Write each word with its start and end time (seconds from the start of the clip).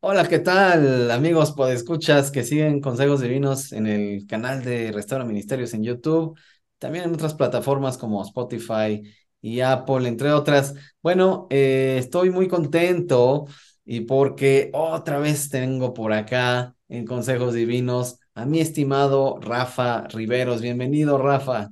Hola, 0.00 0.28
¿qué 0.28 0.38
tal, 0.38 1.10
amigos 1.10 1.50
podescuchas 1.52 2.30
que 2.30 2.44
siguen 2.44 2.80
Consejos 2.80 3.20
Divinos 3.20 3.72
en 3.72 3.88
el 3.88 4.26
canal 4.26 4.62
de 4.62 4.92
Restaura 4.92 5.24
Ministerios 5.24 5.74
en 5.74 5.82
YouTube, 5.82 6.38
también 6.78 7.06
en 7.06 7.14
otras 7.14 7.34
plataformas 7.34 7.98
como 7.98 8.22
Spotify 8.22 9.02
y 9.40 9.60
Apple, 9.60 10.06
entre 10.06 10.30
otras. 10.30 10.74
Bueno, 11.02 11.48
eh, 11.50 11.96
estoy 11.98 12.30
muy 12.30 12.46
contento 12.46 13.46
y 13.84 14.02
porque 14.02 14.70
otra 14.74 15.18
vez 15.18 15.48
tengo 15.48 15.92
por 15.92 16.12
acá 16.12 16.76
en 16.88 17.04
Consejos 17.04 17.54
Divinos 17.54 18.20
a 18.34 18.46
mi 18.46 18.60
estimado 18.60 19.40
Rafa 19.40 20.06
Riveros. 20.08 20.60
Bienvenido, 20.62 21.18
Rafa. 21.18 21.70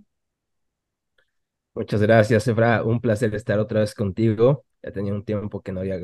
Muchas 1.74 2.02
gracias, 2.02 2.46
Efra. 2.48 2.82
Un 2.84 3.00
placer 3.00 3.34
estar 3.34 3.58
otra 3.58 3.80
vez 3.80 3.94
contigo. 3.94 4.64
Ya 4.82 4.92
tenía 4.92 5.14
un 5.14 5.24
tiempo 5.24 5.62
que 5.62 5.72
no 5.72 5.80
había 5.80 5.98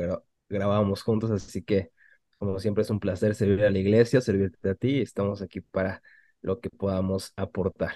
grabábamos 0.48 1.02
juntos, 1.02 1.30
así 1.30 1.62
que 1.62 1.90
como 2.38 2.58
siempre 2.58 2.82
es 2.82 2.90
un 2.90 3.00
placer 3.00 3.34
servir 3.34 3.64
a 3.64 3.70
la 3.70 3.78
iglesia, 3.78 4.20
servirte 4.20 4.70
a 4.70 4.74
ti 4.74 5.00
estamos 5.00 5.42
aquí 5.42 5.60
para 5.60 6.02
lo 6.40 6.60
que 6.60 6.70
podamos 6.70 7.32
aportar. 7.36 7.94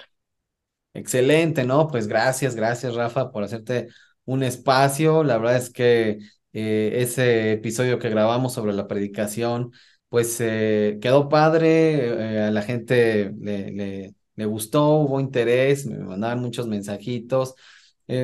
Excelente, 0.95 1.65
¿no? 1.65 1.89
Pues 1.89 2.07
gracias, 2.07 2.55
gracias 2.55 2.95
Rafa 2.95 3.31
por 3.31 3.45
hacerte 3.45 3.89
un 4.25 4.43
espacio. 4.43 5.25
La 5.25 5.39
verdad 5.39 5.57
es 5.57 5.71
que 5.71 6.19
eh, 6.53 6.93
ese 6.97 7.53
episodio 7.53 7.99
que 7.99 8.11
grabamos 8.11 8.53
sobre 8.53 8.75
la 8.75 8.89
predicación, 8.89 9.73
pues 10.09 10.37
eh, 10.41 10.99
quedó 11.01 11.29
padre, 11.29 12.37
eh, 12.37 12.43
a 12.43 12.51
la 12.51 12.63
gente 12.63 13.33
le, 13.41 13.71
le, 13.71 14.15
le, 14.37 14.45
gustó, 14.47 14.97
hubo 14.97 15.21
interés, 15.21 15.87
me 15.87 15.99
mandaban 15.99 16.41
muchos 16.41 16.67
mensajitos. 16.67 17.55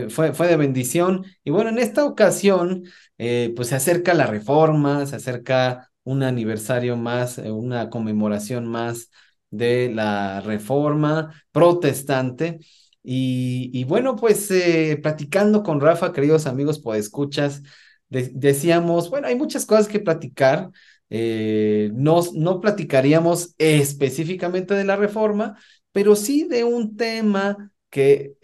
fue, 0.08 0.32
fue 0.32 0.48
de 0.48 0.56
bendición. 0.56 1.24
Y 1.44 1.50
bueno, 1.50 1.70
en 1.70 1.78
esta 1.78 2.04
ocasión, 2.04 2.84
pues 3.16 3.68
se 3.68 3.74
acerca 3.76 4.14
la 4.14 4.26
reforma, 4.26 5.06
se 5.06 5.16
acerca 5.16 5.88
un 6.08 6.22
aniversario 6.22 6.96
más, 6.96 7.38
eh, 7.38 7.50
una 7.52 7.90
conmemoración 7.90 8.66
más 8.66 9.10
de 9.50 9.90
la 9.94 10.40
reforma 10.40 11.34
protestante. 11.52 12.60
Y, 13.02 13.84
bueno, 13.84 14.16
pues 14.16 14.50
eh, 14.50 14.98
platicando 15.02 15.62
con 15.62 15.80
Rafa, 15.80 16.12
queridos 16.12 16.46
amigos, 16.46 16.80
pues 16.80 17.00
escuchas, 17.00 17.62
decíamos, 18.08 19.08
bueno, 19.10 19.28
hay 19.28 19.36
muchas 19.36 19.66
cosas 19.66 19.88
que 19.88 20.00
platicar. 20.00 20.70
Eh, 21.10 21.90
no, 21.94 22.20
no 22.34 22.60
platicaríamos 22.60 23.54
específicamente 23.58 24.74
de 24.74 24.84
la 24.84 24.96
reforma, 24.96 25.58
pero 25.98 26.14
sí 26.14 26.44
de 26.44 26.62
un 26.62 26.96
tema 26.96 27.72
que 27.90 28.36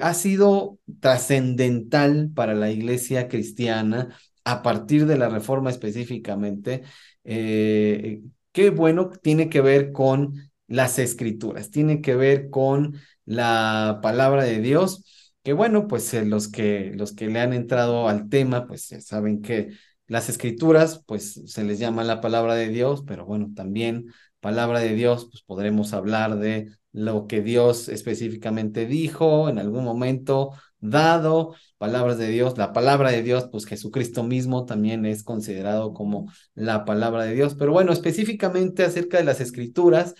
ha 0.00 0.14
sido 0.14 0.78
trascendental 1.00 2.30
para 2.32 2.54
la 2.54 2.70
iglesia 2.70 3.26
cristiana 3.26 4.16
a 4.44 4.62
partir 4.62 5.06
de 5.06 5.18
la 5.18 5.28
reforma 5.28 5.70
específicamente, 5.70 6.84
eh, 7.24 8.22
qué 8.52 8.70
bueno, 8.70 9.10
tiene 9.10 9.48
que 9.48 9.60
ver 9.60 9.90
con 9.90 10.52
las 10.68 11.00
escrituras, 11.00 11.72
tiene 11.72 12.00
que 12.02 12.14
ver 12.14 12.50
con 12.50 12.94
la 13.24 13.98
palabra 14.00 14.44
de 14.44 14.60
Dios, 14.60 15.32
que 15.42 15.54
bueno, 15.54 15.88
pues 15.88 16.14
eh, 16.14 16.24
los, 16.24 16.46
que, 16.46 16.92
los 16.94 17.12
que 17.14 17.26
le 17.26 17.40
han 17.40 17.52
entrado 17.52 18.08
al 18.08 18.28
tema, 18.28 18.68
pues 18.68 18.94
saben 19.00 19.42
que 19.42 19.70
las 20.06 20.28
escrituras, 20.28 21.02
pues 21.04 21.40
se 21.46 21.64
les 21.64 21.80
llama 21.80 22.04
la 22.04 22.20
palabra 22.20 22.54
de 22.54 22.68
Dios, 22.68 23.02
pero 23.04 23.26
bueno, 23.26 23.50
también 23.56 24.06
palabra 24.38 24.78
de 24.78 24.94
Dios, 24.94 25.26
pues 25.32 25.42
podremos 25.42 25.92
hablar 25.94 26.38
de 26.38 26.70
lo 26.92 27.26
que 27.26 27.42
Dios 27.42 27.88
específicamente 27.88 28.86
dijo 28.86 29.48
en 29.48 29.58
algún 29.58 29.84
momento 29.84 30.52
dado, 30.80 31.54
palabras 31.78 32.18
de 32.18 32.28
Dios, 32.28 32.58
la 32.58 32.72
palabra 32.72 33.10
de 33.10 33.22
Dios, 33.22 33.48
pues 33.50 33.66
Jesucristo 33.66 34.22
mismo 34.22 34.66
también 34.66 35.06
es 35.06 35.22
considerado 35.22 35.94
como 35.94 36.30
la 36.54 36.84
palabra 36.84 37.24
de 37.24 37.34
Dios, 37.34 37.54
pero 37.54 37.72
bueno, 37.72 37.92
específicamente 37.92 38.84
acerca 38.84 39.18
de 39.18 39.24
las 39.24 39.40
escrituras, 39.40 40.14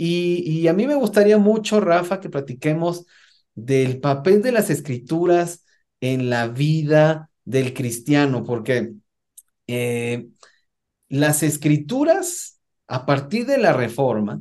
y, 0.00 0.68
a 0.68 0.72
mí 0.74 0.86
me 0.86 0.94
gustaría 0.94 1.38
mucho, 1.38 1.80
Rafa, 1.80 2.20
que 2.20 2.30
platiquemos 2.30 3.04
del 3.54 4.00
papel 4.00 4.42
de 4.42 4.52
las 4.52 4.70
escrituras 4.70 5.64
en 6.00 6.30
la 6.30 6.46
vida 6.46 7.30
del 7.44 7.74
cristiano, 7.74 8.44
porque 8.44 8.92
eh, 9.66 10.28
las 11.08 11.42
escrituras, 11.42 12.60
a 12.86 13.06
partir 13.06 13.46
de 13.46 13.58
la 13.58 13.72
reforma, 13.72 14.40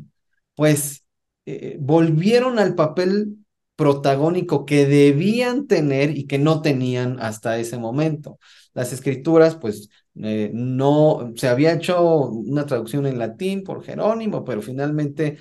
pues 0.55 1.06
eh, 1.49 1.77
volvieron 1.79 2.59
al 2.59 2.75
papel 2.75 3.37
protagónico 3.77 4.65
que 4.65 4.85
debían 4.85 5.65
tener 5.65 6.17
y 6.17 6.27
que 6.27 6.39
no 6.39 6.61
tenían 6.61 7.21
hasta 7.21 7.57
ese 7.57 7.77
momento. 7.77 8.37
Las 8.73 8.91
escrituras, 8.91 9.55
pues, 9.55 9.89
eh, 10.15 10.51
no, 10.53 11.31
se 11.37 11.47
había 11.47 11.71
hecho 11.71 12.25
una 12.27 12.65
traducción 12.65 13.05
en 13.05 13.17
latín 13.17 13.63
por 13.63 13.81
Jerónimo, 13.81 14.43
pero 14.43 14.61
finalmente 14.61 15.37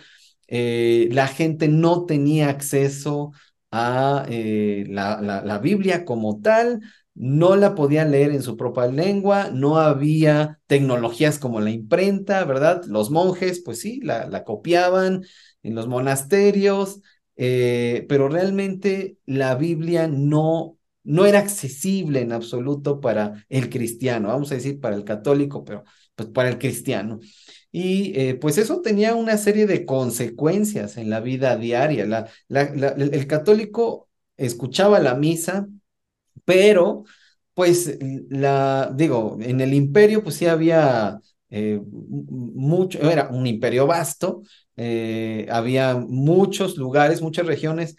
eh, 0.47 1.09
la 1.11 1.27
gente 1.27 1.67
no 1.67 2.05
tenía 2.07 2.51
acceso 2.51 3.33
a 3.73 4.27
la, 4.29 5.43
la, 5.45 5.59
Biblia 5.59 6.05
como 6.05 6.41
tal, 6.41 6.81
no 7.15 7.57
la 7.57 7.75
podían 7.75 8.13
leer 8.13 8.31
en 8.31 8.43
su 8.43 8.57
propia 8.57 8.87
lengua, 8.87 9.51
no 9.53 9.79
había 9.79 10.61
tecnologías 10.67 11.39
como 11.41 11.61
la 11.61 11.71
imprenta, 11.71 12.45
¿verdad? 12.45 12.85
Los 12.87 13.11
monjes, 13.11 13.61
pues 13.65 13.81
sí, 13.81 14.01
la, 14.03 14.29
la 14.29 14.45
copiaban 14.45 15.25
en 15.67 15.75
los 15.75 15.89
monasterios, 15.89 17.01
eh, 17.37 18.07
pero 18.09 18.29
realmente 18.29 19.19
la 19.27 19.55
Biblia 19.57 20.09
no, 20.09 20.79
no 21.03 21.27
era 21.27 21.41
accesible 21.41 22.21
en 22.21 22.33
absoluto 22.33 23.01
para 23.01 23.45
el 23.49 23.69
cristiano, 23.69 24.29
vamos 24.29 24.53
a 24.53 24.55
decir 24.55 24.81
para 24.81 24.97
el 24.97 25.05
católico, 25.05 25.65
pero 25.65 25.85
pues 26.15 26.29
para 26.31 26.49
el 26.49 26.59
cristiano. 26.59 27.19
Y 27.73 28.19
eh, 28.19 28.35
pues 28.37 28.59
eso 28.59 28.81
tenía 28.81 29.15
una 29.15 29.37
serie 29.37 29.67
de 29.67 29.85
consecuencias 29.85 30.97
en 30.97 31.11
la 31.11 31.21
vida 31.21 31.57
diaria. 31.57 32.07
La, 32.07 32.31
el 32.97 33.27
católico 33.27 34.09
escuchaba 34.37 34.99
la 35.01 35.15
misa, 35.15 35.67
pero 36.45 37.05
pues 37.55 37.99
la, 38.29 38.93
digo, 38.95 39.39
en 39.41 39.61
el 39.61 39.75
imperio 39.75 40.23
pues 40.23 40.37
sí 40.37 40.47
había 40.47 41.21
eh, 41.51 41.81
mucho, 41.83 42.99
era 43.11 43.29
un 43.29 43.47
imperio 43.47 43.87
vasto, 43.87 44.43
eh, 44.77 45.47
había 45.51 45.95
muchos 45.97 46.77
lugares, 46.77 47.23
muchas 47.23 47.47
regiones, 47.47 47.97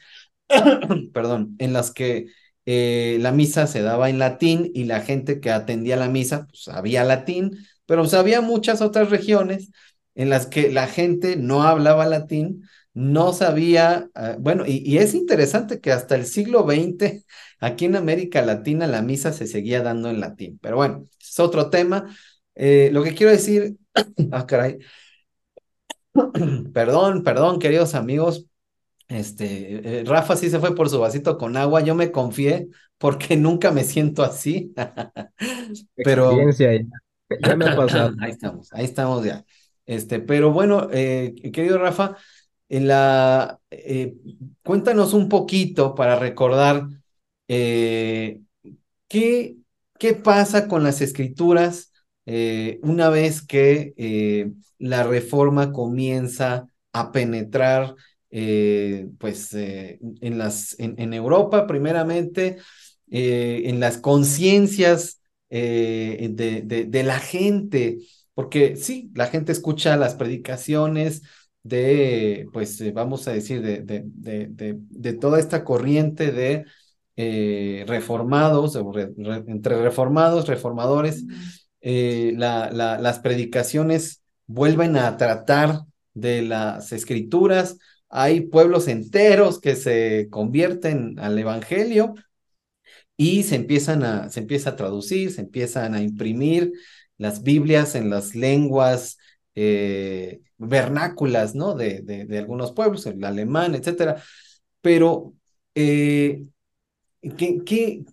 perdón, 1.14 1.56
en 1.60 1.74
las 1.74 1.92
que 1.92 2.28
eh, 2.66 3.18
la 3.22 3.32
misa 3.32 3.68
se 3.68 3.82
daba 3.82 4.10
en 4.10 4.20
latín 4.20 4.72
y 4.74 4.86
la 4.86 5.02
gente 5.02 5.40
que 5.40 5.52
atendía 5.52 5.96
la 5.96 6.10
misa 6.10 6.48
pues, 6.48 6.64
sabía 6.64 7.04
latín, 7.04 7.58
pero 7.86 8.02
pues, 8.02 8.14
había 8.14 8.42
muchas 8.42 8.82
otras 8.82 9.10
regiones 9.10 9.72
en 10.16 10.30
las 10.30 10.48
que 10.48 10.72
la 10.72 10.88
gente 10.88 11.36
no 11.38 11.64
hablaba 11.64 12.06
latín, 12.06 12.64
no 12.94 13.32
sabía, 13.34 14.10
ah, 14.16 14.36
bueno, 14.40 14.64
y, 14.68 14.98
es 14.98 15.14
interesante 15.14 15.80
que 15.80 15.92
hasta 15.92 16.16
el 16.16 16.26
siglo 16.26 16.64
XX, 16.68 17.26
aquí 17.60 17.86
en 17.86 17.96
América 17.96 18.42
Latina, 18.42 18.88
la 18.88 19.02
misa 19.02 19.32
se 19.34 19.48
seguía 19.48 19.82
dando 19.84 20.10
en 20.10 20.20
latín, 20.20 20.60
pero 20.62 20.78
bueno, 20.78 21.08
es 21.22 21.40
otro 21.40 21.70
tema. 21.70 22.06
Eh, 22.56 22.90
lo 22.92 23.04
que 23.04 23.14
quiero 23.14 23.32
decir, 23.32 23.78
ah, 24.32 24.46
caray, 24.48 24.80
perdón, 26.74 27.24
perdón, 27.24 27.60
queridos 27.60 27.96
amigos. 27.96 28.46
Este, 29.08 30.00
eh, 30.00 30.04
Rafa 30.06 30.36
sí 30.36 30.50
se 30.50 30.60
fue 30.60 30.76
por 30.76 30.90
su 30.90 31.00
vasito 31.00 31.38
con 31.38 31.56
agua, 31.56 31.82
yo 31.82 31.96
me 31.96 32.12
confié 32.12 32.68
porque 32.98 33.38
nunca 33.38 33.72
me 33.72 33.84
siento 33.84 34.24
así. 34.24 34.74
pero 35.96 36.38
ya, 36.52 37.56
me 37.56 37.66
ha 37.66 37.76
pasado. 37.76 38.14
ahí 38.20 38.32
estamos, 38.32 38.74
ahí 38.74 38.86
estamos 38.86 39.26
ya. 39.26 39.46
Este, 39.86 40.20
pero 40.20 40.52
bueno, 40.52 40.90
eh, 40.92 41.34
querido 41.54 41.78
Rafa, 41.78 42.18
en 42.68 42.88
la, 42.88 43.60
eh, 43.72 44.16
cuéntanos 44.64 45.14
un 45.14 45.30
poquito 45.30 45.96
para 45.96 46.20
recordar 46.20 46.88
qué, 47.48 48.42
qué 49.08 50.14
pasa 50.22 50.68
con 50.68 50.84
las 50.84 51.00
escrituras 51.00 51.94
una 52.82 53.10
vez 53.10 53.42
que 53.42 54.54
la 54.80 55.04
reforma 55.04 55.72
comienza 55.72 56.68
a 56.92 57.12
penetrar 57.12 57.96
eh, 58.30 59.08
pues 59.20 59.54
eh, 59.54 60.00
en, 60.22 60.38
las, 60.38 60.76
en, 60.80 61.14
Europa 61.14 61.66
primeramente, 61.66 62.58
eh, 63.10 63.64
en 63.66 63.80
las 63.80 63.98
conciencias 63.98 65.22
de, 65.50 66.64
de, 66.90 67.04
la 67.04 67.20
gente, 67.20 68.00
porque 68.34 68.76
sí, 68.76 69.10
la 69.16 69.28
gente 69.28 69.54
escucha 69.54 69.96
las 69.96 70.16
predicaciones 70.16 71.22
de, 71.64 72.48
pues 72.52 72.94
vamos 72.94 73.28
a 73.30 73.32
decir, 73.32 73.62
de, 73.62 74.04
de 74.06 75.14
toda 75.14 75.40
esta 75.40 75.64
corriente 75.64 76.34
de 76.34 76.66
reformados, 77.86 78.78
entre 79.48 79.82
reformados, 79.82 80.48
reformadores, 80.48 81.24
la, 81.82 82.70
las 82.72 83.20
predicaciones 83.20 84.22
vuelven 84.48 84.98
a 84.98 85.18
tratar 85.18 85.82
de 86.14 86.42
las 86.42 86.92
escrituras. 86.92 87.78
Hay 88.10 88.42
pueblos 88.42 88.88
enteros 88.88 89.60
que 89.60 89.76
se 89.76 90.28
convierten 90.30 91.20
al 91.20 91.38
Evangelio 91.38 92.16
y 93.18 93.44
se 93.44 93.56
empiezan 93.56 94.04
a, 94.04 94.30
se 94.30 94.40
empieza 94.40 94.72
a 94.72 94.76
traducir, 94.76 95.32
se 95.32 95.42
empiezan 95.42 95.96
a 95.96 96.02
imprimir 96.02 96.72
las 97.18 97.44
Biblias 97.44 97.96
en 97.96 98.10
las 98.10 98.36
lenguas 98.36 99.18
eh, 99.56 100.42
vernáculas, 100.58 101.56
¿no? 101.56 101.74
De, 101.74 102.02
de, 102.02 102.26
de, 102.26 102.38
algunos 102.38 102.74
pueblos, 102.74 103.06
el 103.08 103.24
alemán, 103.24 103.76
etcétera. 103.76 104.22
Pero, 104.82 105.34
eh, 105.76 106.46
¿qué, 107.38 107.64
qué, 107.66 108.06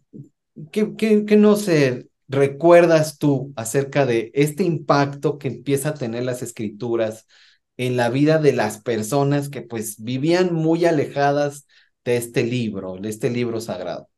qué, 0.73 0.95
qué, 0.97 1.25
qué 1.27 1.37
no 1.37 1.57
se 1.57 2.09
recuerdas 2.35 3.19
tú 3.19 3.53
acerca 3.57 4.07
de 4.07 4.31
este 4.35 4.65
impacto 4.65 5.39
que 5.39 5.49
empieza 5.49 5.91
a 5.91 5.95
tener 5.95 6.25
las 6.25 6.43
escrituras 6.43 7.27
en 7.77 7.97
la 7.97 8.11
vida 8.11 8.39
de 8.39 8.53
las 8.53 8.81
personas 8.81 9.49
que 9.49 9.63
pues 9.63 10.03
vivían 10.03 10.55
muy 10.55 10.85
alejadas 10.85 11.67
de 12.05 12.17
este 12.17 12.45
libro, 12.45 12.97
de 13.01 13.09
este 13.09 13.31
libro 13.31 13.61
sagrado? 13.61 14.09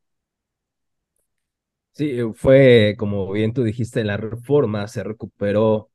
Sí, 1.93 2.19
fue 2.35 2.95
como 2.99 3.33
bien 3.33 3.55
tú 3.55 3.63
dijiste, 3.65 4.05
la 4.05 4.19
reforma 4.19 4.87
se 4.87 5.03
recuperó 5.03 5.91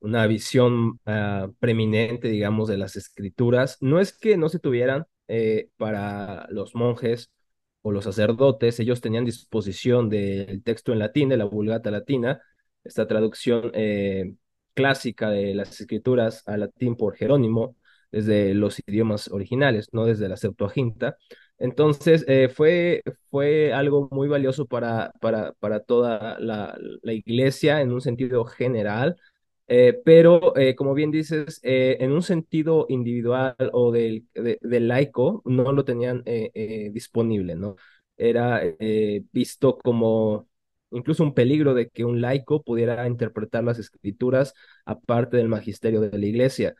una 0.00 0.26
visión 0.26 1.00
uh, 1.06 1.52
preeminente, 1.60 2.28
digamos, 2.28 2.68
de 2.68 2.76
las 2.76 2.96
escrituras. 2.96 3.78
No 3.80 4.00
es 4.00 4.12
que 4.12 4.36
no 4.36 4.48
se 4.48 4.58
tuvieran 4.58 5.06
eh, 5.28 5.68
para 5.76 6.46
los 6.50 6.74
monjes 6.74 7.30
o 7.84 7.92
los 7.92 8.04
sacerdotes, 8.04 8.80
ellos 8.80 9.02
tenían 9.02 9.26
disposición 9.26 10.08
del 10.08 10.62
texto 10.62 10.92
en 10.92 11.00
latín, 11.00 11.28
de 11.28 11.36
la 11.36 11.44
Vulgata 11.44 11.90
latina, 11.90 12.40
esta 12.82 13.06
traducción 13.06 13.70
eh, 13.74 14.34
clásica 14.72 15.28
de 15.30 15.54
las 15.54 15.78
escrituras 15.80 16.42
al 16.46 16.60
latín 16.60 16.96
por 16.96 17.14
Jerónimo, 17.14 17.76
desde 18.10 18.54
los 18.54 18.80
idiomas 18.86 19.28
originales, 19.30 19.88
no 19.92 20.06
desde 20.06 20.28
la 20.30 20.38
Septuaginta. 20.38 21.18
Entonces, 21.58 22.24
eh, 22.26 22.48
fue, 22.48 23.02
fue 23.30 23.72
algo 23.74 24.08
muy 24.10 24.28
valioso 24.28 24.64
para, 24.66 25.12
para, 25.20 25.52
para 25.54 25.80
toda 25.80 26.38
la, 26.40 26.78
la 27.02 27.12
iglesia 27.12 27.82
en 27.82 27.92
un 27.92 28.00
sentido 28.00 28.46
general, 28.46 29.16
eh, 29.66 30.00
pero, 30.04 30.56
eh, 30.56 30.74
como 30.74 30.92
bien 30.94 31.10
dices, 31.10 31.60
eh, 31.62 31.96
en 32.00 32.12
un 32.12 32.22
sentido 32.22 32.86
individual 32.88 33.56
o 33.72 33.92
del, 33.92 34.26
de, 34.34 34.58
laico, 34.80 35.42
no 35.46 35.72
lo 35.72 35.84
tenían 35.84 36.22
disponible, 36.92 37.54
¿no? 37.56 37.76
Era 38.16 38.62
visto 39.32 39.78
como 39.78 40.48
incluso 40.90 41.24
un 41.24 41.34
peligro 41.34 41.74
de 41.74 41.88
que 41.88 42.04
un 42.04 42.20
laico 42.20 42.62
pudiera 42.62 43.06
interpretar 43.08 43.64
las 43.64 43.78
escrituras 43.78 44.54
aparte 44.84 45.36
del 45.36 45.48
magisterio 45.48 46.00
de 46.00 46.18
la 46.18 46.26
iglesia. 46.26 46.74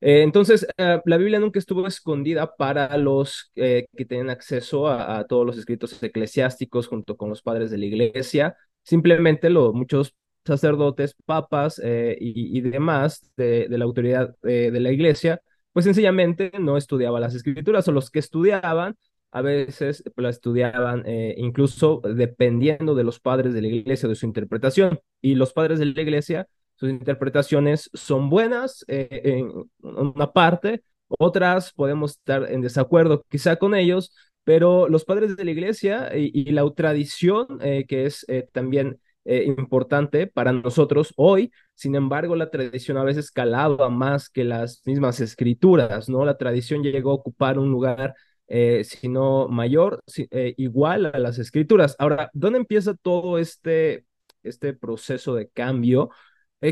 entonces, 0.00 0.66
la 0.76 1.16
Biblia 1.18 1.40
nunca 1.40 1.58
estuvo 1.58 1.86
escondida 1.86 2.56
para 2.56 2.96
los 2.98 3.50
que 3.54 3.86
tenían 4.08 4.30
acceso 4.30 4.88
a, 4.88 5.18
a, 5.18 5.26
todos 5.26 5.46
los 5.46 5.58
escritos 5.58 6.02
eclesiásticos 6.02 6.88
junto 6.88 7.16
con 7.16 7.30
los 7.30 7.42
padres 7.42 7.70
de 7.70 7.78
la 7.78 7.86
iglesia. 7.86 8.56
Simplemente 8.82 9.50
lo, 9.50 9.72
muchos 9.72 10.14
sacerdotes, 10.44 11.14
papas 11.24 11.80
eh, 11.84 12.16
y, 12.20 12.56
y, 12.58 12.60
demás 12.60 13.30
de, 13.36 13.66
de 13.68 13.78
la 13.78 13.84
autoridad 13.84 14.34
eh, 14.42 14.70
de 14.72 14.80
la 14.80 14.90
iglesia, 14.92 15.40
pues 15.72 15.84
sencillamente 15.84 16.52
no 16.58 16.76
estudiaban 16.76 17.20
las 17.20 17.34
escrituras 17.34 17.86
o 17.88 17.92
los 17.92 18.10
que 18.10 18.18
estudiaban 18.18 18.96
a 19.32 19.42
veces 19.42 20.02
la 20.16 20.28
estudiaban 20.28 21.04
eh, 21.06 21.36
incluso 21.38 22.00
dependiendo 22.02 22.96
de 22.96 23.04
los 23.04 23.20
padres 23.20 23.54
de 23.54 23.62
la 23.62 23.68
iglesia, 23.68 24.08
de 24.08 24.16
su 24.16 24.26
interpretación. 24.26 24.98
Y 25.20 25.36
los 25.36 25.52
padres 25.52 25.78
de 25.78 25.86
la 25.86 26.00
iglesia, 26.00 26.48
sus 26.74 26.90
interpretaciones 26.90 27.90
son 27.94 28.28
buenas 28.28 28.84
en 28.88 29.52
una 29.82 30.32
parte, 30.32 30.82
otras 31.06 31.72
podemos 31.72 32.12
estar 32.12 32.50
en 32.50 32.60
desacuerdo 32.60 33.24
quizá 33.28 33.54
con 33.54 33.76
ellos, 33.76 34.12
pero 34.42 34.88
los 34.88 35.04
padres 35.04 35.36
de 35.36 35.44
la 35.44 35.50
iglesia 35.52 36.10
y 36.16 36.50
la 36.50 36.68
tradición, 36.74 37.46
que 37.60 38.06
es 38.06 38.26
también 38.52 38.98
eh, 39.30 39.44
importante 39.44 40.26
para 40.26 40.52
nosotros 40.52 41.14
hoy. 41.16 41.52
Sin 41.74 41.94
embargo, 41.94 42.34
la 42.34 42.50
tradición 42.50 42.96
a 42.96 43.04
veces 43.04 43.30
calaba 43.30 43.88
más 43.88 44.28
que 44.28 44.42
las 44.42 44.82
mismas 44.86 45.20
escrituras, 45.20 46.08
¿no? 46.08 46.24
La 46.24 46.36
tradición 46.36 46.82
llegó 46.82 47.12
a 47.12 47.14
ocupar 47.14 47.56
un 47.56 47.70
lugar, 47.70 48.14
eh, 48.48 48.82
si 48.82 49.08
no 49.08 49.46
mayor, 49.46 50.02
si, 50.04 50.26
eh, 50.32 50.54
igual 50.56 51.06
a 51.06 51.18
las 51.20 51.38
escrituras. 51.38 51.94
Ahora, 52.00 52.28
¿dónde 52.32 52.58
empieza 52.58 52.94
todo 52.94 53.38
este, 53.38 54.04
este 54.42 54.72
proceso 54.74 55.36
de 55.36 55.48
cambio? 55.48 56.10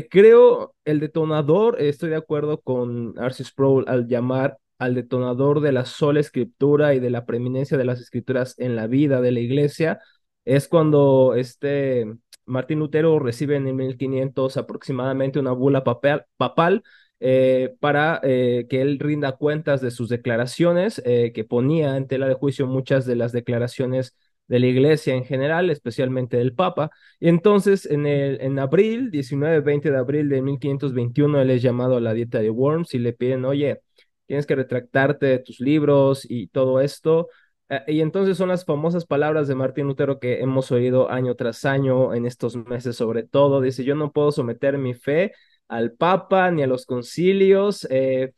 Creo 0.09 0.75
el 0.83 0.99
detonador, 0.99 1.81
estoy 1.81 2.09
de 2.09 2.17
acuerdo 2.17 2.59
con 2.61 3.17
Arcis 3.17 3.47
Sproul 3.47 3.85
al 3.87 4.07
llamar 4.07 4.57
al 4.79 4.95
detonador 4.95 5.61
de 5.61 5.71
la 5.71 5.85
sola 5.85 6.19
escritura 6.19 6.93
y 6.93 6.99
de 6.99 7.09
la 7.09 7.25
preeminencia 7.25 7.77
de 7.77 7.85
las 7.85 8.01
escrituras 8.01 8.55
en 8.59 8.75
la 8.75 8.87
vida 8.87 9.21
de 9.21 9.31
la 9.31 9.39
iglesia, 9.39 10.01
es 10.45 10.67
cuando 10.67 11.35
este 11.35 12.05
Martín 12.49 12.79
Lutero 12.79 13.19
recibe 13.19 13.55
en 13.55 13.67
el 13.67 13.75
1500 13.75 14.57
aproximadamente 14.57 15.39
una 15.39 15.51
bula 15.51 15.83
papal 15.83 16.83
eh, 17.21 17.75
para 17.79 18.19
eh, 18.23 18.65
que 18.69 18.81
él 18.81 18.97
rinda 18.99 19.33
cuentas 19.37 19.81
de 19.81 19.91
sus 19.91 20.09
declaraciones, 20.09 21.01
eh, 21.05 21.31
que 21.33 21.43
ponía 21.43 21.97
en 21.97 22.07
tela 22.07 22.27
de 22.27 22.33
juicio 22.35 22.65
muchas 22.65 23.05
de 23.05 23.15
las 23.15 23.31
declaraciones 23.33 24.15
de 24.47 24.59
la 24.59 24.67
iglesia 24.67 25.13
en 25.15 25.25
general, 25.25 25.69
especialmente 25.69 26.37
del 26.37 26.53
Papa. 26.53 26.91
Y 27.19 27.29
entonces, 27.29 27.85
en, 27.85 28.07
el, 28.07 28.41
en 28.41 28.57
abril, 28.57 29.11
19-20 29.11 29.91
de 29.91 29.97
abril 29.97 30.29
de 30.29 30.41
1521, 30.41 31.41
él 31.41 31.49
es 31.51 31.61
llamado 31.61 31.97
a 31.97 32.01
la 32.01 32.13
dieta 32.13 32.39
de 32.39 32.49
Worms 32.49 32.93
y 32.95 32.99
le 32.99 33.13
piden, 33.13 33.45
oye, 33.45 33.81
tienes 34.25 34.45
que 34.45 34.55
retractarte 34.55 35.25
de 35.25 35.39
tus 35.39 35.59
libros 35.59 36.25
y 36.29 36.47
todo 36.47 36.81
esto. 36.81 37.27
Eh, 37.69 37.83
y 37.87 38.01
entonces 38.01 38.37
son 38.37 38.49
las 38.49 38.65
famosas 38.65 39.05
palabras 39.05 39.47
de 39.47 39.55
Martín 39.55 39.87
Lutero 39.87 40.19
que 40.19 40.41
hemos 40.41 40.71
oído 40.71 41.09
año 41.09 41.35
tras 41.35 41.65
año 41.65 42.13
en 42.13 42.25
estos 42.25 42.55
meses 42.55 42.95
sobre 42.95 43.23
todo. 43.23 43.61
Dice, 43.61 43.83
yo 43.83 43.95
no 43.95 44.11
puedo 44.11 44.31
someter 44.31 44.77
mi 44.77 44.93
fe 44.93 45.33
al 45.67 45.93
Papa 45.93 46.51
ni 46.51 46.63
a 46.63 46.67
los 46.67 46.85
concilios. 46.85 47.87
Eh, 47.91 48.33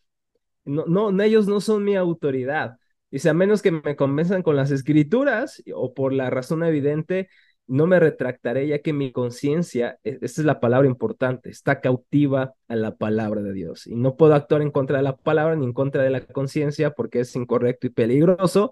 no, 0.66 0.86
no, 0.88 1.24
ellos 1.24 1.48
no 1.48 1.62
son 1.62 1.84
mi 1.84 1.96
autoridad. 1.96 2.78
Dice, 3.10 3.30
a 3.30 3.34
menos 3.34 3.62
que 3.62 3.72
me 3.72 3.96
convenzan 3.96 4.44
con 4.44 4.56
las 4.56 4.72
escrituras 4.72 5.62
o 5.74 5.94
por 5.94 6.14
la 6.14 6.30
razón 6.30 6.64
evidente, 6.64 7.30
no 7.68 7.88
me 7.88 8.00
retractaré 8.00 8.68
ya 8.68 8.80
que 8.80 8.94
mi 8.94 9.12
conciencia, 9.12 9.98
e, 10.04 10.20
esta 10.22 10.42
es 10.42 10.46
la 10.46 10.60
palabra 10.60 10.88
importante, 10.88 11.50
está 11.50 11.82
cautiva 11.82 12.54
a 12.68 12.76
la 12.76 12.96
palabra 12.96 13.42
de 13.42 13.54
Dios. 13.54 13.88
Y 13.88 13.96
no 13.96 14.16
puedo 14.18 14.34
actuar 14.36 14.62
en 14.62 14.72
contra 14.72 14.98
de 14.98 15.04
la 15.04 15.16
palabra 15.18 15.56
ni 15.56 15.66
en 15.66 15.74
contra 15.74 16.04
de 16.04 16.10
la 16.10 16.22
conciencia 16.22 16.92
porque 16.92 17.22
es 17.22 17.36
incorrecto 17.36 17.88
y 17.88 17.92
peligroso 17.92 18.72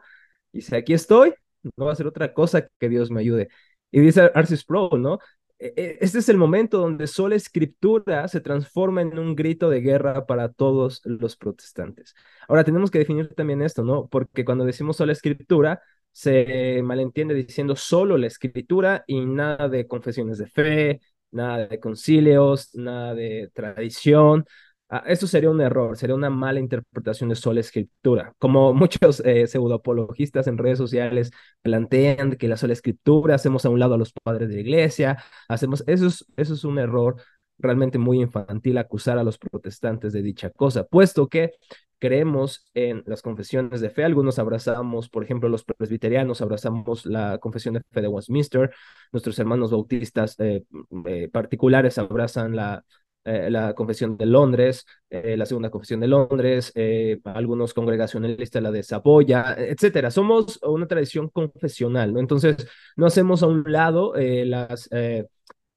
y 0.51 0.61
si 0.61 0.75
aquí 0.75 0.93
estoy, 0.93 1.33
no 1.77 1.85
va 1.85 1.93
a 1.93 1.95
ser 1.95 2.07
otra 2.07 2.33
cosa 2.33 2.67
que 2.79 2.89
Dios 2.89 3.11
me 3.11 3.21
ayude. 3.21 3.49
Y 3.91 3.99
dice 4.01 4.31
Arcis 4.33 4.65
Pro, 4.65 4.89
¿no? 4.97 5.19
E, 5.59 5.73
e, 5.75 5.97
este 6.01 6.19
es 6.19 6.29
el 6.29 6.37
momento 6.37 6.77
donde 6.77 7.07
sola 7.07 7.35
escritura 7.35 8.27
se 8.27 8.39
transforma 8.41 9.01
en 9.01 9.19
un 9.19 9.35
grito 9.35 9.69
de 9.69 9.81
guerra 9.81 10.25
para 10.25 10.49
todos 10.49 11.01
los 11.05 11.35
protestantes. 11.35 12.15
Ahora 12.47 12.63
tenemos 12.63 12.91
que 12.91 12.99
definir 12.99 13.33
también 13.35 13.61
esto, 13.61 13.83
¿no? 13.83 14.07
Porque 14.07 14.45
cuando 14.45 14.65
decimos 14.65 14.97
sola 14.97 15.11
escritura, 15.11 15.81
se 16.11 16.81
malentiende 16.83 17.33
diciendo 17.33 17.75
solo 17.75 18.17
la 18.17 18.27
escritura 18.27 19.03
y 19.07 19.25
nada 19.25 19.69
de 19.69 19.87
confesiones 19.87 20.37
de 20.37 20.47
fe, 20.47 21.01
nada 21.31 21.67
de 21.67 21.79
concilios, 21.79 22.73
nada 22.75 23.13
de 23.13 23.49
tradición. 23.53 24.45
Ah, 24.91 25.03
eso 25.05 25.27
sería 25.27 25.51
un 25.51 25.61
error, 25.61 25.95
sería 25.97 26.15
una 26.15 26.31
mala 26.31 26.59
interpretación 26.59 27.29
de 27.29 27.35
sola 27.35 27.59
escritura. 27.59 28.33
Como 28.39 28.73
muchos 28.73 29.19
eh, 29.23 29.45
pseudoapologistas 29.45 30.47
en 30.47 30.57
redes 30.57 30.79
sociales 30.79 31.31
plantean 31.61 32.35
que 32.37 32.47
la 32.47 32.57
sola 32.57 32.73
escritura 32.73 33.35
hacemos 33.35 33.65
a 33.65 33.69
un 33.69 33.79
lado 33.79 33.93
a 33.93 33.97
los 33.99 34.11
padres 34.11 34.49
de 34.49 34.55
la 34.55 34.61
iglesia, 34.61 35.23
hacemos, 35.47 35.83
eso 35.85 36.07
es, 36.07 36.25
eso 36.37 36.53
es 36.55 36.63
un 36.63 36.79
error 36.79 37.17
realmente 37.59 37.99
muy 37.99 38.19
infantil 38.21 38.77
acusar 38.79 39.19
a 39.19 39.23
los 39.23 39.37
protestantes 39.37 40.11
de 40.13 40.23
dicha 40.23 40.49
cosa, 40.49 40.85
puesto 40.85 41.27
que 41.27 41.51
creemos 41.99 42.65
en 42.73 43.03
las 43.05 43.21
confesiones 43.21 43.81
de 43.81 43.89
fe. 43.89 44.05
Algunos 44.05 44.39
abrazamos, 44.39 45.09
por 45.09 45.23
ejemplo, 45.23 45.49
los 45.49 45.65
presbiterianos 45.65 46.41
abrazamos 46.41 47.05
la 47.05 47.37
confesión 47.37 47.75
de 47.75 47.81
fe 47.91 48.01
de 48.01 48.07
Westminster, 48.07 48.71
nuestros 49.11 49.37
hermanos 49.37 49.71
bautistas 49.71 50.35
eh, 50.39 50.63
eh, 51.05 51.29
particulares 51.31 51.97
abrazan 51.97 52.55
la 52.55 52.83
eh, 53.25 53.49
la 53.51 53.73
Confesión 53.73 54.17
de 54.17 54.25
Londres, 54.25 54.85
eh, 55.09 55.35
la 55.35 55.45
Segunda 55.45 55.69
Confesión 55.69 55.99
de 55.99 56.07
Londres, 56.07 56.71
eh, 56.73 57.19
algunos 57.25 57.73
congregacionalistas, 57.73 58.63
la 58.63 58.71
de 58.71 58.81
Saboya, 58.81 59.55
etcétera. 59.57 60.09
Somos 60.09 60.59
una 60.63 60.87
tradición 60.87 61.29
confesional, 61.29 62.13
¿no? 62.13 62.19
Entonces, 62.19 62.55
no 62.95 63.05
hacemos 63.05 63.43
a 63.43 63.47
un 63.47 63.63
lado 63.67 64.13
las, 64.15 64.89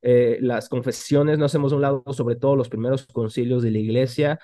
las 0.02 0.68
confesiones, 0.68 1.38
no 1.38 1.44
hacemos 1.44 1.72
a 1.72 1.76
un 1.76 1.82
lado 1.82 2.04
sobre 2.12 2.36
todo 2.36 2.56
los 2.56 2.68
primeros 2.68 3.06
concilios 3.06 3.62
de 3.62 3.70
la 3.70 3.78
iglesia, 3.78 4.40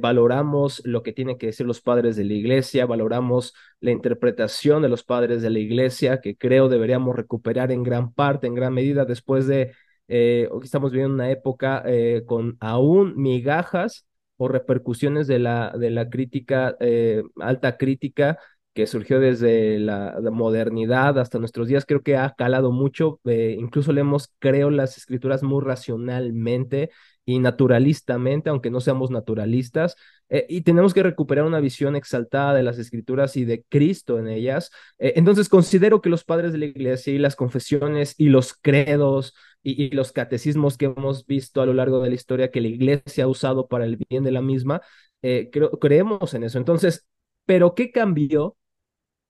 valoramos 0.00 0.82
lo 0.84 1.02
que 1.02 1.12
tienen 1.12 1.38
que 1.38 1.46
decir 1.46 1.66
los 1.66 1.80
padres 1.80 2.16
de 2.16 2.24
la 2.24 2.34
iglesia, 2.34 2.86
valoramos 2.86 3.54
la 3.80 3.90
interpretación 3.90 4.82
de 4.82 4.88
los 4.88 5.02
padres 5.02 5.42
de 5.42 5.50
la 5.50 5.58
iglesia, 5.58 6.20
que 6.20 6.36
creo 6.36 6.68
deberíamos 6.68 7.16
recuperar 7.16 7.72
en 7.72 7.82
gran 7.82 8.12
parte, 8.12 8.46
en 8.46 8.54
gran 8.54 8.74
medida, 8.74 9.04
después 9.04 9.46
de 9.46 9.72
eh, 10.08 10.48
estamos 10.62 10.90
viviendo 10.92 11.14
una 11.14 11.30
época 11.30 11.82
eh, 11.86 12.24
con 12.26 12.56
aún 12.60 13.14
migajas 13.16 14.06
o 14.36 14.48
repercusiones 14.48 15.26
de 15.26 15.38
la, 15.38 15.72
de 15.78 15.90
la 15.90 16.08
crítica, 16.08 16.76
eh, 16.80 17.22
alta 17.40 17.76
crítica, 17.76 18.38
que 18.78 18.86
surgió 18.86 19.18
desde 19.18 19.80
la, 19.80 20.20
modernidad 20.30 21.18
hasta 21.18 21.40
nuestros 21.40 21.66
días, 21.66 21.84
creo 21.84 22.02
que 22.02 22.16
ha 22.16 22.32
calado 22.36 22.70
mucho. 22.70 23.20
eh, 23.24 23.56
incluso 23.58 23.92
leemos, 23.92 24.32
creo, 24.38 24.70
las 24.70 24.96
escrituras 24.96 25.42
muy 25.42 25.64
racionalmente 25.64 26.90
y 27.24 27.40
naturalistamente, 27.40 28.50
aunque 28.50 28.70
no 28.70 28.80
seamos 28.80 29.10
naturalistas, 29.10 29.96
eh, 30.30 30.46
y 30.48 30.60
tenemos 30.62 30.92
que 30.94 31.02
recuperar 31.02 31.44
una 31.44 31.60
visión 31.60 31.96
exaltada 31.96 32.54
de 32.54 32.62
las 32.62 32.78
escrituras 32.78 33.36
y 33.36 33.44
de 33.44 33.64
Cristo 33.68 34.18
en 34.18 34.28
ellas. 34.28 34.70
Eh, 34.98 35.14
entonces 35.16 35.48
considero 35.48 36.02
que 36.02 36.10
los 36.10 36.24
padres 36.24 36.52
de 36.52 36.58
la 36.58 36.66
iglesia 36.66 37.12
y 37.12 37.18
las 37.18 37.36
confesiones 37.36 38.14
y 38.18 38.28
los 38.28 38.54
credos 38.54 39.34
y, 39.62 39.90
los 39.90 40.12
catecismos 40.12 40.76
que 40.76 40.86
hemos 40.86 41.26
visto 41.26 41.60
a 41.60 41.66
lo 41.66 41.74
largo 41.74 42.00
de 42.02 42.10
la 42.10 42.14
historia 42.14 42.50
que 42.50 42.60
la 42.60 42.68
iglesia 42.68 43.24
ha 43.24 43.28
usado 43.28 43.68
para 43.68 43.84
el 43.84 43.96
bien 43.96 44.22
de 44.24 44.30
la 44.32 44.40
misma, 44.42 44.80
eh, 45.22 45.50
creemos 45.80 46.34
en 46.34 46.44
eso. 46.44 46.58
Entonces, 46.58 47.06
¿pero 47.44 47.74
qué 47.74 47.90
cambió 47.90 48.56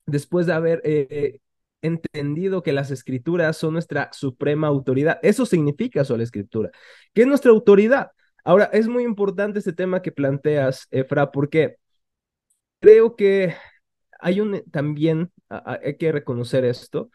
después 0.07 0.47
de 0.47 0.53
haber 0.53 0.83
entendido 1.83 2.63
que 2.63 2.73
las 2.73 2.91
escrituras 2.91 3.57
son 3.57 3.73
nuestra 3.73 4.11
suprema 4.13 4.67
autoridad? 4.69 5.19
Eso 5.23 5.47
significa 5.47 6.05
sola 6.05 6.25
escritura. 6.25 6.71
¿Qué 7.15 7.23
es 7.23 7.27
nuestra 7.27 7.51
autoridad? 7.51 8.11
Ahora, 8.49 8.65
es 8.73 8.89
muy 8.89 9.05
importante 9.05 9.59
este 9.59 9.75
tema 9.75 10.01
que 10.01 10.11
planteas, 10.11 10.89
Efra, 10.91 11.31
porque 11.33 11.77
creo 12.81 13.15
que 13.15 13.55
hay 14.21 14.41
un 14.41 14.63
también, 14.71 15.31
hay 15.51 15.99
que 15.99 16.13
reconocer 16.13 16.65
esto, 16.65 17.11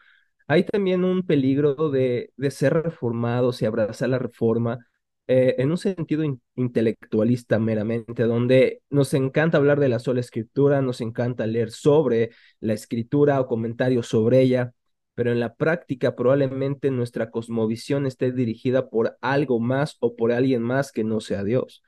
hay 0.46 0.62
también 0.64 1.04
un 1.04 1.26
peligro 1.26 1.90
de, 1.90 2.32
de 2.36 2.50
ser 2.52 2.74
reformados 2.74 3.62
y 3.62 3.66
abrazar 3.66 4.10
la 4.10 4.20
reforma 4.20 4.86
eh, 5.26 5.56
en 5.58 5.72
un 5.72 5.78
sentido 5.78 6.22
in 6.22 6.40
intelectualista 6.54 7.58
meramente, 7.58 8.22
donde 8.24 8.82
nos 8.88 9.12
encanta 9.14 9.58
hablar 9.58 9.80
de 9.80 9.88
la 9.88 9.98
sola 9.98 10.20
escritura, 10.20 10.82
nos 10.82 11.00
encanta 11.00 11.48
leer 11.48 11.72
sobre 11.72 12.30
la 12.60 12.74
escritura 12.74 13.40
o 13.40 13.48
comentarios 13.48 14.06
sobre 14.06 14.40
ella, 14.40 14.72
pero 15.14 15.32
en 15.32 15.40
la 15.40 15.54
práctica 15.54 16.16
probablemente 16.16 16.90
nuestra 16.90 17.30
cosmovisión 17.30 18.06
esté 18.06 18.32
dirigida 18.32 18.88
por 18.90 19.16
algo 19.20 19.60
más 19.60 19.96
o 20.00 20.16
por 20.16 20.32
alguien 20.32 20.62
más 20.62 20.92
que 20.92 21.04
no 21.04 21.20
sea 21.20 21.44
Dios. 21.44 21.82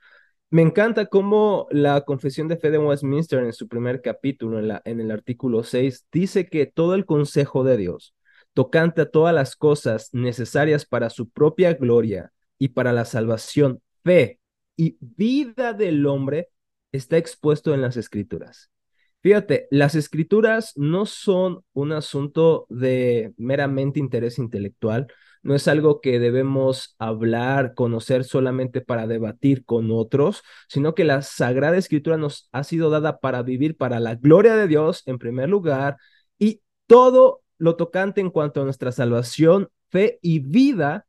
Me 0.49 0.61
encanta 0.61 1.07
cómo 1.07 1.67
la 1.71 2.01
Confesión 2.01 2.47
de 2.47 2.55
Fe 2.55 2.71
de 2.71 2.77
Westminster 2.77 3.43
en 3.43 3.51
su 3.51 3.67
primer 3.67 4.01
capítulo, 4.01 4.59
en, 4.85 5.01
el 5.01 5.11
artículo 5.11 5.63
6, 5.63 6.07
dice 6.09 6.47
que 6.47 6.65
todo 6.65 6.95
el 6.95 7.05
consejo 7.05 7.65
de 7.65 7.75
Dios, 7.75 8.15
tocante 8.53 9.01
a 9.01 9.11
todas 9.11 9.35
las 9.35 9.57
cosas 9.57 10.09
necesarias 10.13 10.85
para 10.85 11.09
su 11.09 11.29
propia 11.29 11.73
gloria 11.73 12.31
y 12.57 12.69
para 12.69 12.93
la 12.93 13.03
salvación, 13.03 13.81
fe 14.05 14.39
y 14.77 14.97
vida 15.01 15.73
del 15.73 16.05
hombre, 16.05 16.47
está 16.93 17.17
expuesto 17.17 17.73
en 17.73 17.81
las 17.81 17.97
escrituras. 17.97 18.71
Fíjate, 19.27 19.67
las 19.71 19.93
escrituras 19.93 20.71
no 20.77 21.05
son 21.05 21.65
un 21.73 21.91
asunto 21.91 22.65
de 22.69 23.33
meramente 23.35 23.99
interés 23.99 24.39
intelectual, 24.39 25.07
no 25.43 25.53
es 25.53 25.67
algo 25.67 25.99
que 25.99 26.17
debemos 26.17 26.95
hablar, 26.97 27.73
conocer 27.73 28.23
solamente 28.23 28.79
para 28.79 29.05
debatir 29.05 29.65
con 29.65 29.91
otros, 29.91 30.43
sino 30.69 30.95
que 30.95 31.03
la 31.03 31.23
Sagrada 31.23 31.75
Escritura 31.75 32.15
nos 32.15 32.47
ha 32.53 32.63
sido 32.63 32.89
dada 32.89 33.19
para 33.19 33.43
vivir 33.43 33.75
para 33.75 33.99
la 33.99 34.15
gloria 34.15 34.55
de 34.55 34.65
Dios 34.65 35.03
en 35.07 35.17
primer 35.17 35.49
lugar 35.49 35.97
y 36.39 36.61
todo 36.85 37.41
lo 37.57 37.75
tocante 37.75 38.21
en 38.21 38.29
cuanto 38.29 38.61
a 38.61 38.63
nuestra 38.63 38.93
salvación, 38.93 39.67
fe 39.89 40.19
y 40.21 40.39
vida 40.39 41.05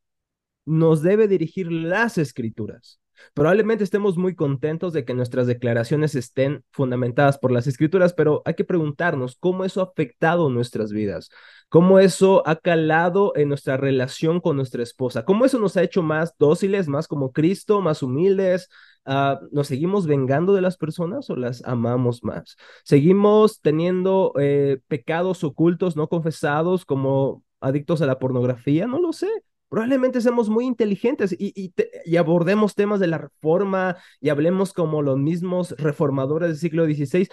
nos 0.67 1.03
debe 1.03 1.29
dirigir 1.29 1.71
las 1.71 2.19
escrituras. 2.19 2.99
Probablemente 3.35 3.85
estemos 3.85 4.17
muy 4.17 4.35
contentos 4.35 4.93
de 4.93 5.05
que 5.05 5.15
nuestras 5.15 5.47
declaraciones 5.47 6.15
estén 6.15 6.65
fundamentadas 6.71 7.39
por 7.39 7.53
las 7.53 7.67
escrituras, 7.67 8.13
pero 8.15 8.43
hay 8.45 8.55
que 8.55 8.65
preguntarnos 8.65 9.37
cómo 9.39 9.65
eso 9.65 9.81
ha 9.81 9.85
afectado 9.85 10.51
nuestras 10.51 10.93
vidas, 10.93 11.31
cómo 11.69 11.99
eso 11.99 12.43
ha 12.47 12.57
calado 12.57 13.33
en 13.37 13.49
nuestra 13.49 13.77
relación 13.77 14.41
con 14.41 14.57
nuestra 14.57 14.83
esposa, 14.83 15.25
cómo 15.25 15.45
eso 15.45 15.59
nos 15.59 15.77
ha 15.77 15.83
hecho 15.83 16.03
más 16.03 16.35
dóciles, 16.39 16.89
más 16.89 17.09
como 17.09 17.33
Cristo, 17.33 17.81
más 17.81 18.03
humildes. 18.03 18.69
Uh, 19.07 19.37
¿Nos 19.53 19.69
seguimos 19.69 20.07
vengando 20.07 20.55
de 20.55 20.61
las 20.61 20.77
personas 20.77 21.31
o 21.31 21.37
las 21.37 21.65
amamos 21.65 22.23
más? 22.25 22.57
¿Seguimos 22.85 23.61
teniendo 23.61 24.33
eh, 24.39 24.81
pecados 24.87 25.45
ocultos 25.45 25.97
no 25.97 26.09
confesados 26.09 26.85
como 26.85 27.43
adictos 27.61 28.03
a 28.03 28.07
la 28.07 28.19
pornografía? 28.19 28.87
No 28.87 29.01
lo 29.01 29.13
sé 29.13 29.29
probablemente 29.69 30.21
seamos 30.21 30.49
muy 30.49 30.67
inteligentes 30.67 31.35
y, 31.39 31.73
abordemos 32.17 32.75
temas 32.75 33.01
de 33.01 33.07
la 33.07 33.19
reforma 33.19 33.97
y 34.21 34.31
hablemos 34.31 34.73
como 34.73 35.03
los 35.03 35.19
mismos 35.19 35.75
reformadores 35.79 36.49
del 36.49 36.59
siglo 36.59 36.85
XVI. 36.87 37.29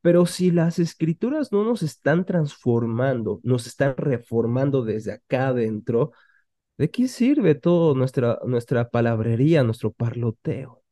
Pero 0.00 0.26
si 0.26 0.50
las 0.50 0.78
escrituras 0.78 1.52
no 1.52 1.64
nos 1.64 1.82
están 1.82 2.24
transformando, 2.24 3.40
nos 3.42 3.66
están 3.66 3.96
reformando 3.96 4.84
desde 4.84 5.12
acá 5.12 5.48
adentro, 5.48 6.12
¿de 6.78 6.90
qué 6.90 7.08
sirve 7.08 7.54
todo 7.54 7.94
nuestra, 7.94 8.38
nuestra 8.46 8.88
palabrería, 8.90 9.64
nuestro 9.64 9.92
parloteo? 9.92 10.82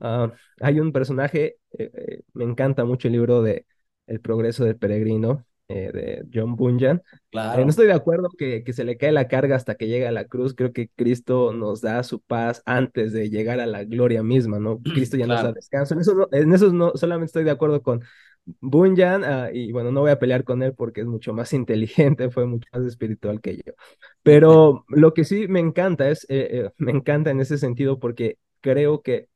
Uh, 0.00 0.30
hay 0.60 0.78
un 0.80 0.92
personaje, 0.92 1.56
eh, 1.76 1.90
eh, 1.92 2.20
me 2.34 2.44
encanta 2.44 2.84
mucho 2.84 3.08
el 3.08 3.12
libro 3.14 3.42
de 3.42 3.66
El 4.06 4.20
progreso 4.20 4.64
del 4.64 4.76
peregrino, 4.78 5.44
eh, 5.68 5.90
de 5.92 6.24
John 6.32 6.56
Bunyan. 6.56 7.02
Claro. 7.30 7.60
Eh, 7.60 7.64
no 7.64 7.70
estoy 7.70 7.86
de 7.86 7.92
acuerdo 7.92 8.28
que, 8.36 8.64
que, 8.64 8.72
se 8.72 8.84
le 8.84 8.96
cae 8.96 9.12
la 9.12 9.28
carga 9.28 9.56
hasta 9.56 9.74
que 9.74 9.86
llega 9.86 10.08
a 10.08 10.12
la 10.12 10.24
cruz. 10.24 10.54
Creo 10.54 10.72
que 10.72 10.88
Cristo 10.96 11.52
nos 11.52 11.80
da 11.80 12.02
su 12.02 12.20
paz 12.20 12.62
antes 12.64 13.12
de 13.12 13.30
llegar 13.30 13.60
a 13.60 13.66
la 13.66 13.84
gloria 13.84 14.22
misma, 14.22 14.58
¿no? 14.58 14.80
Cristo 14.94 15.16
ya 15.16 15.26
claro. 15.26 15.42
nos 15.42 15.50
da 15.50 15.52
descanso. 15.54 15.94
En 15.94 16.00
eso, 16.00 16.14
no, 16.14 16.28
en 16.32 16.52
eso 16.52 16.72
no 16.72 16.92
solamente 16.94 17.26
estoy 17.26 17.44
de 17.44 17.50
acuerdo 17.50 17.82
con 17.82 18.02
Bunyan, 18.60 19.22
uh, 19.22 19.54
y 19.54 19.72
bueno, 19.72 19.92
no 19.92 20.00
voy 20.00 20.10
a 20.10 20.18
pelear 20.18 20.44
con 20.44 20.62
él 20.62 20.74
porque 20.74 21.02
es 21.02 21.06
mucho 21.06 21.32
más 21.32 21.52
inteligente, 21.52 22.30
fue 22.30 22.46
mucho 22.46 22.68
más 22.72 22.86
espiritual 22.86 23.40
que 23.40 23.56
yo. 23.56 23.72
Pero 24.22 24.84
lo 24.88 25.14
que 25.14 25.24
sí 25.24 25.48
me 25.48 25.60
encanta 25.60 26.08
es, 26.10 26.24
eh, 26.28 26.48
eh, 26.50 26.70
me 26.78 26.92
encanta 26.92 27.30
en 27.30 27.40
ese 27.40 27.58
sentido 27.58 27.98
porque 27.98 28.38
creo 28.60 29.02
que 29.02 29.28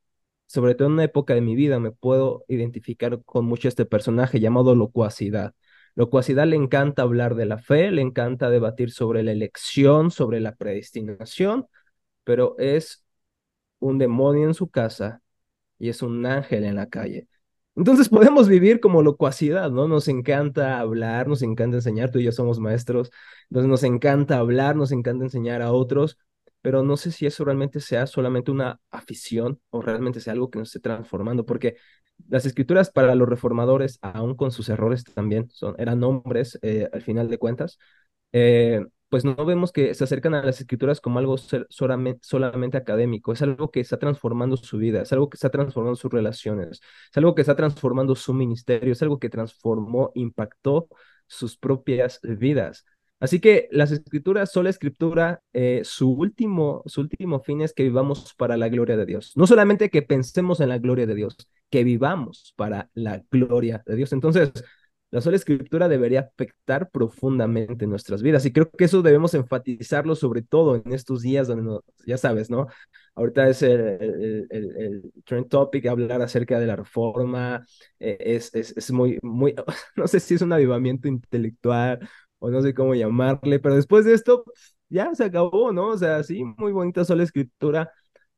sobre 0.47 0.75
todo 0.75 0.89
en 0.89 0.95
una 0.95 1.05
época 1.05 1.35
de 1.35 1.41
mi 1.41 1.57
vida 1.57 1.79
me 1.81 1.93
puedo 1.93 2.45
identificar 2.49 3.23
con 3.25 3.47
mucho 3.47 3.69
este 3.69 3.87
personaje 3.87 4.41
llamado 4.41 4.75
locuacidad. 4.75 5.55
Locuacidad 5.95 6.47
le 6.47 6.57
encanta 6.57 7.03
hablar 7.03 7.35
de 7.35 7.47
la 7.47 7.59
fe, 7.59 7.91
le 7.91 8.03
encanta 8.03 8.51
debatir 8.51 8.91
sobre 8.91 9.23
la 9.23 9.33
elección, 9.33 10.11
sobre 10.11 10.41
la 10.41 10.55
predestinación, 10.55 11.67
pero 12.25 12.57
es 12.59 13.05
un 13.81 13.99
demonio 13.99 14.49
en 14.49 14.55
su 14.55 14.71
casa 14.71 15.23
y 15.79 15.89
es 15.89 16.03
un 16.03 16.25
ángel 16.27 16.65
en 16.65 16.77
la 16.77 16.89
calle. 16.89 17.29
Entonces 17.77 18.09
podemos 18.09 18.49
vivir 18.49 18.81
como 18.81 19.03
locuacidad, 19.03 19.71
¿no? 19.71 19.89
Nos 19.89 20.09
encanta 20.09 20.79
hablar, 20.79 21.29
nos 21.29 21.43
encanta 21.43 21.77
enseñar, 21.79 22.11
tú 22.11 22.19
y 22.19 22.25
yo 22.25 22.33
somos 22.33 22.61
maestros, 22.61 23.11
entonces 23.51 23.69
nos 23.69 23.83
encanta 23.83 24.39
hablar, 24.39 24.77
nos 24.77 24.93
encanta 24.93 25.25
enseñar 25.25 25.63
a 25.63 25.73
otros, 25.73 26.19
pero 26.61 26.83
no 26.83 26.97
sé 26.97 27.11
si 27.13 27.27
eso 27.27 27.45
realmente 27.45 27.81
sea 27.81 28.07
solamente 28.07 28.51
una 28.51 28.81
afición 28.91 29.61
o 29.71 29.83
realmente 29.83 30.21
sea 30.21 30.35
algo 30.35 30.51
que 30.51 30.59
nos 30.59 30.69
esté 30.69 30.81
transformando, 30.81 31.47
porque 31.47 31.77
las 32.29 32.47
escrituras 32.47 32.91
para 32.91 33.14
los 33.14 33.29
reformadores, 33.29 33.99
aún 34.02 34.35
con 34.37 34.50
sus 34.52 34.69
errores 34.69 35.05
también, 35.05 35.49
son, 35.50 35.75
eran 35.79 36.02
hombres 36.05 36.59
eh, 36.62 36.88
al 36.93 37.02
final 37.02 37.29
de 37.29 37.38
cuentas, 37.38 37.79
eh, 38.33 38.85
pues 39.09 39.25
no 39.25 39.35
vemos 39.45 39.73
que 39.73 39.95
se 39.95 40.05
acercan 40.05 40.35
a 40.35 40.43
las 40.43 40.61
escrituras 40.61 41.00
como 41.00 41.19
algo 41.19 41.37
solamente, 41.69 42.21
solamente, 42.23 42.79
académico, 42.79 43.33
es 43.33 43.43
algo 43.43 43.71
que 43.71 43.81
está 43.81 43.99
transformando 43.99 44.57
su 44.57 44.79
vida, 44.79 45.02
es 45.02 45.12
algo 45.12 45.29
que 45.29 45.37
está 45.37 45.50
transformando 45.50 45.97
sus 45.97 46.11
relaciones, 46.11 46.81
es 47.11 47.17
algo 47.19 47.35
que 47.35 47.43
está 47.43 47.55
transformando 47.55 48.14
su 48.14 48.33
ministerio, 48.33 48.93
es 48.93 49.02
algo 49.02 49.19
que 49.19 49.29
transformó, 49.29 50.12
impactó 50.14 50.88
sus 51.26 51.59
propias 51.59 52.21
vidas. 52.23 52.87
Así 53.23 53.38
que 53.38 53.69
las 53.71 53.93
escrituras, 53.93 54.50
sola 54.50 54.69
escritura, 54.69 55.43
eh, 55.52 55.83
su, 55.85 56.11
último, 56.11 56.83
su 56.87 57.02
último 57.02 57.38
fin 57.38 57.61
es 57.61 57.73
que 57.73 57.85
vivamos 57.85 58.35
para 58.37 58.57
la 58.57 58.69
gloria 58.69 58.97
de 58.97 59.07
Dios. 59.07 59.33
No 59.37 59.47
solamente 59.47 59.91
que 59.91 60.02
pensemos 60.02 60.59
en 60.59 60.71
la 60.71 60.79
gloria 60.79 61.07
de 61.07 61.14
Dios, 61.14 61.37
que 61.71 61.85
vivamos 61.85 62.52
para 62.57 62.91
la 62.95 63.23
gloria 63.31 63.81
de 63.87 63.95
Dios. 63.95 64.12
Entonces, 64.12 64.50
la 65.12 65.21
sola 65.21 65.37
escritura 65.37 65.88
debería 65.88 66.33
afectar 66.35 66.91
profundamente 66.91 67.87
nuestras 67.87 68.23
vidas 68.23 68.45
y 68.45 68.52
creo 68.52 68.69
que 68.73 68.87
eso 68.87 69.02
debemos 69.02 69.35
enfatizarlo 69.35 70.17
sobre 70.17 70.43
todo 70.43 70.83
en 70.85 70.93
estos 70.93 71.23
días 71.23 71.47
donde, 71.47 71.62
no, 71.62 71.85
ya 72.05 72.17
sabes, 72.19 72.50
¿no? 72.50 72.67
Ahorita 73.14 73.49
es 73.49 73.62
el, 73.62 73.81
el, 73.81 74.47
el, 74.50 74.76
el, 74.76 75.12
trend 75.25 75.49
topic, 75.49 75.87
hablar 75.87 76.23
acerca 76.23 76.59
de 76.59 76.67
la 76.67 76.76
reforma, 76.76 77.64
eh, 78.00 78.17
es, 78.19 78.52
es, 78.55 78.75
es 78.76 78.91
muy, 78.91 79.19
muy, 79.23 79.55
no 79.97 80.09
sé 80.09 80.19
si 80.19 80.35
es 80.35 80.43
un 80.43 80.52
avivamiento 80.52 81.07
intelectual 81.07 82.00
o 82.43 82.51
no 82.51 82.61
sé 82.61 82.75
cómo 82.75 82.95
llamarle, 82.95 83.61
pero 83.61 83.77
después 83.77 84.05
de 84.05 84.15
esto 84.15 84.45
ya 84.89 85.15
se 85.15 85.25
acabó, 85.25 85.73
¿no? 85.73 85.89
O 85.89 85.97
sea, 85.99 86.23
sí, 86.25 86.43
muy 86.45 86.73
bonita 86.73 87.05
sola 87.05 87.23
escritura, 87.23 87.93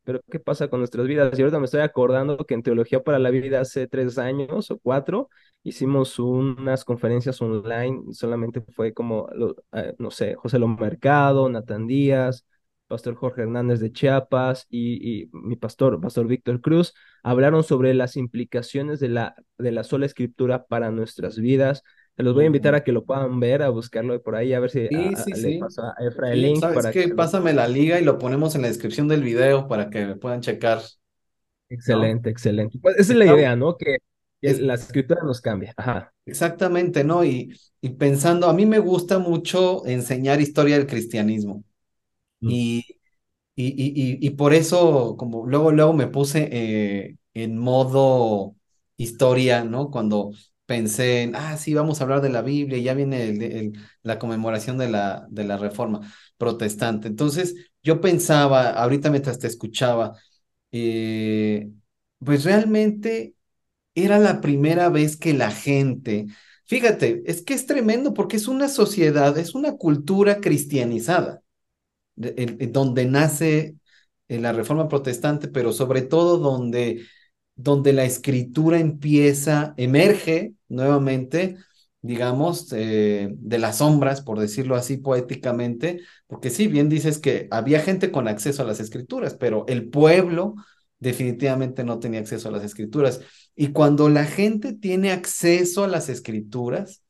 pero 0.05 0.21
¿qué 0.31 0.39
pasa 0.39 0.69
con 0.69 0.81
nuestras 0.81 1.07
vidas? 1.07 1.39
Y 1.39 1.43
ahorita 1.43 1.59
me 1.59 1.65
estoy 1.65 1.81
acordando 1.81 2.37
que 2.45 2.53
en 2.55 2.63
Teología 2.63 3.03
para 3.03 3.19
la 3.19 3.31
Vida 3.31 3.61
hace 3.61 3.87
tres 3.89 4.19
años 4.19 4.71
o 4.71 4.79
cuatro 4.79 5.31
hicimos 5.63 6.19
unas 6.19 6.85
conferencias 6.85 7.41
online, 7.41 8.03
solamente 8.13 8.61
fue 8.61 8.93
como, 8.93 9.27
eh, 9.73 9.95
no 9.99 10.11
sé, 10.11 10.35
José 10.35 10.59
Lo 10.59 10.69
Mercado, 10.69 11.51
Díaz, 11.87 12.47
Pastor 12.87 13.15
Jorge 13.15 13.43
Hernández 13.43 13.81
de 13.81 13.91
Chiapas 13.91 14.67
y, 14.69 15.23
y, 15.23 15.31
mi 15.33 15.57
pastor, 15.57 15.99
Pastor 15.99 16.27
Víctor 16.27 16.61
Cruz, 16.61 16.93
hablaron 17.23 17.65
sobre 17.65 17.95
las 17.95 18.17
implicaciones 18.19 19.01
de 19.01 19.09
la, 19.09 19.35
de 19.57 19.73
la 19.73 19.83
sola 19.83 20.05
escritura 20.05 20.67
para 20.67 20.91
nuestras 20.91 21.39
vidas 21.39 21.83
los 22.23 22.35
voy 22.35 22.45
a 22.45 22.47
invitar 22.47 22.75
a 22.75 22.85
que 22.85 22.93
lo 22.93 23.05
puedan 23.05 23.41
ver, 23.41 23.63
a 23.63 23.69
buscarlo 23.71 24.23
por 24.23 24.37
ahí, 24.37 24.53
a 24.55 24.61
ver 24.61 24.71
si 24.71 24.89
a- 24.89 24.91
Sí, 24.91 25.17
sí, 25.17 25.35
a- 25.35 25.37
le 25.37 25.53
sí. 25.53 25.53
paso 25.53 25.83
a 25.83 25.95
Efra 26.01 26.33
el 26.33 26.41
Sí, 26.41 26.43
link 26.43 26.67
¿sabes 26.67 26.73
para 26.73 26.95
qué? 26.95 27.09
que. 27.09 27.15
Pásame 27.15 27.53
la 27.55 27.69
liga 27.69 28.01
y 28.01 28.05
lo 28.05 28.19
ponemos 28.19 28.55
en 28.55 28.63
la 28.63 28.69
descripción 28.69 29.09
del 29.09 29.23
video 29.23 29.69
para 29.69 29.91
que 29.91 30.17
puedan 30.17 30.41
checar, 30.43 30.83
¿no? 31.87 32.09
Excelente, 32.09 32.31
excelente. 32.31 32.79
Pues 32.81 32.97
esa 32.99 33.13
es 33.13 33.19
la 33.19 33.27
idea, 33.27 33.57
¿no? 33.57 33.77
Que, 33.77 33.99
que 34.41 34.51
es, 34.51 34.61
la 34.61 34.75
escritura 34.75 35.23
nos 35.25 35.41
cambia. 35.41 35.73
Ajá. 35.77 36.13
exactamente, 36.27 37.05
¿no? 37.05 37.25
Y, 37.25 37.55
y 37.81 37.91
pensando, 37.91 38.49
a 38.49 38.53
mí 38.55 38.67
me 38.67 38.79
gusta 38.79 39.19
mucho 39.19 39.85
enseñar 39.87 40.41
historia 40.41 40.77
del 40.79 40.87
cristianismo. 40.87 41.65
Mm. 42.43 42.55
Y, 42.55 42.85
y, 43.57 43.67
y, 43.69 44.19
y, 44.23 44.29
y 44.29 44.31
por 44.33 44.55
eso, 44.55 45.17
como 45.19 45.47
luego, 45.47 45.73
luego 45.73 45.93
me 45.95 46.09
puse 46.09 46.49
eh, 46.53 47.17
en 47.35 47.59
modo 47.59 48.57
historia, 48.99 49.65
¿no? 49.65 49.91
Cuando 49.91 50.33
pensé 50.67 51.23
en, 51.23 51.37
ah, 51.37 51.57
sí, 51.57 51.75
vamos 51.75 52.01
a 52.01 52.05
hablar 52.05 52.21
de 52.23 52.31
la 52.31 52.43
Biblia, 52.43 52.79
ya 52.79 52.95
viene 52.95 53.29
el- 53.29 53.79
la 54.03 54.19
conmemoración 54.19 54.79
de 54.79 54.89
la, 54.89 55.27
de 55.31 55.45
la 55.45 55.57
Reforma 55.57 56.01
protestante. 56.39 57.09
Entonces, 57.09 57.55
yo 57.83 58.01
pensaba, 58.01 58.71
ahorita 58.71 59.11
mientras 59.11 59.39
te 59.39 59.47
escuchaba, 59.47 60.17
eh, 60.73 61.71
pues 62.19 62.45
realmente 62.45 63.35
era 63.95 64.19
la 64.19 64.41
primera 64.41 64.89
vez 64.91 65.17
que 65.17 65.35
la 65.35 65.51
gente, 65.53 66.27
fíjate, 66.67 67.23
es 67.27 67.43
que 67.43 67.55
es 67.55 67.67
tremendo 67.67 68.15
porque 68.15 68.37
es 68.37 68.49
una 68.49 68.69
sociedad, 68.69 69.37
es 69.39 69.55
una 69.55 69.77
cultura 69.77 70.41
cristianizada 70.41 71.43
donde 72.17 73.05
nace 73.07 73.77
eh, 74.29 74.39
la 74.41 74.53
reforma 74.53 74.89
protestante, 74.89 75.49
pero 75.49 75.73
sobre 75.73 76.03
todo 76.03 76.39
donde, 76.39 77.07
donde 77.57 77.93
la 77.93 78.05
escritura 78.05 78.79
empieza, 78.81 79.75
emerge 79.77 80.55
nuevamente, 80.69 81.57
digamos, 82.03 82.73
eh, 82.73 83.31
de 83.33 83.59
las 83.59 83.79
sombras, 83.79 84.21
por 84.23 84.39
decirlo 84.39 84.77
así 84.77 84.97
poéticamente, 84.99 86.01
porque 86.27 86.51
sí, 86.51 86.67
bien 86.69 86.89
dices 86.89 87.19
que 87.19 87.49
había 87.51 87.81
gente 87.81 88.11
con 88.11 88.29
acceso 88.29 88.63
a 88.63 88.67
las 88.67 88.81
escrituras, 88.81 89.35
pero 89.35 89.65
el 89.69 89.89
pueblo 89.89 90.57
definitivamente 90.99 91.85
no 91.85 91.99
tenía 91.99 92.21
acceso 92.21 92.49
a 92.49 92.53
las 92.53 92.65
escrituras. 92.65 93.21
Y 93.55 93.69
cuando 93.69 94.09
la 94.09 94.25
gente 94.25 94.73
tiene 94.73 95.13
acceso 95.13 95.85
a 95.85 95.89
las 95.89 96.09
escrituras, 96.09 97.03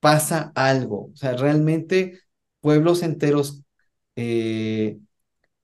pasa 0.00 0.52
algo, 0.54 1.10
o 1.12 1.16
sea, 1.16 1.34
realmente 1.34 2.20
pueblos 2.60 3.02
enteros 3.02 3.62
eh, 4.16 4.98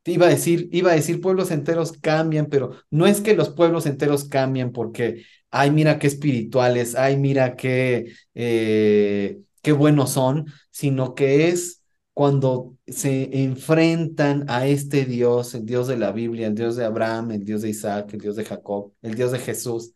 iba 0.05 0.27
a 0.27 0.31
decir, 0.31 0.69
iba 0.73 0.91
a 0.93 0.95
decir 0.95 1.21
pueblos 1.21 1.51
enteros 1.51 1.93
cambian, 1.93 2.47
pero 2.47 2.73
no 2.91 3.07
es 3.07 3.21
que 3.21 3.35
los 3.35 3.51
pueblos 3.51 3.87
enteros 3.87 4.25
cambian 4.25 4.73
porque, 4.73 5.25
ay, 5.51 5.71
mira 5.71 5.99
qué 5.99 6.07
espirituales, 6.07 6.95
ay, 6.95 7.17
mira 7.17 7.57
qué, 7.57 8.13
eh, 8.35 9.41
qué 9.63 9.73
buenos 9.73 10.11
son, 10.11 10.47
sino 10.71 11.15
que 11.15 11.49
es 11.49 11.83
cuando 12.15 12.77
se 12.87 13.43
enfrentan 13.45 14.45
a 14.49 14.67
este 14.67 15.05
Dios, 15.05 15.55
el 15.55 15.65
Dios 15.65 15.89
de 15.89 15.97
la 15.97 16.13
Biblia, 16.13 16.49
el 16.49 16.55
Dios 16.55 16.77
de 16.77 16.85
Abraham, 16.85 17.33
el 17.33 17.45
Dios 17.45 17.63
de 17.63 17.71
Isaac, 17.71 18.13
el 18.15 18.21
Dios 18.21 18.37
de 18.37 18.45
Jacob, 18.45 18.93
el 19.03 19.15
Dios 19.15 19.33
de 19.33 19.39
Jesús, 19.39 19.93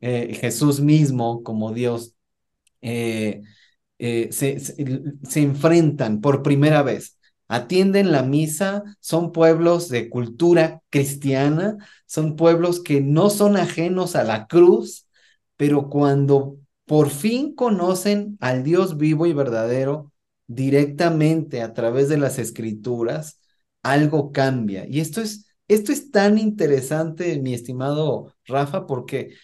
eh, 0.00 0.34
Jesús 0.40 0.80
mismo 0.80 1.42
como 1.42 1.72
Dios. 1.72 2.14
eh, 3.98 4.28
se, 4.32 4.58
se 4.58 5.40
enfrentan 5.40 6.20
por 6.20 6.42
primera 6.42 6.82
vez, 6.82 7.18
atienden 7.52 8.12
la 8.12 8.22
misa, 8.22 8.82
son 8.98 9.30
pueblos 9.30 9.90
de 9.90 10.08
cultura 10.08 10.80
cristiana, 10.88 11.76
son 12.06 12.34
pueblos 12.34 12.80
que 12.80 13.02
no 13.02 13.28
son 13.28 13.58
ajenos 13.58 14.16
a 14.16 14.24
la 14.24 14.46
cruz, 14.46 15.06
pero 15.58 15.90
cuando 15.90 16.56
por 16.86 17.10
fin 17.10 17.54
conocen 17.54 18.38
al 18.40 18.64
Dios 18.64 18.96
vivo 18.96 19.26
y 19.26 19.34
verdadero 19.34 20.12
directamente 20.46 21.60
a 21.60 21.74
través 21.74 22.08
de 22.08 22.16
las 22.16 22.38
escrituras, 22.38 23.38
algo 23.82 24.32
cambia. 24.32 24.86
Y 24.88 25.00
esto 25.00 25.20
es, 25.20 25.46
esto 25.68 25.92
es 25.92 26.10
tan 26.10 26.38
interesante, 26.38 27.38
mi 27.38 27.52
estimado 27.52 28.34
Rafa, 28.46 28.86
porque 28.86 29.34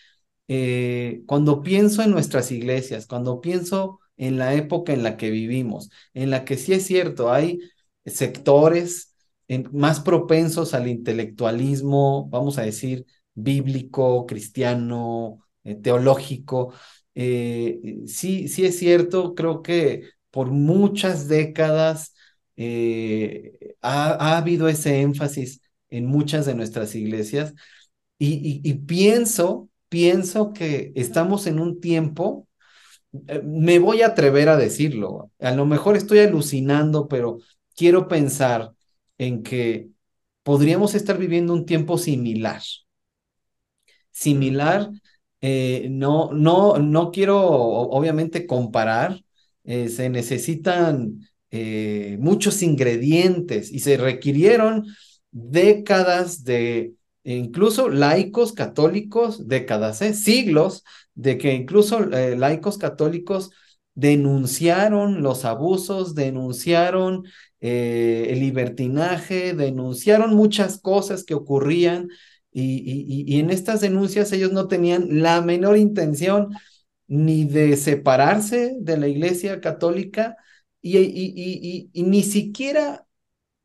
eh, 0.49 1.23
cuando 1.27 1.63
pienso 1.63 2.03
en 2.03 2.11
nuestras 2.11 2.53
iglesias, 2.53 3.07
cuando 3.07 3.43
pienso 3.43 4.01
en 4.17 4.39
la 4.39 4.55
época 4.55 4.95
en 4.95 5.03
la 5.03 5.19
que 5.19 5.31
vivimos, 5.31 5.91
en 6.15 6.31
la 6.31 6.47
que 6.47 6.57
sí 6.57 6.73
es 6.73 6.87
cierto, 6.87 7.31
hay 7.31 7.61
sectores 8.11 9.15
más 9.73 10.01
propensos 10.01 10.75
al 10.75 10.89
intelectualismo, 10.89 12.29
vamos 12.31 12.59
a 12.59 12.63
decir, 12.63 13.07
bíblico, 13.35 14.27
cristiano, 14.27 15.39
eh, 15.65 15.75
teológico. 15.77 16.73
eh, 17.15 17.81
sí, 18.07 18.49
sí 18.49 18.65
es 18.67 18.79
cierto, 18.79 19.35
creo 19.35 19.63
que 19.63 20.03
por 20.31 20.51
muchas 20.51 21.29
décadas 21.29 22.15
eh, 22.57 23.75
ha, 23.83 24.11
ha 24.35 24.37
habido 24.39 24.69
ese 24.69 25.01
énfasis 25.01 25.61
en 25.91 26.07
muchas 26.07 26.45
de 26.47 26.55
nuestras 26.55 26.95
iglesias 26.95 27.55
y, 28.19 28.61
y- 28.69 28.75
pienso, 28.75 29.69
pienso 29.89 30.53
que 30.53 30.93
estamos 30.97 31.47
en 31.47 31.61
un 31.61 31.81
tiempo, 31.81 32.49
me 33.45 33.79
voy 33.79 34.03
a 34.03 34.09
atrever 34.09 34.49
a 34.49 34.57
decirlo, 34.57 35.31
a 35.41 35.53
lo 35.53 35.67
mejor 35.67 35.97
estoy 35.97 36.21
alucinando, 36.21 37.09
pero 37.09 37.39
quiero 37.79 38.09
pensar 38.09 38.73
en 39.19 39.43
que 39.45 39.91
podríamos 40.45 40.95
estar 40.97 41.19
viviendo 41.19 41.55
un 41.55 41.67
tiempo 41.67 41.99
similar 41.99 42.63
similar. 44.11 44.91
eh, 45.41 45.89
no, 45.91 46.33
no, 46.33 46.79
no 46.79 47.11
quiero 47.13 47.39
obviamente 47.41 48.47
comparar. 48.47 49.21
eh, 49.65 49.89
se 49.91 50.09
necesitan 50.09 51.21
eh, 51.51 52.17
muchos 52.21 52.63
ingredientes 52.63 53.71
y 53.73 53.81
se 53.81 53.97
requirieron 53.99 54.87
décadas 55.31 56.43
de, 56.45 56.95
e 57.25 57.35
incluso 57.37 57.89
laicos 57.91 58.53
católicos, 58.55 59.47
décadas, 59.47 59.99
siglos, 59.99 60.85
de 61.15 61.37
que 61.39 61.53
incluso 61.55 62.01
laicos 62.01 62.79
católicos 62.79 63.51
denunciaron 63.95 65.23
los 65.23 65.45
abusos, 65.45 66.15
denunciaron 66.15 67.25
eh, 67.61 68.29
el 68.31 68.41
libertinaje, 68.41 69.55
denunciaron 69.55 70.35
muchas 70.35 70.81
cosas 70.81 71.25
que 71.25 71.35
ocurrían 71.35 72.09
y, 72.53 72.77
y, 72.79 73.25
y, 73.27 73.41
en 73.41 73.51
estas 73.51 73.81
denuncias 73.81 74.33
ellos 74.33 74.53
no 74.53 74.69
tenían 74.69 75.23
la 75.23 75.43
menor 75.43 75.77
intención 75.77 76.49
ni 77.07 77.45
de 77.45 77.77
separarse 77.77 78.75
de 78.81 78.97
la 78.97 79.09
Iglesia 79.09 79.61
Católica 79.61 80.37
y, 80.81 80.99
y, 80.99 81.91
y 81.93 82.03
ni 82.05 82.23
siquiera 82.23 83.07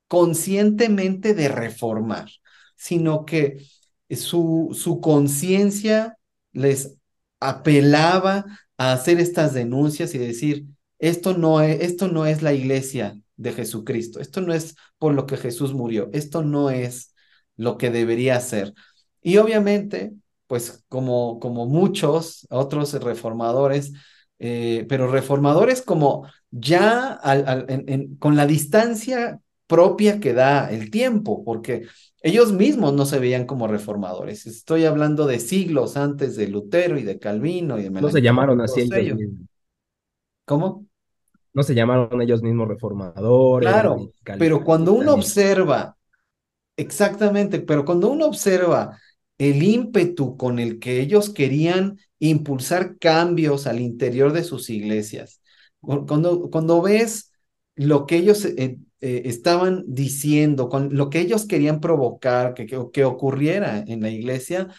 conscientemente 0.08 1.34
de 1.34 1.48
reformar, 1.48 2.30
sino 2.76 3.26
que 3.26 3.66
su, 4.12 4.70
su 4.74 5.02
conciencia 5.02 6.18
les 6.52 6.98
apelaba 7.40 8.46
a 8.78 8.94
hacer 8.94 9.20
estas 9.20 9.54
denuncias 9.54 10.14
y 10.16 10.18
decir, 10.20 10.66
esto 11.00 11.38
no, 11.38 11.62
es, 11.62 11.82
esto 11.82 12.08
no 12.08 12.26
es 12.26 12.42
la 12.42 12.54
iglesia 12.54 13.23
de 13.36 13.54
Jesucristo, 13.54 14.20
esto 14.20 14.42
no 14.42 14.54
es 14.54 14.76
por 14.98 15.14
lo 15.14 15.26
que 15.26 15.38
Jesús 15.38 15.74
murió, 15.74 16.10
esto 16.14 16.44
no 16.44 16.70
es 16.70 17.14
lo 17.56 17.78
que 17.78 17.90
debería 17.90 18.40
ser. 18.40 18.74
Y 19.22 19.38
obviamente, 19.38 20.14
pues 20.48 20.84
como, 20.90 21.40
como 21.40 21.66
muchos 21.66 22.46
otros 22.50 22.94
reformadores, 22.94 23.94
eh, 24.40 24.86
pero 24.90 25.08
reformadores 25.08 25.82
como 25.82 26.28
ya 26.52 27.14
al, 27.14 27.48
al, 27.48 27.66
en, 27.70 27.86
en, 27.88 28.16
con 28.18 28.36
la 28.36 28.46
distancia 28.46 29.40
propia 29.68 30.20
que 30.20 30.34
da 30.34 30.70
el 30.70 30.92
tiempo, 30.92 31.44
porque 31.44 31.88
ellos 32.22 32.52
mismos 32.54 32.94
no 32.94 33.06
se 33.06 33.20
veían 33.20 33.46
como 33.46 33.68
reformadores. 33.68 34.46
Estoy 34.46 34.86
hablando 34.86 35.26
de 35.26 35.40
siglos 35.40 35.98
antes 35.98 36.36
de 36.36 36.48
Lutero 36.48 36.98
y 36.98 37.04
de 37.04 37.20
Calvino 37.20 37.80
y 37.80 37.84
de 37.84 37.90
No 37.90 38.10
se 38.10 38.22
llamaron 38.22 38.62
así 38.62 38.88
ellos. 38.94 39.20
¿Cómo? 40.46 40.86
No 41.54 41.64
se 41.64 41.76
llamaron 41.76 42.22
ellos 42.22 42.42
mismos 42.42 42.68
reformadores 42.68 43.70
Claro, 43.70 44.12
pero 44.40 44.64
cuando 44.64 44.94
uno 44.94 45.14
observa, 45.14 45.98
exactamente, 46.76 47.60
pero 47.60 47.86
cuando 47.86 48.10
uno 48.10 48.26
observa 48.26 48.98
el 49.38 49.62
ímpetu 49.62 50.38
con 50.38 50.60
el 50.60 50.80
que 50.80 51.00
ellos 51.00 51.30
querían 51.30 52.00
impulsar 52.20 52.98
cambios 52.98 53.68
al 53.68 53.80
interior 53.80 54.32
de 54.34 54.44
sus 54.44 54.70
iglesias, 54.70 55.42
cuando, 55.80 56.50
cuando 56.50 56.82
ves 56.82 57.32
lo 57.76 58.06
que 58.06 58.18
ellos 58.18 58.46
eh, 58.46 58.78
eh, 59.02 59.22
estaban 59.26 59.84
diciendo, 59.88 60.70
con 60.70 60.96
lo 60.96 61.10
que 61.10 61.20
ellos 61.20 61.46
querían 61.46 61.82
provocar, 61.82 62.54
que, 62.54 62.66
que, 62.66 62.80
que, 62.94 63.04
ocurriera 63.04 63.84
en 63.86 64.02
la 64.02 64.10
iglesia, 64.10 64.70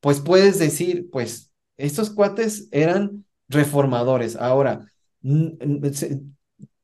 pues 0.00 0.20
puedes 0.20 0.58
decir, 0.58 1.08
pues 1.10 1.50
estos 1.76 2.10
cuates 2.10 2.68
eran 2.70 3.26
reformadores. 3.48 4.36
Ahora, 4.36 4.90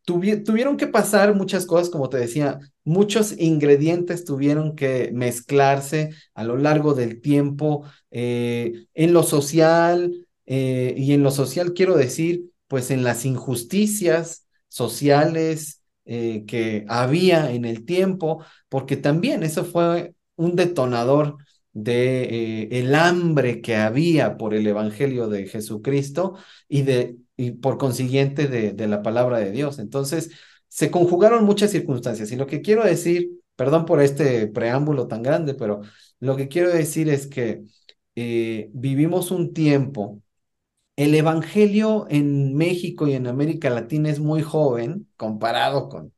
tuvi 0.04 0.42
tuvieron 0.42 0.76
que 0.76 0.86
pasar 0.86 1.34
muchas 1.34 1.66
cosas, 1.66 1.90
como 1.90 2.08
te 2.08 2.18
decía, 2.18 2.58
muchos 2.84 3.38
ingredientes 3.38 4.24
tuvieron 4.24 4.74
que 4.74 5.10
mezclarse 5.12 6.10
a 6.34 6.44
lo 6.44 6.56
largo 6.56 6.94
del 6.94 7.20
tiempo 7.20 7.84
eh, 8.10 8.86
en 8.94 9.12
lo 9.12 9.22
social, 9.22 10.26
eh, 10.46 10.94
y 10.96 11.12
en 11.12 11.22
lo 11.22 11.30
social 11.30 11.72
quiero 11.72 11.96
decir, 11.96 12.50
pues 12.66 12.90
en 12.90 13.04
las 13.04 13.24
injusticias 13.24 14.46
sociales 14.68 15.82
eh, 16.04 16.44
que 16.46 16.84
había 16.88 17.52
en 17.52 17.64
el 17.64 17.84
tiempo, 17.84 18.44
porque 18.68 18.96
también 18.96 19.42
eso 19.42 19.64
fue 19.64 20.14
un 20.36 20.56
detonador 20.56 21.36
de 21.74 22.64
el 22.70 22.94
hambre 22.94 23.62
que 23.62 23.76
había 23.76 24.36
por 24.36 24.52
el 24.52 24.66
evangelio 24.66 25.28
de 25.28 25.46
Jesucristo 25.46 26.36
y 26.68 26.82
de 26.82 27.16
y 27.42 27.52
por 27.52 27.78
consiguiente 27.78 28.46
de, 28.48 28.86
la 28.88 29.02
palabra 29.02 29.38
de 29.38 29.50
Dios. 29.50 29.78
Entonces, 29.78 30.30
se 30.68 30.90
conjugaron 30.90 31.44
muchas 31.44 31.70
circunstancias 31.70 32.30
y 32.32 32.36
lo 32.36 32.46
que 32.46 32.62
quiero 32.62 32.84
decir, 32.84 33.30
perdón 33.56 33.84
por 33.86 34.00
este 34.00 34.46
preámbulo 34.48 35.08
tan 35.08 35.22
grande, 35.22 35.54
pero 35.54 35.82
lo 36.20 36.36
que 36.36 36.48
quiero 36.48 36.70
decir 36.70 37.08
es 37.08 37.26
que 37.26 37.62
eh, 38.14 38.70
vivimos 38.72 39.30
un 39.30 39.52
tiempo 39.52 40.22
el 40.96 41.14
Evangelio 41.14 42.06
en 42.10 42.54
México 42.54 43.08
y 43.08 43.14
en 43.14 43.26
América 43.26 43.70
Latina 43.70 44.10
es 44.10 44.20
muy 44.20 44.42
joven 44.42 45.08
comparado 45.16 45.88
con, 45.88 46.12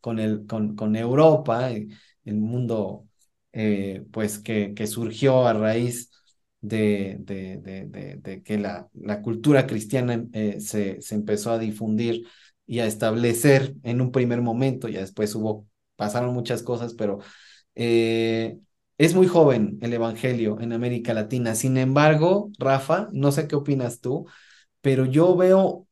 con, 0.00 0.18
el, 0.18 0.46
con, 0.46 0.76
con 0.76 0.96
Europa, 0.96 1.70
el 1.70 2.36
mundo 2.36 3.08
eh, 3.52 4.04
pues 4.12 4.38
que, 4.38 4.74
que, 4.74 4.86
surgió 4.86 5.46
a 5.46 5.54
raíz 5.54 6.10
de, 6.60 7.16
de, 7.20 7.58
de, 7.58 8.16
de 8.16 8.42
que 8.42 8.58
la, 8.58 8.88
la, 8.94 9.22
cultura 9.22 9.66
cristiana 9.66 10.24
eh, 10.32 10.60
se, 10.60 11.00
se, 11.00 11.14
empezó 11.14 11.52
a 11.52 11.58
difundir 11.58 12.26
y 12.66 12.80
a 12.80 12.86
establecer 12.86 13.74
en 13.84 14.00
un 14.00 14.12
primer 14.12 14.42
momento, 14.42 14.88
ya 14.88 15.00
después 15.00 15.34
hubo, 15.34 15.66
pasaron 15.96 16.34
muchas 16.34 16.62
cosas, 16.62 16.94
pero 16.94 17.20
eh, 17.74 18.58
es 18.98 19.14
muy 19.14 19.28
joven 19.28 19.78
el 19.82 19.92
Evangelio 19.94 20.60
en 20.60 20.72
América 20.72 21.14
Latina. 21.14 21.54
Sin 21.54 21.76
embargo, 21.76 22.50
Rafa, 22.58 23.08
no 23.12 23.30
sé 23.32 23.46
qué 23.48 23.56
opinas 23.56 24.00
tú, 24.00 24.26
pero 24.80 25.06
yo 25.06 25.36
veo, 25.36 25.86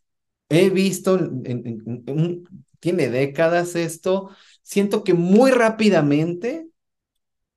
he 0.48 0.70
visto, 0.70 1.18
tiene 2.80 3.08
décadas 3.08 3.76
esto, 3.76 4.30
siento 4.62 5.04
que 5.04 5.14
muy 5.14 5.50
rápidamente 5.52 6.65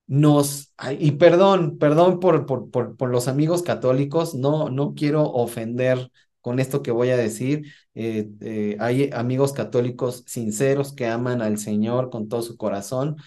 nos, 0.10 0.74
y 0.98 1.12
perdón, 1.12 1.78
perdón 1.78 2.20
por, 2.20 2.48
por, 2.48 2.72
por, 2.72 2.98
por, 2.98 3.10
los 3.12 3.28
amigos 3.28 3.62
católicos, 3.62 4.34
no, 4.34 4.72
no 4.72 4.96
quiero 4.96 5.24
ofender 5.24 6.12
con 6.42 6.60
esto 6.60 6.82
que 6.82 6.90
voy 6.90 7.12
a 7.12 7.18
decir. 7.18 7.72
Eh, 7.94 8.28
eh, 8.42 8.76
hay 8.80 9.12
amigos 9.14 9.54
católicos 9.54 10.24
sinceros 10.26 10.94
que 10.94 11.06
aman 11.06 11.44
al 11.44 11.60
Señor 11.60 12.10
con 12.10 12.28
todo 12.28 12.42
su 12.42 12.58
corazón, 12.58 13.18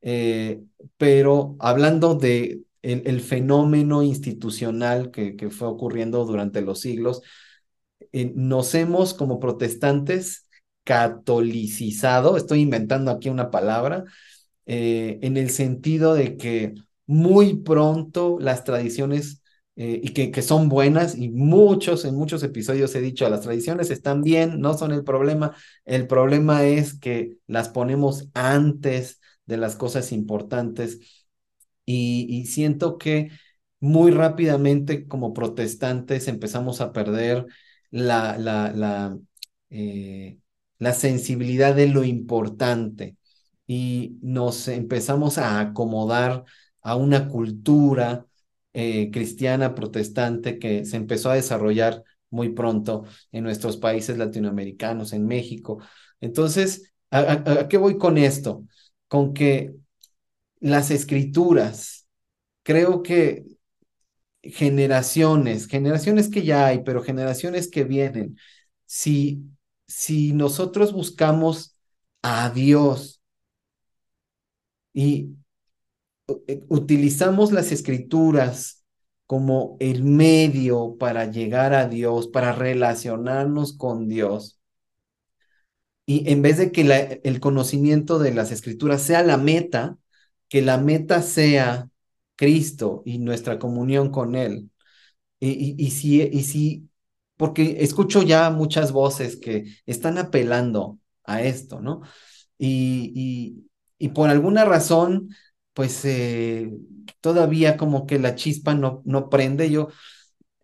eh, 0.00 0.62
pero 0.96 1.56
hablando 1.58 2.14
de 2.14 2.62
el, 2.82 3.02
el 3.06 3.20
fenómeno 3.20 4.04
institucional 4.04 5.10
que, 5.10 5.34
que, 5.34 5.50
fue 5.50 5.66
ocurriendo 5.66 6.24
durante 6.24 6.60
los 6.62 6.80
siglos, 6.80 7.20
nos 8.12 8.74
hemos 8.76 9.12
como 9.12 9.40
protestantes 9.40 10.46
catolicizado, 10.84 12.36
estoy 12.36 12.60
inventando 12.60 13.10
aquí 13.10 13.28
una 13.28 13.50
palabra, 13.50 14.04
eh, 14.68 15.18
en 15.22 15.36
el 15.38 15.50
sentido 15.50 16.14
de 16.14 16.36
que 16.36 16.74
muy 17.06 17.56
pronto 17.56 18.38
las 18.40 18.64
tradiciones 18.64 19.42
eh, 19.76 20.00
y 20.02 20.10
que, 20.10 20.30
que, 20.30 20.42
son 20.42 20.68
buenas 20.68 21.16
y 21.16 21.30
muchos, 21.30 22.04
en 22.04 22.14
muchos 22.16 22.42
episodios 22.42 22.94
he 22.94 23.00
dicho, 23.00 23.28
las 23.30 23.42
tradiciones 23.42 23.90
están 23.90 24.22
bien, 24.22 24.60
no 24.60 24.76
son 24.76 24.92
el 24.92 25.04
problema, 25.04 25.56
el 25.86 26.06
problema 26.06 26.64
es 26.64 26.98
que 26.98 27.38
las 27.46 27.70
ponemos 27.70 28.28
antes 28.34 29.20
de 29.46 29.56
las 29.56 29.76
cosas 29.76 30.12
importantes. 30.12 31.00
Y, 31.86 32.26
y 32.28 32.46
siento 32.46 32.98
que 32.98 33.30
muy 33.80 34.10
rápidamente 34.10 35.06
como 35.08 35.32
protestantes 35.32 36.28
empezamos 36.28 36.80
a 36.80 36.92
perder 36.92 37.46
la, 37.90 38.36
la, 38.38 38.72
la, 38.72 39.18
eh, 39.70 40.38
la 40.78 40.92
sensibilidad 40.92 41.74
de 41.74 41.88
lo 41.88 42.04
importante 42.04 43.17
y 43.68 44.18
nos 44.22 44.66
empezamos 44.66 45.38
a 45.38 45.60
acomodar 45.60 46.44
a 46.82 46.96
una 46.96 47.28
cultura 47.28 48.26
eh, 48.72 49.10
cristiana 49.12 49.74
protestante 49.74 50.58
que 50.58 50.86
se 50.86 50.96
empezó 50.96 51.30
a 51.30 51.34
desarrollar 51.34 52.02
muy 52.30 52.50
pronto 52.50 53.04
en 53.30 53.44
nuestros 53.44 53.76
países 53.76 54.18
latinoamericanos, 54.18 55.12
en 55.12 55.26
México. 55.26 55.80
Entonces, 56.20 56.94
¿a, 57.10 57.20
a, 57.60 57.68
qué 57.68 57.76
voy 57.76 57.98
con 57.98 58.16
esto? 58.18 58.64
Con 59.06 59.34
que 59.34 59.74
las 60.60 60.90
escrituras, 60.90 62.06
creo 62.62 63.02
que 63.02 63.44
generaciones, 64.42 65.66
generaciones 65.66 66.30
que 66.30 66.42
ya 66.44 66.66
hay, 66.66 66.82
pero 66.84 67.02
generaciones 67.02 67.68
que 67.68 67.84
vienen, 67.84 68.38
si, 68.86 69.42
si 69.86 70.32
nosotros 70.32 70.92
buscamos 70.92 71.76
a 72.22 72.50
Dios 72.50 73.17
y 74.98 75.36
eh, 76.48 76.64
utilizamos 76.68 77.52
las 77.52 77.70
escrituras 77.70 78.84
como 79.26 79.76
el 79.78 80.02
medio 80.02 80.96
para 80.98 81.26
llegar 81.30 81.72
a 81.72 81.86
Dios, 81.86 82.26
para 82.28 82.52
relacionarnos 82.52 83.76
con 83.76 84.08
Dios, 84.08 84.58
y 86.06 86.30
en 86.30 86.42
vez 86.42 86.56
de 86.58 86.72
que 86.72 87.20
el 87.24 87.40
conocimiento 87.40 88.18
de 88.18 88.32
las 88.34 88.50
escrituras 88.50 89.02
sea 89.02 89.22
la 89.22 89.36
meta, 89.36 89.98
que 90.48 90.62
la 90.62 90.78
meta 90.78 91.22
sea 91.22 91.90
Cristo 92.36 93.02
y 93.04 93.18
nuestra 93.18 93.58
comunión 93.58 94.10
con 94.10 94.34
Él. 94.34 94.70
Y, 95.40 95.50
y, 95.50 95.76
y, 95.78 95.90
si, 95.92 96.22
y 96.22 96.42
si, 96.44 96.90
porque 97.36 97.78
escucho 97.84 98.22
ya 98.22 98.50
muchas 98.50 98.92
voces 98.92 99.36
que 99.36 99.66
están 99.86 100.18
apelando 100.18 100.98
a 101.24 101.42
esto, 101.42 101.80
¿no? 101.80 102.02
Y, 102.58 103.12
y, 103.14 103.67
y 103.98 104.10
por 104.10 104.30
alguna 104.30 104.64
razón, 104.64 105.30
pues 105.74 106.04
eh, 106.04 106.72
todavía 107.20 107.76
como 107.76 108.06
que 108.06 108.18
la 108.18 108.34
chispa 108.34 108.74
no, 108.74 109.02
no 109.04 109.28
prende. 109.28 109.70
Yo 109.70 109.88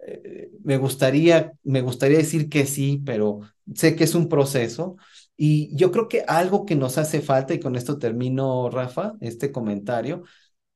eh, 0.06 0.50
me 0.62 0.76
gustaría, 0.78 1.52
me 1.62 1.80
gustaría 1.80 2.18
decir 2.18 2.48
que 2.48 2.66
sí, 2.66 3.02
pero 3.04 3.40
sé 3.74 3.96
que 3.96 4.04
es 4.04 4.14
un 4.14 4.28
proceso. 4.28 4.96
Y 5.36 5.74
yo 5.76 5.90
creo 5.90 6.08
que 6.08 6.22
algo 6.28 6.64
que 6.64 6.76
nos 6.76 6.98
hace 6.98 7.20
falta, 7.20 7.54
y 7.54 7.60
con 7.60 7.76
esto 7.76 7.98
termino, 7.98 8.70
Rafa, 8.70 9.14
este 9.20 9.50
comentario, 9.52 10.22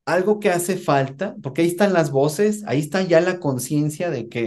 algo 0.06 0.40
que 0.40 0.50
hace 0.50 0.76
falta, 0.78 1.36
porque 1.42 1.62
ahí 1.62 1.68
están 1.68 1.92
las 1.92 2.10
voces, 2.10 2.64
ahí 2.66 2.80
está 2.80 3.02
ya 3.02 3.20
la 3.20 3.40
conciencia 3.40 4.10
de 4.10 4.28
que 4.28 4.46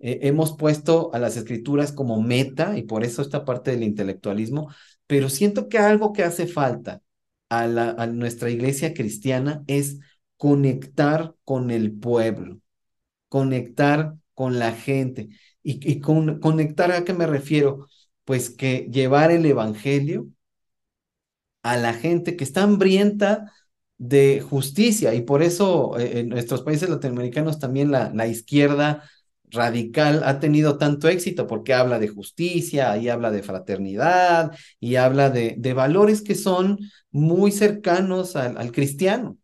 eh, 0.00 0.20
hemos 0.22 0.56
puesto 0.56 1.10
a 1.14 1.18
las 1.18 1.36
escrituras 1.36 1.92
como 1.92 2.20
meta 2.22 2.76
y 2.78 2.82
por 2.84 3.04
eso 3.04 3.22
esta 3.22 3.44
parte 3.44 3.72
del 3.72 3.82
intelectualismo, 3.84 4.68
pero 5.06 5.28
siento 5.28 5.68
que 5.68 5.78
algo 5.78 6.12
que 6.12 6.24
hace 6.24 6.46
falta 6.46 7.02
a, 7.52 7.66
la, 7.66 7.90
a 7.98 8.06
nuestra 8.06 8.48
iglesia 8.50 8.94
cristiana 8.94 9.62
es 9.66 9.98
conectar 10.38 11.34
con 11.44 11.70
el 11.70 11.92
pueblo, 11.92 12.60
conectar 13.28 14.14
con 14.34 14.58
la 14.58 14.72
gente. 14.72 15.28
¿Y, 15.62 15.92
y 15.92 16.00
con, 16.00 16.40
conectar 16.40 16.90
a 16.92 17.04
qué 17.04 17.12
me 17.12 17.26
refiero? 17.26 17.88
Pues 18.24 18.48
que 18.48 18.88
llevar 18.90 19.30
el 19.30 19.44
evangelio 19.44 20.28
a 21.62 21.76
la 21.76 21.92
gente 21.92 22.36
que 22.36 22.44
está 22.44 22.62
hambrienta 22.62 23.52
de 23.98 24.40
justicia 24.40 25.14
y 25.14 25.20
por 25.20 25.42
eso 25.42 25.98
eh, 25.98 26.20
en 26.20 26.30
nuestros 26.30 26.62
países 26.62 26.88
latinoamericanos 26.88 27.58
también 27.58 27.90
la, 27.90 28.10
la, 28.14 28.26
izquierda 28.26 29.08
radical 29.52 30.22
ha 30.24 30.40
tenido 30.40 30.78
tanto 30.78 31.08
éxito 31.08 31.46
porque 31.46 31.74
habla 31.74 31.98
de 31.98 32.08
justicia 32.08 32.96
y 32.96 33.08
habla 33.08 33.30
de 33.30 33.42
fraternidad 33.42 34.52
y 34.80 34.96
habla 34.96 35.30
de, 35.30 35.54
de 35.58 35.74
valores 35.74 36.22
que 36.22 36.34
son 36.34 36.78
muy 37.10 37.52
cercanos 37.52 38.36
al, 38.36 38.56
al 38.58 38.72
cristiano. 38.72 39.38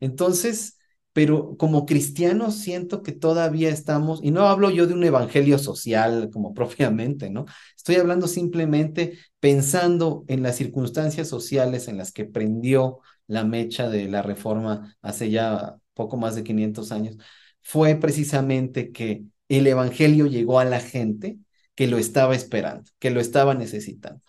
Entonces, 0.00 0.78
pero 1.12 1.56
como 1.56 1.86
cristianos 1.86 2.56
siento 2.56 3.02
que 3.02 3.12
todavía 3.12 3.70
estamos, 3.70 4.20
y 4.22 4.30
no 4.30 4.46
hablo 4.46 4.70
yo 4.70 4.86
de 4.86 4.94
un 4.94 5.04
evangelio 5.04 5.58
social 5.58 6.30
como 6.32 6.54
propiamente, 6.54 7.30
¿no? 7.30 7.46
Estoy 7.76 7.96
hablando 7.96 8.26
simplemente 8.28 9.18
pensando 9.40 10.24
en 10.28 10.42
las 10.42 10.56
circunstancias 10.56 11.28
sociales 11.28 11.88
en 11.88 11.98
las 11.98 12.12
que 12.12 12.24
prendió 12.24 13.00
la 13.26 13.44
mecha 13.44 13.88
de 13.88 14.08
la 14.08 14.22
reforma 14.22 14.96
hace 15.02 15.30
ya 15.30 15.76
poco 15.94 16.16
más 16.16 16.34
de 16.34 16.44
500 16.44 16.90
años, 16.92 17.16
fue 17.62 17.94
precisamente 17.96 18.90
que 18.92 19.24
el 19.58 19.66
Evangelio 19.66 20.26
llegó 20.26 20.58
a 20.60 20.64
la 20.64 20.80
gente 20.80 21.38
que 21.74 21.86
lo 21.86 21.98
estaba 21.98 22.34
esperando, 22.34 22.90
que 22.98 23.10
lo 23.10 23.20
estaba 23.20 23.54
necesitando. 23.54 24.22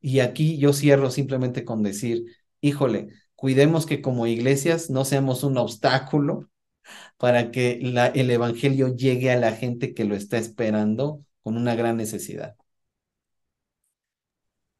Y 0.00 0.20
aquí 0.20 0.58
yo 0.58 0.72
cierro 0.72 1.10
simplemente 1.10 1.64
con 1.64 1.82
decir, 1.82 2.24
híjole, 2.60 3.08
cuidemos 3.34 3.86
que 3.86 4.02
como 4.02 4.26
iglesias 4.26 4.90
no 4.90 5.04
seamos 5.04 5.44
un 5.44 5.58
obstáculo 5.58 6.50
para 7.16 7.50
que 7.50 7.80
el 8.14 8.30
Evangelio 8.30 8.94
llegue 8.94 9.30
a 9.30 9.36
la 9.36 9.52
gente 9.52 9.94
que 9.94 10.04
lo 10.04 10.14
está 10.14 10.38
esperando 10.38 11.24
con 11.42 11.56
una 11.56 11.74
gran 11.74 11.96
necesidad. 11.96 12.56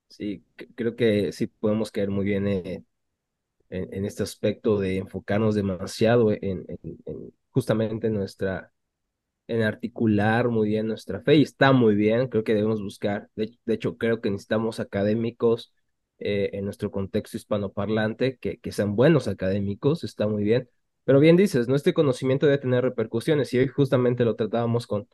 Sí, 0.08 0.44
creo 0.74 0.96
que 0.96 1.32
sí 1.32 1.46
podemos 1.46 1.90
caer 1.90 2.10
muy 2.10 2.24
bien 2.24 2.46
eh, 2.46 2.84
en, 3.70 4.04
este 4.04 4.22
aspecto 4.22 4.78
de 4.78 4.98
enfocarnos 4.98 5.54
demasiado 5.54 6.32
en 6.32 6.64
justamente 7.50 8.08
nuestra 8.08 8.72
en 9.48 9.62
articular 9.62 10.48
muy 10.48 10.68
bien 10.68 10.88
nuestra 10.88 11.20
fe 11.22 11.36
y 11.36 11.42
está 11.42 11.72
muy 11.72 11.94
bien, 11.94 12.28
creo 12.28 12.44
que 12.44 12.54
debemos 12.54 12.82
buscar, 12.82 13.30
de, 13.36 13.56
hecho 13.66 13.96
creo 13.96 14.20
que 14.20 14.30
necesitamos 14.30 14.80
académicos 14.80 15.72
eh, 16.18 16.50
en 16.54 16.64
nuestro 16.64 16.90
contexto 16.90 17.36
hispanoparlante 17.36 18.38
que, 18.38 18.58
que 18.58 18.72
sean 18.72 18.96
buenos 18.96 19.28
académicos, 19.28 20.04
está 20.04 20.26
muy 20.26 20.44
bien, 20.44 20.68
pero 21.04 21.20
bien 21.20 21.36
dices, 21.36 21.68
¿no? 21.68 21.76
Este 21.76 21.94
conocimiento 21.94 22.46
debe 22.46 22.58
tener 22.58 22.82
repercusiones 22.82 23.52
y 23.54 23.58
hoy 23.58 23.68
justamente 23.68 24.24
lo 24.24 24.34
tratábamos 24.36 24.86
con 24.86 25.08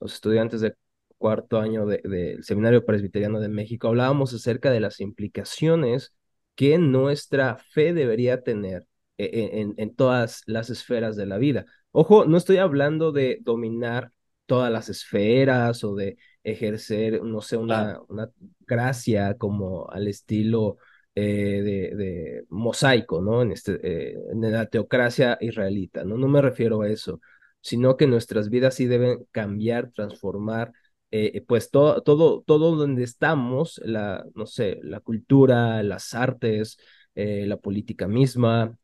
los 0.00 0.14
estudiantes 0.14 0.60
de 0.60 0.74
cuarto 1.18 1.60
año 1.60 1.86
del 1.86 2.44
Seminario 2.44 2.84
Presbiteriano 2.84 3.40
de 3.40 3.48
México, 3.48 3.88
hablábamos 3.88 4.34
acerca 4.34 4.70
de 4.70 4.80
las 4.80 5.00
implicaciones 5.00 6.14
que 6.54 6.78
nuestra 6.78 7.58
fe 7.70 7.92
debería 7.94 8.42
tener 8.42 8.86
eh, 9.18 9.50
en, 9.52 9.74
en, 9.76 9.94
todas 9.94 10.42
las 10.46 10.70
esferas 10.70 11.16
de 11.16 11.26
la 11.26 11.38
vida. 11.38 11.66
Ojo, 11.92 12.26
no 12.26 12.36
estoy 12.36 12.58
hablando 12.58 13.10
de 13.12 13.38
dominar 13.42 14.12
todas 14.46 14.70
las 14.70 14.88
esferas 14.88 15.82
o 15.84 15.94
de 15.94 16.18
ejercer, 16.44 17.22
no 17.22 17.40
sé, 17.40 17.56
una, 17.56 18.00
una 18.08 18.30
gracia 18.60 19.36
como 19.36 19.88
al 19.90 20.06
estilo 20.08 20.76
eh, 21.14 21.62
de, 21.62 21.96
de, 21.96 22.44
mosaico, 22.50 23.20
¿no? 23.22 23.42
En, 23.42 23.52
este, 23.52 23.78
eh, 23.82 24.14
en 24.30 24.52
la 24.52 24.66
teocracia 24.66 25.38
israelita, 25.40 26.04
¿no? 26.04 26.16
No 26.18 26.28
me 26.28 26.42
refiero 26.42 26.82
a 26.82 26.88
eso, 26.88 27.20
sino 27.60 27.96
que 27.96 28.06
nuestras 28.06 28.50
vidas 28.50 28.74
sí 28.74 28.86
deben 28.86 29.24
cambiar, 29.32 29.90
transformar, 29.92 30.72
eh, 31.10 31.42
pues 31.48 31.70
todo, 31.70 32.02
todo, 32.02 32.42
todo 32.46 32.76
donde 32.76 33.04
estamos, 33.04 33.80
la, 33.84 34.24
no 34.34 34.46
sé, 34.46 34.78
la 34.82 35.00
cultura, 35.00 35.82
las 35.82 36.14
artes, 36.14 36.78
eh, 37.14 37.46
la 37.46 37.56
política 37.56 38.06
misma, 38.06 38.76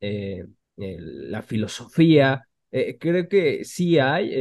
la 0.76 1.42
filosofía. 1.42 2.48
Creo 2.98 3.28
que 3.28 3.64
sí 3.64 3.98
hay 3.98 4.32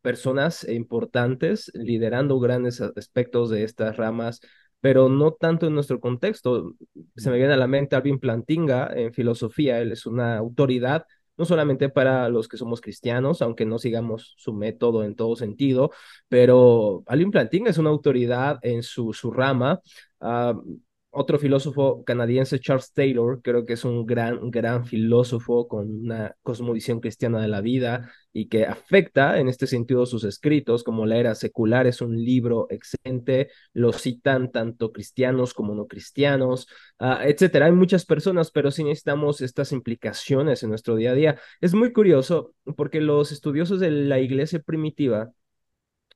personas 0.00 0.66
importantes 0.68 1.70
liderando 1.74 2.38
grandes 2.38 2.80
aspectos 2.80 3.50
de 3.50 3.64
estas 3.64 3.96
ramas, 3.96 4.40
pero 4.80 5.08
no 5.08 5.32
tanto 5.32 5.66
en 5.66 5.74
nuestro 5.74 6.00
contexto. 6.00 6.74
Se 7.16 7.30
me 7.30 7.38
viene 7.38 7.54
a 7.54 7.56
la 7.56 7.66
mente 7.66 7.96
Alvin 7.96 8.18
Plantinga 8.18 8.90
en 8.94 9.12
filosofía, 9.12 9.80
él 9.80 9.92
es 9.92 10.06
una 10.06 10.36
autoridad 10.36 11.06
no 11.36 11.44
solamente 11.44 11.88
para 11.88 12.28
los 12.28 12.46
que 12.46 12.56
somos 12.56 12.80
cristianos, 12.80 13.42
aunque 13.42 13.64
no 13.64 13.78
sigamos 13.78 14.34
su 14.36 14.52
método 14.52 15.02
en 15.02 15.16
todo 15.16 15.34
sentido, 15.36 15.90
pero 16.28 17.02
Alvin 17.06 17.30
Plantinga 17.30 17.70
es 17.70 17.78
una 17.78 17.90
autoridad 17.90 18.58
en 18.62 18.82
su, 18.82 19.12
su 19.12 19.30
rama. 19.30 19.80
Uh, 20.20 20.78
otro 21.14 21.38
filósofo 21.38 22.04
canadiense, 22.04 22.58
Charles 22.58 22.92
Taylor, 22.92 23.42
creo 23.42 23.66
que 23.66 23.74
es 23.74 23.84
un 23.84 24.06
gran, 24.06 24.50
gran 24.50 24.86
filósofo 24.86 25.68
con 25.68 26.04
una 26.04 26.34
cosmovisión 26.42 27.00
cristiana 27.00 27.40
de 27.40 27.48
la 27.48 27.60
vida 27.60 28.10
y 28.32 28.48
que 28.48 28.64
afecta 28.64 29.38
en 29.38 29.48
este 29.48 29.66
sentido 29.66 30.06
sus 30.06 30.24
escritos, 30.24 30.82
como 30.82 31.04
La 31.04 31.18
Era 31.18 31.34
Secular 31.34 31.86
es 31.86 32.00
un 32.00 32.16
libro 32.16 32.66
excelente, 32.70 33.50
lo 33.74 33.92
citan 33.92 34.50
tanto 34.50 34.90
cristianos 34.90 35.52
como 35.52 35.74
no 35.74 35.86
cristianos, 35.86 36.66
uh, 36.98 37.20
etcétera. 37.22 37.66
Hay 37.66 37.72
muchas 37.72 38.06
personas, 38.06 38.50
pero 38.50 38.70
sí 38.70 38.82
necesitamos 38.82 39.42
estas 39.42 39.72
implicaciones 39.72 40.62
en 40.62 40.70
nuestro 40.70 40.96
día 40.96 41.10
a 41.10 41.14
día. 41.14 41.38
Es 41.60 41.74
muy 41.74 41.92
curioso 41.92 42.54
porque 42.74 43.02
los 43.02 43.32
estudiosos 43.32 43.80
de 43.80 43.90
la 43.90 44.18
iglesia 44.18 44.60
primitiva, 44.60 45.30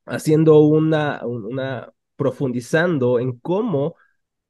haciendo 0.06 0.61
una, 0.61 1.20
una 1.26 1.92
profundizando 2.16 3.20
en 3.20 3.38
cómo 3.40 3.96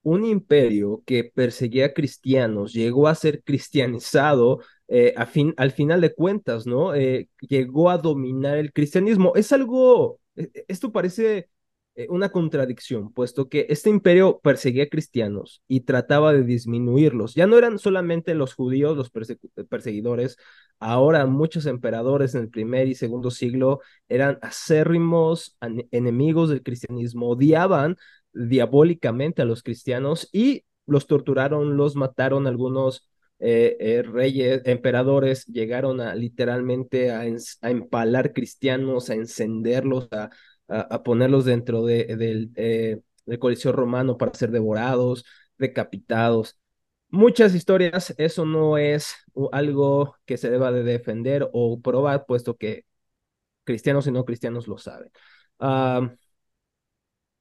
un 0.07 0.25
imperio 0.25 1.03
que 1.05 1.25
perseguía 1.25 1.93
cristianos 1.93 2.73
llegó 2.73 3.09
a 3.09 3.17
ser 3.17 3.43
cristianizado 3.43 4.61
eh, 4.87 5.15
al 5.17 5.73
final 5.73 6.01
de 6.01 6.15
cuentas, 6.15 6.65
¿no? 6.65 6.95
Eh, 6.95 7.29
llegó 7.41 7.91
a 7.91 7.99
dominar 7.99 8.57
el 8.57 8.73
cristianismo. 8.73 9.33
Es 9.35 9.51
algo, 9.51 10.21
e, 10.37 10.43
e, 10.55 10.65
esto 10.69 10.93
parece 10.93 11.49
eh, 11.97 12.07
una 12.09 12.29
contradicción, 12.31 13.13
puesto 13.13 13.49
que 13.49 13.67
este 13.69 13.91
imperio 13.91 14.39
perseguía 14.45 14.89
cristianos 14.89 15.63
y 15.67 15.81
trataba 15.81 16.33
de 16.33 16.45
disminuirlos. 16.45 17.35
Ya 17.35 17.49
no 17.49 17.59
eran 17.59 17.81
solamente 17.81 18.35
los 18.37 18.55
judíos 18.55 18.97
los 18.97 19.11
perseguidores, 19.69 20.37
ahora 20.79 21.27
muchos 21.27 21.67
emperadores 21.67 22.37
en 22.37 22.43
el 22.43 22.51
primer 22.51 22.87
y 22.87 22.95
segundo 22.95 23.33
siglo 23.33 23.81
eran 24.09 24.39
acérrimos 24.41 25.57
enemigos 25.91 26.49
del 26.51 26.63
cristianismo, 26.63 27.31
odiaban 27.31 27.97
diabólicamente 28.37 29.43
a 29.43 29.45
los 29.45 29.63
cristianos 29.63 30.29
y 30.33 30.65
los 30.87 31.07
torturaron, 31.07 31.77
los 31.77 31.97
mataron 31.97 32.47
algunos 32.47 33.09
eh, 33.39 33.77
eh, 33.81 34.03
reyes, 34.03 34.63
emperadores, 34.65 35.47
llegaron 35.47 36.01
a 36.01 36.15
literalmente 36.15 37.11
a, 37.11 37.25
empalar 37.63 38.33
cristianos, 38.33 39.11
a 39.11 39.15
encenderlos, 39.15 40.09
a, 40.13 41.03
ponerlos 41.03 41.45
dentro 41.45 41.89
eh, 41.89 42.17
del 42.17 43.39
coliseo 43.39 43.73
romano 43.73 44.17
para 44.17 44.35
ser 44.35 44.51
devorados, 44.51 45.25
decapitados. 45.59 46.59
Muchas 47.09 47.55
historias, 47.55 48.15
eso 48.19 48.45
no 48.45 48.79
es 48.79 49.15
algo 49.53 50.17
que 50.25 50.37
se 50.37 50.51
deba 50.51 50.73
de 50.73 50.83
defender 50.83 51.49
o 51.53 51.81
probar, 51.81 52.27
puesto 52.27 52.57
que 52.57 52.85
cristianos 53.65 54.07
y 54.07 54.13
no 54.13 54.25
cristianos 54.25 54.69
lo 54.69 54.79
saben. 54.79 55.11
Uh, 55.59 56.09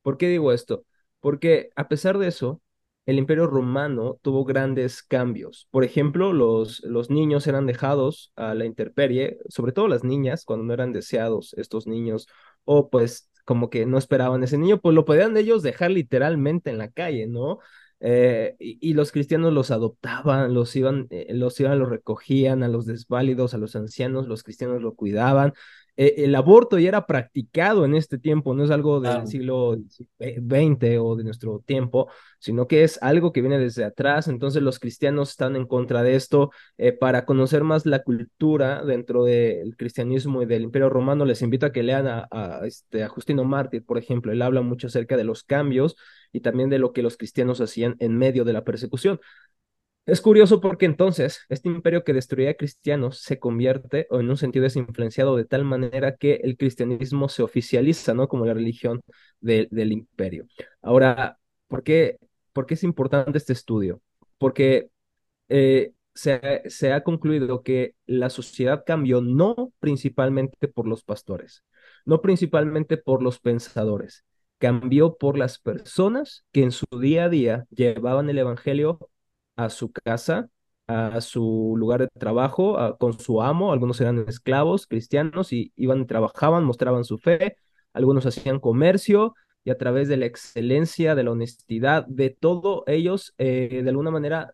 ¿Por 0.05 0.17
qué 0.19 0.29
digo 0.29 0.53
esto? 0.53 0.85
Porque 1.19 1.71
a 1.75 1.87
pesar 1.87 2.19
de 2.19 2.27
eso, 2.27 2.61
el 3.07 3.17
imperio 3.17 3.47
romano 3.47 4.19
tuvo 4.21 4.45
grandes 4.45 5.01
cambios. 5.01 5.67
Por 5.71 5.83
ejemplo, 5.83 6.31
los, 6.31 6.81
los 6.83 7.09
niños 7.09 7.47
eran 7.47 7.65
dejados 7.65 8.31
a 8.35 8.53
la 8.53 8.65
intemperie, 8.65 9.39
sobre 9.49 9.71
todo 9.71 9.87
las 9.87 10.03
niñas, 10.03 10.45
cuando 10.45 10.63
no 10.63 10.73
eran 10.75 10.93
deseados 10.93 11.55
estos 11.57 11.87
niños, 11.87 12.27
o 12.65 12.91
pues 12.91 13.31
como 13.45 13.71
que 13.71 13.87
no 13.87 13.97
esperaban 13.97 14.43
ese 14.43 14.59
niño, 14.59 14.79
pues 14.79 14.93
lo 14.93 15.05
podían 15.05 15.35
ellos 15.37 15.63
dejar 15.63 15.89
literalmente 15.89 16.69
en 16.69 16.77
la 16.77 16.91
calle, 16.91 17.25
¿no? 17.25 17.57
Eh, 17.99 18.55
y, 18.59 18.93
los 18.93 19.11
cristianos 19.11 19.53
los 19.53 19.71
adoptaban, 19.71 20.53
los 20.53 20.75
iban, 20.75 21.07
eh, 21.09 21.33
los 21.33 21.59
iban, 21.59 21.79
los 21.79 21.89
recogían 21.89 22.61
a 22.61 22.67
los 22.67 22.85
desválidos, 22.85 23.55
a 23.55 23.57
los 23.57 23.75
ancianos, 23.75 24.27
los 24.27 24.43
cristianos 24.43 24.83
lo 24.83 24.93
cuidaban, 24.93 25.53
eh, 25.97 26.15
el 26.17 26.35
aborto 26.35 26.77
ya 26.77 26.89
era 26.89 27.05
practicado 27.05 27.85
en 27.85 27.95
este 27.95 28.17
tiempo, 28.17 28.53
no 28.53 28.63
es 28.63 28.71
algo 28.71 28.99
del 28.99 29.27
siglo 29.27 29.77
XX 30.19 30.97
o 30.99 31.15
de 31.15 31.23
nuestro 31.23 31.59
tiempo, 31.65 32.09
sino 32.39 32.67
que 32.67 32.83
es 32.83 33.01
algo 33.01 33.31
que 33.31 33.41
viene 33.41 33.57
desde 33.57 33.85
atrás. 33.85 34.27
Entonces 34.27 34.61
los 34.61 34.79
cristianos 34.79 35.29
están 35.29 35.55
en 35.55 35.65
contra 35.65 36.03
de 36.03 36.15
esto. 36.15 36.51
Eh, 36.77 36.91
para 36.91 37.25
conocer 37.25 37.63
más 37.63 37.85
la 37.85 38.03
cultura 38.03 38.83
dentro 38.83 39.23
del 39.23 39.75
cristianismo 39.77 40.41
y 40.41 40.45
del 40.45 40.63
imperio 40.63 40.89
romano, 40.89 41.25
les 41.25 41.41
invito 41.41 41.65
a 41.65 41.71
que 41.71 41.83
lean 41.83 42.07
a, 42.07 42.59
este, 42.65 43.03
a 43.03 43.07
Justino 43.07 43.43
Mártir, 43.45 43.85
por 43.85 43.97
ejemplo. 43.97 44.31
Él 44.31 44.41
habla 44.41 44.61
mucho 44.61 44.87
acerca 44.87 45.17
de 45.17 45.23
los 45.23 45.43
cambios 45.43 45.95
y 46.31 46.41
también 46.41 46.69
de 46.69 46.79
lo 46.79 46.91
que 46.91 47.01
los 47.03 47.17
cristianos 47.17 47.61
hacían 47.61 47.95
en 47.99 48.17
medio 48.17 48.43
de 48.43 48.53
la 48.53 48.63
persecución. 48.65 49.19
Es 50.05 50.21
curioso 50.21 50.61
porque 50.61 50.85
entonces 50.85 51.41
este 51.49 51.67
imperio 51.67 52.03
que 52.03 52.13
destruía 52.13 52.51
a 52.51 52.53
cristianos 52.53 53.21
se 53.21 53.39
convierte 53.39 54.05
o 54.11 54.19
en 54.19 54.29
un 54.29 54.37
sentido 54.37 54.65
es 54.67 54.75
influenciado 54.75 55.35
de 55.35 55.45
tal 55.45 55.63
manera 55.65 56.15
que 56.15 56.35
el 56.43 56.57
cristianismo 56.57 57.27
se 57.27 57.41
oficializa, 57.41 58.13
¿no? 58.13 58.27
Como 58.27 58.45
la 58.45 58.53
religión 58.53 59.01
del 59.39 59.91
imperio. 59.91 60.45
Ahora, 60.83 61.39
¿por 61.67 61.81
qué, 61.81 62.19
¿por 62.53 62.67
qué 62.67 62.75
es 62.75 62.83
importante 62.83 63.37
este 63.39 63.53
estudio? 63.53 63.99
Porque 64.37 64.89
eh, 65.49 65.93
se, 66.13 66.61
se 66.69 66.93
ha 66.93 67.03
concluido 67.03 67.63
que 67.63 67.95
la 68.05 68.29
sociedad 68.29 68.83
cambió 68.85 69.21
no 69.21 69.73
principalmente 69.79 70.67
por 70.67 70.87
los 70.87 71.03
pastores, 71.03 71.63
no 72.05 72.21
principalmente 72.21 72.97
por 72.97 73.23
los 73.23 73.39
pensadores, 73.39 74.23
cambió 74.59 75.17
por 75.17 75.35
las 75.37 75.57
personas 75.57 76.45
que 76.51 76.63
en 76.63 76.71
su 76.71 76.85
día 76.99 77.25
a 77.25 77.29
día 77.29 77.65
llevaban 77.71 78.29
el 78.29 78.37
evangelio 78.37 78.99
a 79.55 79.69
su 79.69 79.91
casa, 79.91 80.49
a 80.87 81.21
su 81.21 81.75
lugar 81.77 82.01
de 82.01 82.07
trabajo, 82.19 82.97
con 82.99 83.19
su 83.19 83.41
amo, 83.41 83.73
algunos 83.73 83.99
eran 84.01 84.25
esclavos 84.27 84.87
cristianos 84.87 85.51
y 85.53 85.71
iban, 85.75 86.05
trabajaban, 86.07 86.63
mostraban 86.63 87.03
su 87.03 87.17
fe, 87.17 87.57
algunos 87.93 88.25
hacían 88.25 88.59
comercio 88.59 89.33
y 89.63 89.71
a 89.71 89.77
través 89.77 90.07
de 90.07 90.17
la 90.17 90.25
excelencia, 90.27 91.15
de 91.15 91.23
la 91.23 91.31
honestidad, 91.31 92.05
de 92.07 92.29
todo 92.29 92.83
ellos, 92.87 93.33
eh, 93.37 93.81
de 93.83 93.89
alguna 93.89 94.11
manera 94.11 94.53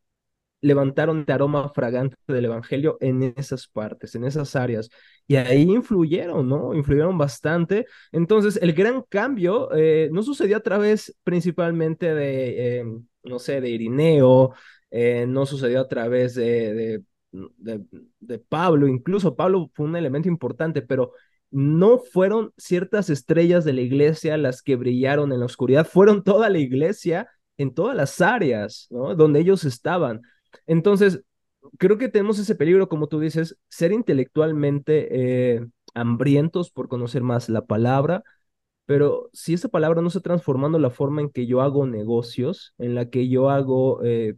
levantaron 0.62 1.26
el 1.28 1.34
aroma 1.34 1.70
fragante 1.70 2.16
del 2.28 2.46
Evangelio 2.46 2.98
en 3.02 3.34
esas 3.36 3.68
partes, 3.68 4.14
en 4.16 4.24
esas 4.26 4.56
áreas. 4.56 4.90
Y 5.28 5.36
ahí 5.36 5.64
influyeron, 5.64 6.48
¿no? 6.48 6.74
Influyeron 6.76 7.18
bastante. 7.18 7.86
Entonces, 8.12 8.60
el 8.62 8.74
gran 8.74 9.02
cambio 9.10 9.70
eh, 9.76 10.10
no 10.12 10.22
sucedió 10.24 10.58
a 10.58 10.60
través 10.62 11.16
principalmente 11.24 12.14
de, 12.14 12.80
em, 12.80 13.08
no 13.24 13.40
sé, 13.40 13.60
de 13.62 13.70
Irineo, 13.70 14.54
eh, 14.92 15.26
no 15.28 15.46
sucedió 15.46 15.82
a 15.82 15.88
través 15.88 16.36
de, 16.36 17.02
de, 17.32 17.86
de, 18.20 18.40
Pablo, 18.40 18.88
incluso 18.88 19.36
Pablo 19.36 19.72
fue 19.74 19.86
un 19.86 19.96
elemento 19.96 20.28
importante, 20.28 20.82
pero 20.82 21.14
no 21.50 22.00
fueron 22.00 22.54
ciertas 22.58 23.10
estrellas 23.10 23.66
de 23.66 23.74
la 23.74 23.82
iglesia 23.82 24.38
las 24.38 24.62
que 24.62 24.76
brillaron 24.76 25.32
en 25.32 25.40
la 25.40 25.46
oscuridad, 25.46 25.88
fueron 25.88 26.24
toda 26.24 26.50
la 26.50 26.60
iglesia 26.60 27.28
en 27.58 27.74
todas 27.74 27.96
las 27.96 28.22
áreas, 28.22 28.88
¿no? 28.90 29.16
Donde 29.16 29.40
ellos 29.40 29.64
estaban. 29.66 30.22
Entonces, 30.66 31.24
creo 31.78 31.98
que 31.98 32.10
tenemos 32.10 32.40
ese 32.40 32.56
peligro, 32.56 32.90
como 32.90 33.08
tú 33.08 33.20
dices, 33.20 33.58
ser 33.70 33.92
intelectualmente 33.92 35.56
eh, 35.56 35.68
hambrientos 35.94 36.72
por 36.72 36.88
conocer 36.88 37.22
más 37.24 37.50
la 37.50 37.66
palabra, 37.66 38.24
pero 38.86 39.30
si 39.34 39.54
esa 39.54 39.70
palabra 39.70 40.02
no 40.02 40.08
está 40.08 40.22
transformando 40.22 40.80
la 40.80 40.90
forma 40.90 41.22
en 41.22 41.30
que 41.30 41.46
yo 41.48 41.62
hago 41.62 41.86
negocios, 41.86 42.74
en 42.78 42.96
la 42.96 43.10
que 43.10 43.30
yo 43.30 43.50
hago 43.50 44.04
eh, 44.04 44.36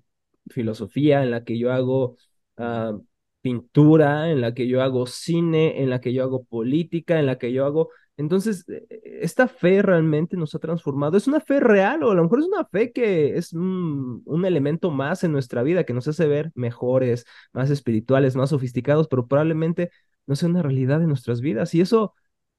filosofía, 0.50 1.24
en 1.24 1.32
la 1.32 1.44
que 1.44 1.58
yo 1.58 1.72
hago 1.72 2.18
uh, 2.58 3.04
pintura, 3.42 4.30
en 4.32 4.42
la 4.42 4.54
que 4.54 4.68
yo 4.68 4.82
hago 4.82 5.06
cine, 5.08 5.82
en 5.82 5.90
la 5.90 6.02
que 6.02 6.14
yo 6.14 6.24
hago 6.24 6.44
política, 6.46 7.20
en 7.20 7.26
la 7.26 7.38
que 7.38 7.52
yo 7.54 7.66
hago... 7.66 7.90
Entonces, 8.16 8.66
eh, 8.70 8.86
esta 9.22 9.48
fe 9.48 9.82
realmente 9.82 10.38
nos 10.38 10.54
ha 10.56 10.60
transformado. 10.60 11.18
¿Es 11.18 11.28
una 11.28 11.40
fe 11.40 11.60
real 11.60 12.04
o 12.04 12.12
a 12.12 12.16
lo 12.16 12.24
mejor 12.24 12.40
es 12.40 12.46
una 12.46 12.66
fe 12.66 12.92
que 12.92 13.38
es 13.38 13.54
un, 13.54 14.22
un 14.26 14.46
elemento 14.46 14.92
más 14.92 15.24
en 15.24 15.32
nuestra 15.32 15.64
vida, 15.64 15.84
que 15.86 15.94
nos 15.94 16.08
hace 16.08 16.28
ver 16.28 16.52
mejores, 16.56 17.26
más 17.54 17.70
espirituales, 17.70 18.36
más 18.36 18.50
sofisticados, 18.52 19.08
pero 19.08 19.28
probablemente 19.28 19.90
no 20.26 20.36
sea 20.36 20.50
una 20.50 20.62
realidad 20.62 21.02
en 21.02 21.10
nuestras 21.10 21.42
vidas? 21.42 21.74
Y 21.76 21.82
eso 21.82 22.14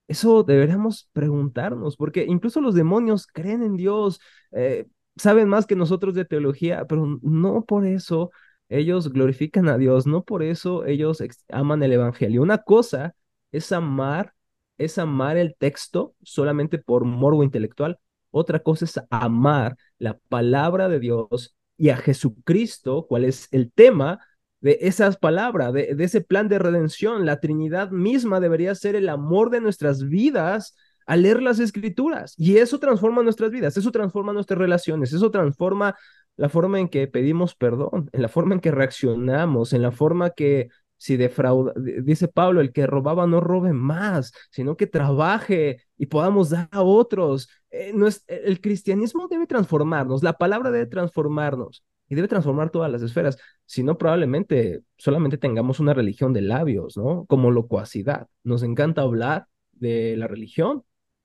eso 0.09 0.43
deberíamos 0.43 1.09
preguntarnos, 1.13 1.97
porque 1.97 2.25
incluso 2.29 2.61
los 2.61 2.75
demonios 2.75 3.27
creen 3.27 3.63
en 3.63 3.77
Dios, 3.77 4.21
eh, 4.53 4.87
saben 5.17 5.49
más 5.49 5.67
que 5.67 5.77
nosotros 5.77 6.15
de 6.15 6.25
teología, 6.25 6.87
pero 6.87 7.19
no 7.23 7.65
por 7.65 7.87
eso 7.87 8.31
ellos 8.69 9.13
glorifican 9.13 9.69
a 9.69 9.79
Dios, 9.79 10.07
no 10.07 10.25
por 10.25 10.43
eso 10.43 10.87
ellos 10.87 11.23
aman 11.49 11.83
el 11.83 11.93
Evangelio. 11.93 12.43
Una 12.43 12.59
cosa 12.59 13.15
es 13.53 13.73
amar, 13.73 14.35
es 14.79 14.99
amar 14.99 15.37
el 15.37 15.55
texto 15.57 16.15
solamente 16.23 16.79
por 16.79 17.05
morbo 17.05 17.45
intelectual, 17.45 17.99
otra 18.31 18.61
cosa 18.61 18.85
es 18.85 19.01
amar 19.11 19.77
la 19.99 20.19
palabra 20.29 20.89
de 20.89 20.99
Dios 20.99 21.55
y 21.77 21.91
a 21.91 21.97
Jesucristo, 21.97 23.07
cuál 23.09 23.25
es 23.25 23.49
el 23.53 23.71
tema 23.73 24.19
de 24.61 24.79
esas 24.81 25.19
palabras, 25.19 25.73
de, 25.73 25.95
ese 25.99 26.21
plan 26.21 26.49
de 26.49 26.59
redención. 26.59 27.27
La 27.27 27.39
Trinidad 27.41 27.91
misma 27.91 28.41
debería 28.41 28.75
ser 28.75 28.97
el 28.97 29.09
amor 29.09 29.51
de 29.51 29.61
nuestras 29.61 30.09
vidas 30.09 30.75
al 31.07 31.23
leer 31.23 31.43
las 31.43 31.59
escrituras. 31.59 32.35
Y 32.37 32.57
eso 32.57 32.79
transforma 32.79 33.23
nuestras 33.23 33.51
vidas, 33.51 33.77
eso 33.77 33.91
transforma 33.91 34.33
nuestras 34.33 34.59
relaciones, 34.59 35.13
eso 35.13 35.31
transforma 35.31 35.97
la 36.37 36.49
forma 36.49 36.81
en 36.81 36.89
que 36.89 37.07
pedimos 37.07 37.55
perdón, 37.55 38.11
en 38.13 38.23
la 38.23 38.29
forma 38.29 38.55
en 38.55 38.61
que 38.61 38.71
reaccionamos, 38.71 39.73
en 39.73 39.83
la 39.83 39.93
forma 39.93 40.31
que 40.31 40.69
si 40.97 41.17
defrauda, 41.17 41.75
dice 41.77 42.29
Pablo, 42.29 42.61
el 42.61 42.73
que 42.73 42.87
robaba 42.87 43.27
no 43.27 43.41
robe 43.41 43.73
más, 43.73 44.33
sino 44.51 44.77
que 44.77 44.87
trabaje 44.87 45.83
y 45.99 46.07
podamos 46.07 46.51
dar 46.51 46.69
a 46.71 46.83
otros. 46.83 47.49
Eh, 47.71 47.93
no 47.95 48.07
es, 48.07 48.25
el 48.27 48.61
cristianismo 48.61 49.29
debe 49.29 49.47
transformarnos, 49.47 50.23
la 50.23 50.35
palabra 50.35 50.71
debe 50.71 50.87
transformarnos 50.87 51.85
y 52.09 52.15
debe 52.15 52.29
transformar 52.29 52.71
todas 52.71 52.91
las 52.91 53.03
esferas. 53.03 53.39
Si 53.67 53.83
no, 53.83 53.99
probablemente 53.99 54.83
solamente 54.97 55.39
tengamos 55.39 55.81
una 55.81 55.95
religión 55.95 56.33
de 56.33 56.43
labios, 56.43 56.97
¿no? 56.97 57.27
Como 57.27 57.51
locuacidad. 57.51 58.29
Nos 58.43 58.63
encanta 58.63 59.03
hablar 59.03 59.47
de 59.73 60.17
la 60.17 60.27
religión, 60.27 60.85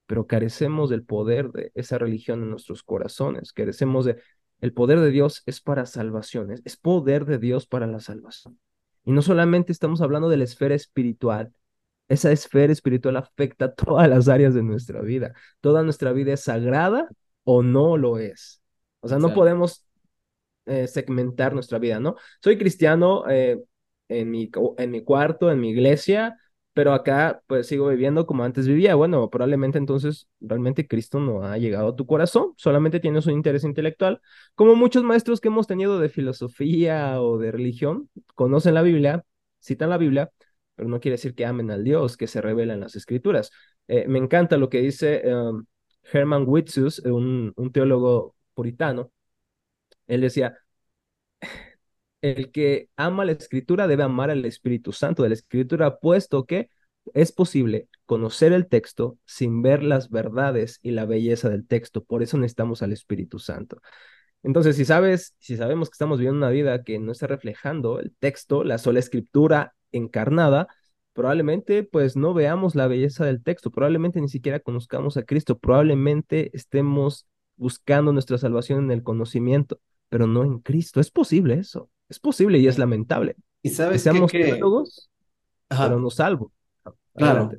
pero 0.10 0.26
carecemos 0.26 0.90
del 0.90 1.04
poder 1.04 1.52
de 1.52 1.72
esa 1.76 2.00
religión 2.00 2.42
en 2.42 2.50
nuestros 2.50 2.82
corazones. 2.82 3.54
Carecemos 3.54 4.06
de... 4.06 4.20
El 4.60 4.74
poder 4.74 5.00
de 5.00 5.12
Dios 5.12 5.44
es 5.46 5.62
para 5.62 5.86
salvaciones, 5.86 6.64
es 6.66 6.78
poder 6.78 7.26
de 7.26 7.38
Dios 7.38 7.68
para 7.68 7.86
la 7.86 8.00
salvación. 8.00 8.60
Y 9.06 9.12
no 9.12 9.22
solamente 9.22 9.72
estamos 9.72 10.02
hablando 10.02 10.28
de 10.28 10.38
la 10.38 10.46
esfera 10.46 10.74
espiritual, 10.74 11.54
esa 12.08 12.32
esfera 12.32 12.74
espiritual 12.74 13.18
afecta 13.18 13.72
todas 13.76 14.10
las 14.10 14.28
áreas 14.30 14.56
de 14.56 14.64
nuestra 14.64 15.02
vida. 15.02 15.36
Toda 15.62 15.84
nuestra 15.84 16.12
vida 16.12 16.34
es 16.34 16.42
sagrada 16.42 17.08
o 17.44 17.62
no 17.62 17.96
lo 17.96 18.18
es. 18.18 18.64
O 19.02 19.08
sea, 19.08 19.20
no 19.20 19.32
podemos 19.36 19.86
eh, 20.66 20.88
segmentar 20.88 21.54
nuestra 21.54 21.78
vida, 21.78 22.00
¿no? 22.00 22.16
Soy 22.42 22.58
cristiano 22.58 23.30
eh, 23.30 23.62
en, 24.08 24.32
mi, 24.32 24.50
en 24.80 24.90
mi 24.90 25.04
cuarto, 25.04 25.52
en 25.52 25.60
mi 25.60 25.70
iglesia, 25.70 26.36
pero 26.80 26.94
acá 26.94 27.42
pues 27.46 27.68
sigo 27.68 27.90
viviendo 27.90 28.26
como 28.26 28.46
antes 28.46 28.66
vivía. 28.66 28.96
Bueno, 28.96 29.30
probablemente 29.30 29.78
entonces 29.78 30.30
realmente 30.40 30.88
Cristo 30.88 31.20
no 31.20 31.44
ha 31.44 31.58
llegado 31.58 31.90
a 31.90 31.96
tu 31.98 32.06
corazón, 32.06 32.54
solamente 32.56 33.02
tienes 33.02 33.26
un 33.28 33.34
interés 33.34 33.66
intelectual, 33.66 34.22
como 34.56 34.76
muchos 34.76 35.04
maestros 35.04 35.42
que 35.42 35.50
hemos 35.50 35.68
tenido 35.68 36.00
de 36.00 36.08
filosofía 36.08 37.22
o 37.22 37.38
de 37.38 37.52
religión, 37.52 38.10
conocen 38.34 38.76
la 38.76 38.82
Biblia, 38.82 39.26
citan 39.62 39.90
la 39.90 39.98
Biblia, 39.98 40.32
pero 40.76 40.88
no 40.88 41.02
quiere 41.02 41.16
decir 41.16 41.36
que 41.36 41.46
amen 41.46 41.70
al 41.70 41.84
Dios 41.84 42.16
que 42.16 42.28
se 42.28 42.40
revela 42.40 42.74
en 42.76 42.80
las 42.80 42.96
escrituras. 42.96 43.52
Eh, 43.90 44.08
me 44.08 44.18
encanta 44.18 44.56
lo 44.56 44.70
que 44.70 44.80
dice 44.80 45.22
um, 45.36 45.66
Herman 46.14 46.46
Witzus, 46.48 47.00
un, 47.00 47.52
un 47.58 47.72
teólogo 47.74 48.38
puritano, 48.54 49.12
él 50.08 50.22
decía, 50.22 50.58
el 52.22 52.52
que 52.52 52.90
ama 52.96 53.26
la 53.26 53.34
escritura 53.34 53.88
debe 53.88 54.04
amar 54.04 54.30
al 54.30 54.46
Espíritu 54.46 54.92
Santo 54.92 55.24
de 55.24 55.30
la 55.30 55.36
escritura, 55.36 56.00
puesto 56.00 56.46
que 56.46 56.70
es 57.14 57.32
posible 57.32 57.88
conocer 58.06 58.54
el 58.54 58.68
texto 58.68 59.18
sin 59.26 59.62
ver 59.62 59.84
las 59.84 60.10
verdades 60.10 60.80
y 60.82 60.92
la 60.92 61.06
belleza 61.06 61.50
del 61.50 61.66
texto. 61.68 62.04
Por 62.04 62.24
eso 62.24 62.38
necesitamos 62.38 62.84
al 62.84 62.92
Espíritu 62.94 63.40
Santo. 63.40 63.82
Entonces, 64.44 64.76
si 64.78 64.86
sabes, 64.86 65.36
si 65.40 65.58
sabemos 65.58 65.90
que 65.90 65.94
estamos 65.94 66.20
viviendo 66.20 66.38
una 66.38 66.50
vida 66.50 66.84
que 66.84 67.00
no 67.00 67.12
está 67.12 67.28
reflejando 67.28 68.00
el 68.00 68.14
texto, 68.20 68.64
la 68.64 68.78
sola 68.78 69.00
escritura 69.00 69.74
encarnada, 69.92 70.68
probablemente 71.14 71.84
pues 71.84 72.16
no 72.16 72.34
veamos 72.34 72.76
la 72.76 72.88
belleza 72.88 73.26
del 73.26 73.44
texto, 73.44 73.72
probablemente 73.72 74.22
ni 74.22 74.30
siquiera 74.30 74.60
conozcamos 74.60 75.18
a 75.18 75.24
Cristo, 75.24 75.58
probablemente 75.60 76.52
estemos 76.56 77.28
buscando 77.58 78.14
nuestra 78.14 78.38
salvación 78.38 78.86
en 78.86 78.92
el 78.92 79.04
conocimiento 79.04 79.80
pero 80.10 80.28
no 80.28 80.44
en 80.44 80.60
Cristo. 80.60 81.00
Es 81.00 81.12
posible 81.12 81.56
eso, 81.56 81.90
es 82.10 82.20
posible 82.20 82.58
y 82.60 82.68
es 82.68 82.78
lamentable. 82.78 83.36
Y 83.62 83.70
sabes 83.70 83.94
que 83.94 84.00
seamos 84.00 84.32
que, 84.32 84.44
teólogos, 84.44 85.10
pero 85.68 86.00
no 86.00 86.10
salvo. 86.10 86.52
Claro. 87.14 87.52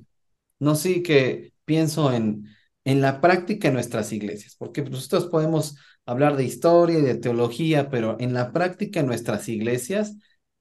No, 0.58 0.74
sí 0.74 1.02
que 1.02 1.52
pienso 1.64 2.12
en, 2.12 2.46
en 2.84 3.00
la 3.00 3.20
práctica 3.20 3.68
en 3.68 3.74
nuestras 3.74 4.12
iglesias, 4.12 4.56
porque 4.58 4.82
nosotros 4.82 5.26
podemos 5.26 5.76
hablar 6.06 6.36
de 6.36 6.44
historia 6.44 6.98
y 6.98 7.02
de 7.02 7.14
teología, 7.14 7.90
pero 7.90 8.16
en 8.18 8.34
la 8.34 8.52
práctica 8.52 9.00
en 9.00 9.06
nuestras 9.06 9.48
iglesias, 9.48 10.16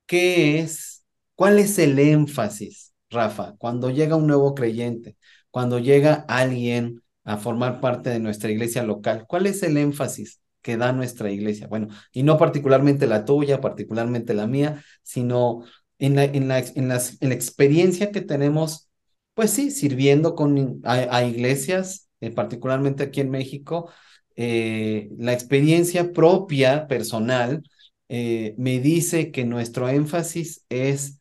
¿qué 0.06 0.60
es? 0.60 1.04
¿Cuál 1.36 1.60
es 1.60 1.80
el 1.80 1.98
énfasis, 2.00 2.94
Rafa, 3.10 3.56
cuando 3.58 3.90
llega 3.90 4.16
un 4.16 4.28
nuevo 4.28 4.54
creyente, 4.54 5.18
cuando 5.52 5.80
llega 5.80 6.26
alguien 6.28 7.02
a 7.24 7.38
formar 7.38 7.80
parte 7.80 8.10
de 8.10 8.20
nuestra 8.20 8.52
iglesia 8.52 8.84
local? 8.84 9.26
¿Cuál 9.28 9.48
es 9.48 9.64
el 9.64 9.78
énfasis? 9.78 10.42
Que 10.62 10.78
da 10.78 10.92
nuestra 10.92 11.32
iglesia. 11.32 11.68
Bueno, 11.68 11.88
y 12.12 12.24
no 12.24 12.38
particularmente 12.38 13.08
la 13.08 13.26
tuya, 13.26 13.62
particularmente 13.62 14.34
la 14.34 14.48
mía, 14.48 14.84
sino 15.04 15.64
en 16.00 16.16
la, 16.16 16.24
en 16.26 16.48
la, 16.48 16.60
en 16.60 16.90
la 16.90 17.36
experiencia 17.36 18.12
que 18.12 18.22
tenemos, 18.22 18.90
pues 19.34 19.52
sí, 19.52 19.72
sirviendo 19.72 20.36
con, 20.36 20.82
a, 20.84 21.24
iglesias, 21.24 22.10
eh, 22.22 22.32
particularmente 22.32 23.04
aquí 23.04 23.22
en 23.22 23.30
México, 23.30 23.92
eh, 24.36 25.10
la 25.18 25.34
experiencia 25.34 26.12
propia, 26.14 26.88
personal, 26.88 27.64
eh, 28.10 28.56
me 28.58 28.80
dice 28.80 29.32
que 29.32 29.46
nuestro 29.46 29.90
énfasis 29.90 30.66
es 30.70 31.16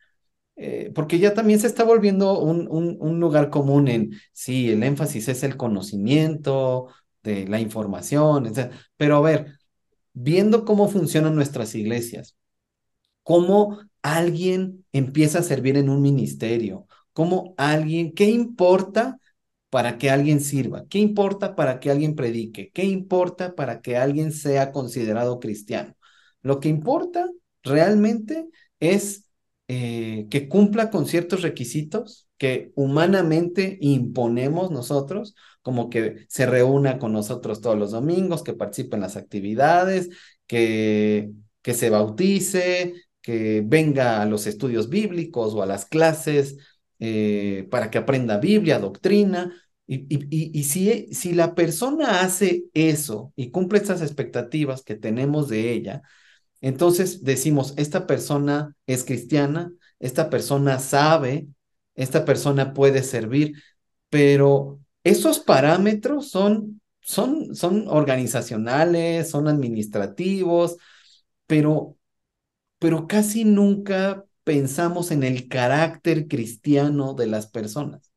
porque 0.92 1.20
ya 1.20 1.34
también 1.34 1.60
se 1.60 1.68
está 1.68 1.84
volviendo 1.84 2.40
un, 2.40 2.66
un, 2.68 2.96
un, 2.98 3.20
lugar 3.20 3.48
común 3.48 3.86
en, 3.86 4.10
sí, 4.32 4.70
el 4.72 4.82
énfasis 4.82 5.28
es 5.28 5.44
el 5.44 5.56
conocimiento, 5.56 6.88
de 7.22 7.46
la 7.48 7.60
información, 7.60 8.46
etc. 8.46 8.72
Pero 8.96 9.16
a 9.16 9.20
ver, 9.20 9.58
viendo 10.12 10.64
cómo 10.64 10.88
funcionan 10.88 11.34
nuestras 11.34 11.74
iglesias, 11.74 12.36
cómo 13.22 13.78
alguien 14.02 14.84
empieza 14.92 15.40
a 15.40 15.42
servir 15.42 15.76
en 15.76 15.90
un 15.90 16.02
ministerio, 16.02 16.86
cómo 17.12 17.54
alguien, 17.56 18.12
¿qué 18.14 18.26
importa 18.30 19.18
para 19.70 19.98
que 19.98 20.10
alguien 20.10 20.40
sirva? 20.40 20.86
¿Qué 20.88 20.98
importa 20.98 21.54
para 21.54 21.80
que 21.80 21.90
alguien 21.90 22.14
predique? 22.14 22.70
¿Qué 22.72 22.84
importa 22.84 23.54
para 23.54 23.80
que 23.82 23.96
alguien 23.96 24.32
sea 24.32 24.72
considerado 24.72 25.40
cristiano? 25.40 25.94
Lo 26.42 26.60
que 26.60 26.68
importa 26.68 27.28
realmente 27.62 28.48
es 28.80 29.28
eh, 29.68 30.26
que 30.30 30.48
cumpla 30.48 30.90
con 30.90 31.06
ciertos 31.06 31.42
requisitos 31.42 32.28
que 32.38 32.72
humanamente 32.74 33.76
imponemos 33.80 34.70
nosotros, 34.70 35.34
como 35.68 35.90
que 35.90 36.24
se 36.30 36.46
reúna 36.46 36.98
con 36.98 37.12
nosotros 37.12 37.60
todos 37.60 37.78
los 37.78 37.90
domingos, 37.90 38.42
que 38.42 38.54
participe 38.54 38.96
en 38.96 39.02
las 39.02 39.18
actividades, 39.18 40.08
que, 40.46 41.30
que 41.60 41.74
se 41.74 41.90
bautice, 41.90 42.94
que 43.20 43.62
venga 43.62 44.22
a 44.22 44.24
los 44.24 44.46
estudios 44.46 44.88
bíblicos 44.88 45.52
o 45.52 45.62
a 45.62 45.66
las 45.66 45.84
clases 45.84 46.56
eh, 47.00 47.68
para 47.70 47.90
que 47.90 47.98
aprenda 47.98 48.38
Biblia, 48.38 48.78
doctrina. 48.78 49.52
Y, 49.86 50.06
y, 50.08 50.58
y, 50.58 50.64
si, 50.64 51.12
si 51.12 51.34
la 51.34 51.54
persona 51.54 52.20
hace 52.22 52.64
eso 52.72 53.34
y 53.36 53.50
cumple 53.50 53.78
estas 53.78 54.00
expectativas 54.00 54.82
que 54.82 54.94
tenemos 54.94 55.50
de 55.50 55.72
ella, 55.72 56.00
entonces 56.62 57.24
decimos, 57.24 57.74
esta 57.76 58.06
persona 58.06 58.74
es 58.86 59.04
cristiana, 59.04 59.70
esta 59.98 60.30
persona 60.30 60.78
sabe 60.78 61.48
esta 61.98 62.24
persona 62.24 62.74
puede 62.74 63.02
servir, 63.02 63.60
pero 64.08 64.78
esos 65.08 65.40
parámetros 65.40 66.30
son, 66.30 66.80
son, 67.00 67.54
son 67.54 67.86
organizacionales, 67.88 69.30
son 69.30 69.48
administrativos, 69.48 70.76
pero, 71.46 71.96
pero 72.78 73.06
casi 73.06 73.44
nunca 73.44 74.24
pensamos 74.44 75.10
en 75.10 75.22
el 75.24 75.48
carácter 75.48 76.28
cristiano 76.28 77.14
de 77.14 77.26
las 77.26 77.46
personas. 77.46 78.12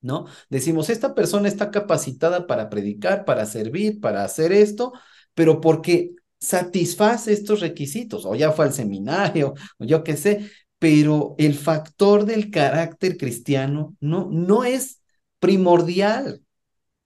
¿no? 0.00 0.26
Decimos, 0.48 0.90
esta 0.90 1.14
persona 1.14 1.48
está 1.48 1.70
capacitada 1.70 2.46
para 2.46 2.70
predicar, 2.70 3.24
para 3.24 3.46
servir, 3.46 4.00
para 4.00 4.24
hacer 4.24 4.52
esto, 4.52 4.92
pero 5.34 5.60
porque 5.60 6.12
satisface 6.40 7.32
estos 7.32 7.60
requisitos, 7.60 8.24
o 8.24 8.34
ya 8.34 8.52
fue 8.52 8.66
al 8.66 8.72
seminario, 8.72 9.54
o 9.78 9.84
yo 9.84 10.04
qué 10.04 10.16
sé, 10.16 10.50
pero 10.78 11.34
el 11.38 11.54
factor 11.54 12.24
del 12.24 12.50
carácter 12.50 13.16
cristiano 13.16 13.96
no, 14.00 14.28
no 14.30 14.64
es 14.64 15.00
primordial. 15.38 16.42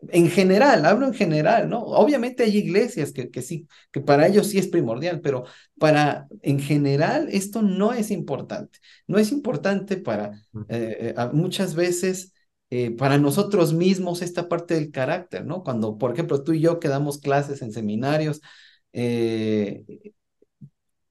En 0.08 0.28
general, 0.28 0.84
hablo 0.84 1.06
en 1.06 1.14
general, 1.14 1.68
¿no? 1.68 1.80
Obviamente 1.84 2.42
hay 2.42 2.56
iglesias 2.56 3.12
que, 3.12 3.30
que 3.30 3.40
sí, 3.40 3.68
que 3.92 4.00
para 4.00 4.26
ellos 4.26 4.48
sí 4.48 4.58
es 4.58 4.66
primordial, 4.66 5.20
pero 5.20 5.44
para, 5.78 6.26
en 6.42 6.58
general, 6.58 7.28
esto 7.30 7.62
no 7.62 7.92
es 7.92 8.10
importante. 8.10 8.80
No 9.06 9.18
es 9.18 9.30
importante 9.30 9.96
para, 9.96 10.32
eh, 10.68 11.14
eh, 11.16 11.28
muchas 11.32 11.76
veces, 11.76 12.32
eh, 12.70 12.90
para 12.90 13.16
nosotros 13.16 13.74
mismos 13.74 14.22
esta 14.22 14.48
parte 14.48 14.74
del 14.74 14.90
carácter, 14.90 15.44
¿no? 15.46 15.62
Cuando, 15.62 15.96
por 15.98 16.12
ejemplo, 16.12 16.42
tú 16.42 16.52
y 16.52 16.60
yo 16.60 16.80
que 16.80 16.88
damos 16.88 17.18
clases 17.18 17.62
en 17.62 17.72
seminarios, 17.72 18.40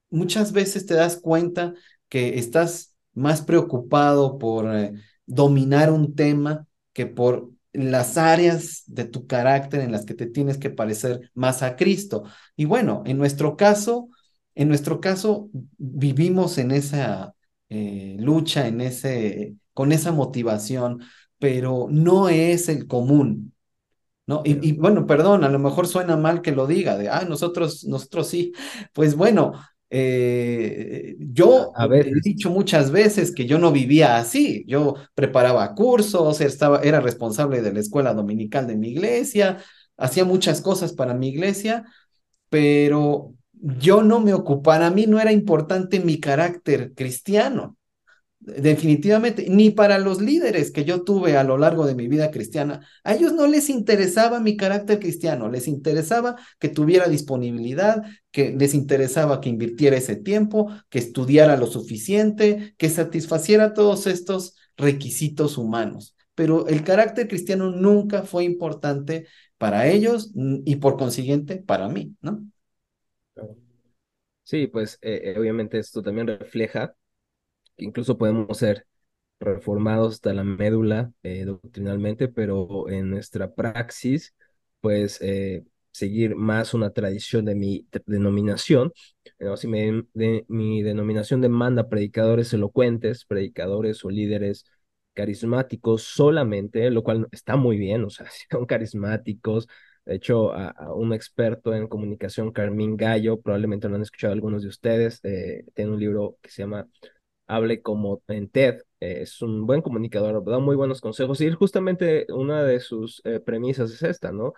muchas 0.10 0.52
veces 0.52 0.86
te 0.86 0.96
das 0.96 1.18
cuenta 1.18 1.74
que 2.10 2.38
estás 2.40 2.96
más 3.14 3.42
preocupado 3.42 4.38
por 4.38 4.68
dominar 5.26 5.92
un 5.92 6.14
tema 6.16 6.68
que 6.94 7.06
por 7.06 7.50
las 7.74 8.18
áreas 8.18 8.84
de 8.88 9.06
tu 9.06 9.28
carácter 9.28 9.82
en 9.82 9.92
las 9.92 10.06
que 10.06 10.14
te 10.14 10.28
tienes 10.28 10.58
que 10.58 10.70
parecer 10.70 11.32
más 11.34 11.64
a 11.64 11.76
Cristo. 11.76 12.24
Y 12.56 12.66
bueno, 12.66 13.04
en 13.06 13.18
nuestro 13.18 13.56
caso, 13.56 14.10
en 14.56 14.68
nuestro 14.68 15.00
caso 15.00 15.50
vivimos 15.78 16.58
en 16.58 16.72
esa 16.72 17.34
eh, 17.70 18.18
lucha, 18.20 18.68
en 18.68 18.82
ese, 18.82 19.56
con 19.74 19.92
esa 19.92 20.12
motivación, 20.12 21.02
pero 21.40 21.88
no 21.90 22.30
es 22.30 22.70
el 22.70 22.88
común. 22.88 23.54
¿No? 24.28 24.44
Y, 24.46 24.70
y, 24.70 24.74
bueno, 24.74 25.08
perdón, 25.08 25.44
a 25.44 25.50
lo 25.50 25.60
mejor 25.60 25.88
suena 25.88 26.16
mal 26.16 26.42
que 26.42 26.52
lo 26.52 26.68
diga, 26.68 26.98
de, 26.98 27.10
ah, 27.10 27.26
nosotros, 27.28 27.84
nosotros 27.86 28.28
sí. 28.28 28.54
Pues 28.94 29.16
bueno, 29.16 29.54
eh, 29.94 31.16
yo 31.20 31.72
A 31.76 31.86
he 31.88 32.22
dicho 32.24 32.50
muchas 32.50 32.92
veces 32.92 33.34
que 33.34 33.46
yo 33.46 33.60
no 33.60 33.72
vivía 33.74 34.18
así. 34.18 34.64
Yo 34.68 34.96
preparaba 35.14 35.76
cursos, 35.76 36.40
estaba, 36.42 36.82
era 36.82 37.02
responsable 37.02 37.62
de 37.62 37.74
la 37.74 37.82
escuela 37.82 38.14
dominical 38.14 38.68
de 38.68 38.78
mi 38.78 38.90
iglesia, 38.90 39.58
hacía 39.98 40.24
muchas 40.26 40.62
cosas 40.62 40.94
para 40.94 41.14
mi 41.14 41.30
iglesia, 41.30 41.86
pero 42.50 43.34
yo 43.54 44.04
no 44.04 44.20
me 44.22 44.34
ocupaba, 44.34 44.80
para 44.80 44.92
mí 44.92 45.08
no 45.08 45.20
era 45.20 45.32
importante 45.34 46.00
mi 46.00 46.20
carácter 46.20 46.94
cristiano. 46.96 47.78
Definitivamente, 48.44 49.46
ni 49.50 49.70
para 49.70 50.00
los 50.00 50.20
líderes 50.20 50.72
que 50.72 50.84
yo 50.84 51.04
tuve 51.04 51.38
a 51.38 51.44
lo 51.44 51.60
largo 51.60 51.86
de 51.86 51.94
mi 51.94 52.08
vida 52.08 52.32
cristiana, 52.32 52.88
a 53.04 53.14
ellos 53.14 53.34
no 53.34 53.46
les 53.46 53.70
interesaba 53.70 54.40
mi 54.40 54.58
carácter 54.58 55.00
cristiano, 55.00 55.48
les 55.48 55.68
interesaba 55.68 56.38
que 56.58 56.68
tuviera 56.68 57.08
disponibilidad, 57.08 58.02
que 58.32 58.50
les 58.58 58.74
interesaba 58.74 59.42
que 59.42 59.50
invirtiera 59.50 59.96
ese 59.96 60.16
tiempo, 60.16 60.72
que 60.90 60.98
estudiara 60.98 61.56
lo 61.56 61.68
suficiente, 61.68 62.74
que 62.78 62.90
satisfaciera 62.90 63.76
todos 63.76 64.08
estos 64.08 64.56
requisitos 64.76 65.60
humanos. 65.60 66.16
Pero 66.34 66.68
el 66.68 66.84
carácter 66.84 67.28
cristiano 67.28 67.70
nunca 67.70 68.24
fue 68.24 68.44
importante 68.44 69.28
para 69.60 69.88
ellos 69.88 70.32
y 70.34 70.78
por 70.78 70.98
consiguiente 70.98 71.58
para 71.58 71.88
mí, 71.90 72.16
¿no? 72.22 72.44
sí, 74.42 74.66
pues 74.66 74.98
eh, 75.04 75.22
eh, 75.26 75.40
obviamente 75.40 75.78
esto 75.78 76.02
también 76.02 76.26
refleja 76.26 76.96
incluso 77.82 78.18
podemos 78.18 78.58
ser 78.58 78.86
reformados 79.40 80.16
hasta 80.16 80.34
la 80.34 80.44
médula 80.44 81.12
eh, 81.24 81.46
doctrinalmente, 81.46 82.28
pero 82.30 82.90
en 82.90 83.10
nuestra 83.10 83.54
praxis, 83.54 84.36
pues 84.82 85.20
eh, 85.22 85.64
seguir 85.92 86.36
más 86.36 86.74
una 86.74 86.92
tradición 86.92 87.46
de 87.46 87.56
mi 87.56 87.88
denominación. 88.06 88.94
¿no? 89.40 89.58
Si 89.58 89.68
me, 89.68 90.04
de, 90.14 90.46
mi 90.48 90.84
denominación 90.84 91.42
demanda 91.42 91.90
predicadores 91.90 92.54
elocuentes, 92.54 93.26
predicadores 93.26 94.04
o 94.06 94.10
líderes 94.10 94.66
carismáticos 95.14 96.04
solamente, 96.04 96.90
lo 96.92 97.04
cual 97.04 97.28
está 97.32 97.56
muy 97.56 97.78
bien, 97.78 98.04
o 98.06 98.10
sea, 98.10 98.28
son 98.52 98.66
carismáticos. 98.66 99.68
De 100.06 100.16
hecho, 100.16 100.52
a 100.54 100.94
un 100.96 101.14
experto 101.14 101.76
en 101.76 101.88
comunicación, 101.88 102.52
Carmín 102.52 102.98
Gallo, 102.98 103.40
probablemente 103.40 103.88
lo 103.88 103.96
han 103.96 104.02
escuchado 104.02 104.34
algunos 104.34 104.64
de 104.64 104.70
ustedes, 104.70 105.20
eh, 105.24 105.64
tiene 105.76 105.92
un 105.92 106.00
libro 106.00 106.38
que 106.42 106.50
se 106.50 106.64
llama 106.64 106.88
hable 107.52 107.82
como 107.82 108.24
en 108.28 108.50
TED. 108.50 108.82
Es 109.00 109.42
un 109.42 109.66
buen 109.68 109.82
comunicador, 109.82 110.44
da 110.46 110.60
muy 110.60 110.76
buenos 110.76 111.02
consejos 111.02 111.42
y 111.42 111.52
justamente 111.52 112.26
una 112.30 112.64
de 112.64 112.80
sus 112.80 113.22
eh, 113.26 113.40
premisas 113.40 113.92
es 113.92 114.04
esta, 114.04 114.32
¿no? 114.32 114.54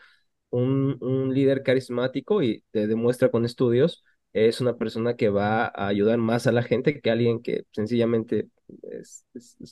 Un, 0.49 1.33
líder 1.33 1.63
carismático 1.63 2.43
y 2.43 2.63
te 2.71 2.87
demuestra 2.87 3.31
con 3.31 3.45
estudios, 3.45 4.03
es 4.33 4.61
una 4.61 4.77
persona 4.77 5.15
que 5.15 5.29
va 5.29 5.65
a 5.65 5.87
ayudar 5.87 6.17
más 6.19 6.47
a 6.47 6.51
la 6.51 6.63
gente 6.63 7.01
que 7.01 7.11
alguien 7.11 7.41
que 7.41 7.65
sencillamente 7.71 8.49
es 8.83 9.25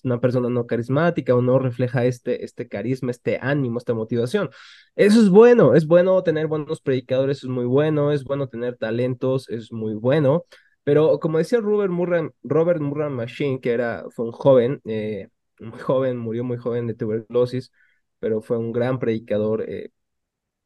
una 0.03 0.19
persona 0.19 0.49
no 0.49 0.67
carismática 0.67 1.35
o 1.35 1.41
no 1.41 1.59
refleja 1.59 2.05
este, 2.05 2.43
este 2.45 2.67
carisma, 2.67 3.11
este 3.11 3.39
ánimo, 3.41 3.77
esta 3.77 3.93
motivación. 3.93 4.49
Eso 4.95 5.19
es 5.21 5.29
bueno, 5.29 5.75
es 5.75 5.87
bueno 5.87 6.21
tener 6.23 6.47
buenos 6.47 6.81
predicadores, 6.81 7.39
es 7.43 7.49
muy 7.49 7.65
bueno, 7.65 8.11
es 8.11 8.23
bueno 8.23 8.47
tener 8.47 8.77
talentos, 8.77 9.49
es 9.49 9.71
muy 9.71 9.93
bueno, 9.95 10.45
pero 10.83 11.19
como 11.19 11.37
decía 11.37 11.59
Robert 11.59 11.91
Murray, 11.91 12.29
Robert 12.43 12.81
Murray 12.81 13.09
Machine, 13.09 13.59
que 13.61 13.71
era, 13.71 14.05
fue 14.11 14.25
un 14.25 14.31
joven, 14.31 14.81
eh, 14.85 15.29
muy 15.59 15.79
joven, 15.79 16.17
murió 16.17 16.43
muy 16.43 16.57
joven 16.57 16.87
de 16.87 16.95
tuberculosis, 16.95 17.71
pero 18.19 18.41
fue 18.41 18.57
un 18.57 18.71
gran 18.71 18.99
predicador. 18.99 19.63
Eh, 19.69 19.91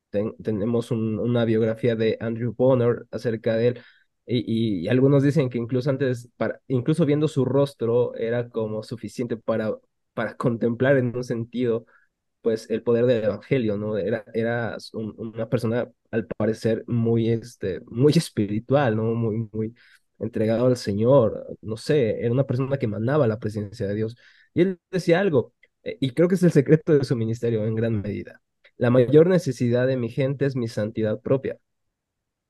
ten, 0.09 0.35
tenemos 0.43 0.91
un, 0.91 1.19
una 1.19 1.45
biografía 1.45 1.95
de 1.95 2.17
Andrew 2.21 2.53
Bonner 2.57 3.05
acerca 3.11 3.55
de 3.55 3.67
él. 3.69 3.81
Y, 4.27 4.83
y, 4.83 4.87
algunos 4.87 5.23
dicen 5.23 5.49
que 5.49 5.57
incluso 5.59 5.89
antes, 5.89 6.29
para, 6.37 6.59
incluso 6.67 7.05
viendo 7.05 7.27
su 7.27 7.45
rostro, 7.45 8.15
era 8.15 8.49
como 8.49 8.81
suficiente 8.83 9.37
para, 9.37 9.75
para 10.13 10.35
contemplar 10.37 10.97
en 10.97 11.15
un 11.15 11.23
sentido 11.23 11.85
pues 12.41 12.69
el 12.69 12.83
poder 12.83 13.07
del 13.07 13.23
evangelio, 13.25 13.77
¿no? 13.77 13.97
Era, 13.97 14.23
era 14.33 14.77
un, 14.93 15.15
una 15.17 15.49
persona 15.49 15.89
al 16.11 16.27
parecer 16.27 16.83
muy, 16.87 17.29
este, 17.29 17.81
muy 17.87 18.13
espiritual, 18.15 18.95
¿no? 18.95 19.03
Muy, 19.15 19.49
muy 19.51 19.75
entregado 20.19 20.67
al 20.67 20.77
Señor, 20.77 21.57
no 21.61 21.77
sé, 21.77 22.19
era 22.21 22.31
una 22.31 22.45
persona 22.45 22.77
que 22.77 22.85
emanaba 22.85 23.27
la 23.27 23.39
presencia 23.39 23.87
de 23.87 23.95
Dios. 23.95 24.15
Y 24.53 24.61
él 24.61 24.79
decía 24.91 25.19
algo, 25.19 25.53
eh, 25.83 25.97
y 25.99 26.11
creo 26.11 26.27
que 26.27 26.35
es 26.35 26.43
el 26.43 26.51
secreto 26.51 26.93
de 26.97 27.03
su 27.05 27.15
ministerio 27.15 27.65
en 27.65 27.75
gran 27.75 28.01
medida. 28.01 28.41
La 28.77 28.89
mayor 28.89 29.27
necesidad 29.27 29.87
de 29.87 29.97
mi 29.97 30.09
gente 30.09 30.45
es 30.45 30.55
mi 30.55 30.67
santidad 30.67 31.19
propia. 31.21 31.57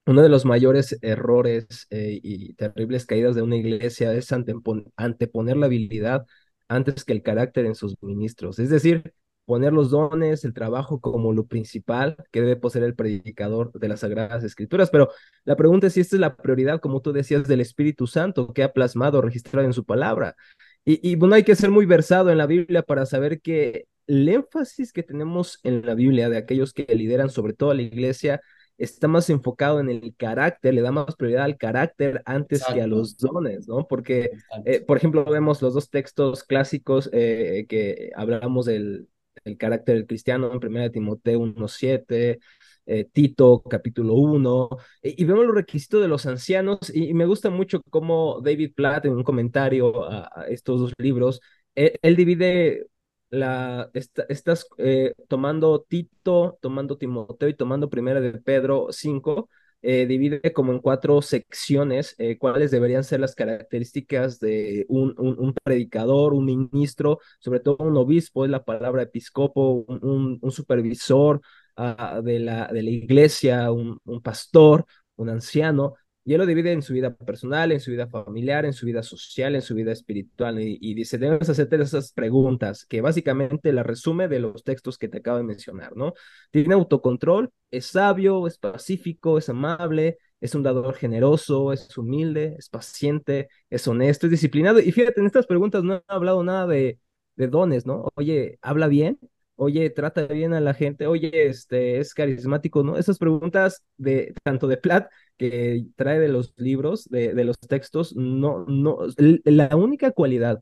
Uno 0.08 0.22
de 0.22 0.30
los 0.30 0.46
mayores 0.46 0.98
errores 1.02 1.88
eh, 1.90 2.20
y 2.22 2.54
terribles 2.54 3.06
caídas 3.08 3.36
de 3.36 3.42
una 3.42 3.56
iglesia 3.58 4.14
es 4.14 4.32
anteponer 4.32 5.58
la 5.58 5.66
habilidad 5.66 6.26
antes 6.68 7.04
que 7.06 7.14
el 7.14 7.24
carácter 7.24 7.66
en 7.66 7.74
sus 7.76 7.96
ministros. 8.02 8.60
Es 8.60 8.70
decir, 8.70 9.14
poner 9.46 9.74
los 9.74 9.92
dones, 9.92 10.44
el 10.44 10.54
trabajo 10.54 11.00
como 11.00 11.34
lo 11.34 11.46
principal 11.46 12.18
que 12.32 12.42
debe 12.42 12.56
poseer 12.56 12.84
el 12.86 12.96
predicador 12.96 13.72
de 13.74 13.88
las 13.88 14.02
Sagradas 14.02 14.44
Escrituras. 14.44 14.90
Pero 14.90 15.10
la 15.44 15.56
pregunta 15.56 15.88
es 15.88 15.94
si 15.94 16.02
esta 16.02 16.16
es 16.16 16.20
la 16.20 16.36
prioridad, 16.36 16.80
como 16.80 17.02
tú 17.02 17.14
decías, 17.14 17.48
del 17.48 17.62
Espíritu 17.62 18.08
Santo 18.08 18.54
que 18.54 18.64
ha 18.64 18.74
plasmado, 18.74 19.22
registrado 19.22 19.66
en 19.66 19.74
su 19.74 19.86
palabra. 19.86 20.36
Y, 20.84 21.08
y 21.10 21.16
bueno, 21.16 21.36
hay 21.36 21.44
que 21.44 21.56
ser 21.56 21.72
muy 21.72 21.86
versado 21.86 22.30
en 22.32 22.38
la 22.38 22.48
Biblia 22.48 22.82
para 22.84 23.06
saber 23.06 23.42
que 23.42 23.86
el 24.08 24.28
énfasis 24.30 24.94
que 24.94 25.04
tenemos 25.04 25.60
en 25.64 25.86
la 25.86 25.96
Biblia 25.96 26.30
de 26.30 26.38
aquellos 26.38 26.74
que 26.74 26.86
lideran 26.96 27.30
sobre 27.30 27.54
todo 27.54 27.74
la 27.74 27.82
iglesia 27.82 28.42
está 28.78 29.08
más 29.08 29.30
enfocado 29.30 29.80
en 29.80 29.90
el 29.90 30.16
carácter, 30.16 30.74
le 30.74 30.82
da 30.82 30.92
más 30.92 31.16
prioridad 31.16 31.46
al 31.46 31.58
carácter 31.58 32.22
antes 32.26 32.60
Exacto. 32.60 32.76
que 32.76 32.82
a 32.82 32.88
los 32.88 33.18
dones, 33.18 33.68
¿no? 33.68 33.88
Porque, 33.88 34.32
eh, 34.66 34.82
por 34.82 34.98
ejemplo, 34.98 35.24
vemos 35.26 35.62
los 35.62 35.74
dos 35.74 35.90
textos 35.90 36.44
clásicos 36.44 37.10
eh, 37.14 37.66
que 37.70 38.12
hablamos 38.16 38.66
del, 38.66 39.08
el 39.46 39.58
carácter 39.58 39.96
del 39.96 40.08
cristiano 40.08 40.52
en 40.52 40.58
1 40.58 40.92
Timoteo 40.92 41.40
1.7, 41.40 42.40
eh, 42.88 43.06
Tito 43.12 43.64
capítulo 43.64 44.16
1, 44.16 44.70
y, 45.04 45.24
vemos 45.26 45.46
los 45.46 45.56
requisitos 45.56 46.02
de 46.02 46.08
los 46.08 46.26
ancianos, 46.26 46.80
y, 46.94 47.14
me 47.14 47.26
gusta 47.26 47.50
mucho 47.50 47.82
cómo 47.90 48.42
David 48.44 48.74
Platt 48.76 49.06
en 49.06 49.14
un 49.14 49.24
comentario 49.24 50.04
a, 50.12 50.46
estos 50.50 50.80
dos 50.82 50.94
libros, 50.98 51.42
él, 51.76 51.94
él 52.02 52.16
divide 52.16 52.88
la, 53.30 53.90
estás 53.94 54.68
eh, 54.78 55.14
tomando 55.28 55.82
Tito, 55.82 56.58
tomando 56.62 56.98
Timoteo 56.98 57.50
y 57.50 57.54
tomando 57.56 57.90
Primera 57.90 58.22
de 58.22 58.34
Pedro 58.40 58.88
5, 58.92 59.50
eh, 59.82 60.06
divide 60.08 60.54
como 60.54 60.72
en 60.74 60.80
cuatro 60.80 61.22
secciones 61.22 62.16
eh, 62.18 62.38
cuáles 62.38 62.72
deberían 62.72 63.04
ser 63.04 63.20
las 63.20 63.36
características 63.36 64.40
de 64.40 64.86
un, 64.90 65.14
un, 65.18 65.54
predicador, 65.64 66.34
un 66.34 66.46
ministro, 66.46 67.20
sobre 67.40 67.60
todo 67.60 67.78
un 67.80 67.98
obispo, 67.98 68.46
es 68.46 68.52
la 68.52 68.64
palabra 68.64 69.04
episcopo, 69.04 69.86
un, 69.88 70.40
un 70.42 70.52
supervisor 70.52 71.42
uh, 71.78 72.22
de, 72.22 72.40
la, 72.40 72.68
de 72.68 72.84
la 72.84 72.90
iglesia, 72.90 73.72
un, 73.72 74.00
pastor, 74.24 74.86
un 75.16 75.30
anciano. 75.30 75.96
Y 76.28 76.34
él 76.34 76.40
lo 76.40 76.46
divide 76.48 76.72
en 76.72 76.82
su 76.82 76.94
vida 76.94 77.14
personal, 77.16 77.72
en 77.72 77.80
su 77.80 77.92
vida 77.92 78.08
familiar, 78.08 78.66
en 78.66 78.74
su 78.74 78.86
vida 78.88 79.04
social, 79.04 79.56
en 79.56 79.62
su 79.62 79.76
vida 79.76 79.92
espiritual. 79.92 80.60
Y, 80.60 80.78
y 80.82 80.96
dice, 80.96 81.18
debes 81.20 81.50
hacerte 81.50 81.76
esas 81.82 82.12
preguntas, 82.14 82.86
que 82.86 83.02
básicamente 83.02 83.72
la 83.72 83.84
resume 83.84 84.28
de 84.28 84.40
los 84.40 84.64
textos 84.64 84.98
que 84.98 85.08
te 85.08 85.20
acabo 85.20 85.38
de 85.38 85.44
mencionar, 85.44 85.96
¿no? 85.96 86.14
Tiene 86.52 86.74
autocontrol, 86.74 87.52
es 87.72 87.86
sabio, 87.88 88.48
es 88.48 88.58
pacífico, 88.58 89.38
es 89.38 89.50
amable, 89.50 90.18
es 90.42 90.56
un 90.56 90.64
dador 90.64 90.96
generoso, 90.96 91.72
es 91.74 91.96
humilde, 91.98 92.56
es 92.58 92.70
paciente, 92.70 93.50
es 93.70 93.88
honesto, 93.88 94.28
es 94.28 94.32
disciplinado. 94.32 94.80
Y 94.80 94.92
fíjate, 94.92 95.20
en 95.22 95.28
estas 95.28 95.46
preguntas 95.48 95.84
no 95.84 95.96
he 95.96 96.04
hablado 96.08 96.44
nada 96.44 96.68
de, 96.68 97.00
de 97.36 97.48
dones, 97.48 97.86
¿no? 97.86 98.10
Oye, 98.16 98.58
habla 98.62 98.88
bien, 98.88 99.20
oye, 99.56 99.90
trata 99.90 100.26
bien 100.28 100.54
a 100.54 100.60
la 100.62 100.74
gente, 100.74 101.08
oye, 101.08 101.48
este, 101.48 102.00
es 102.00 102.14
carismático, 102.14 102.84
¿no? 102.84 102.98
Esas 102.98 103.18
preguntas 103.18 103.84
de 103.98 104.34
tanto 104.44 104.68
de 104.68 104.78
Platt 104.78 105.10
que 105.38 105.86
trae 105.96 106.20
de 106.20 106.28
los 106.30 106.54
libros, 106.58 107.06
de, 107.10 107.34
de 107.34 107.44
los 107.46 107.60
textos, 107.60 108.16
no, 108.16 108.66
no, 108.68 109.00
la 109.18 109.76
única 109.76 110.12
cualidad 110.12 110.62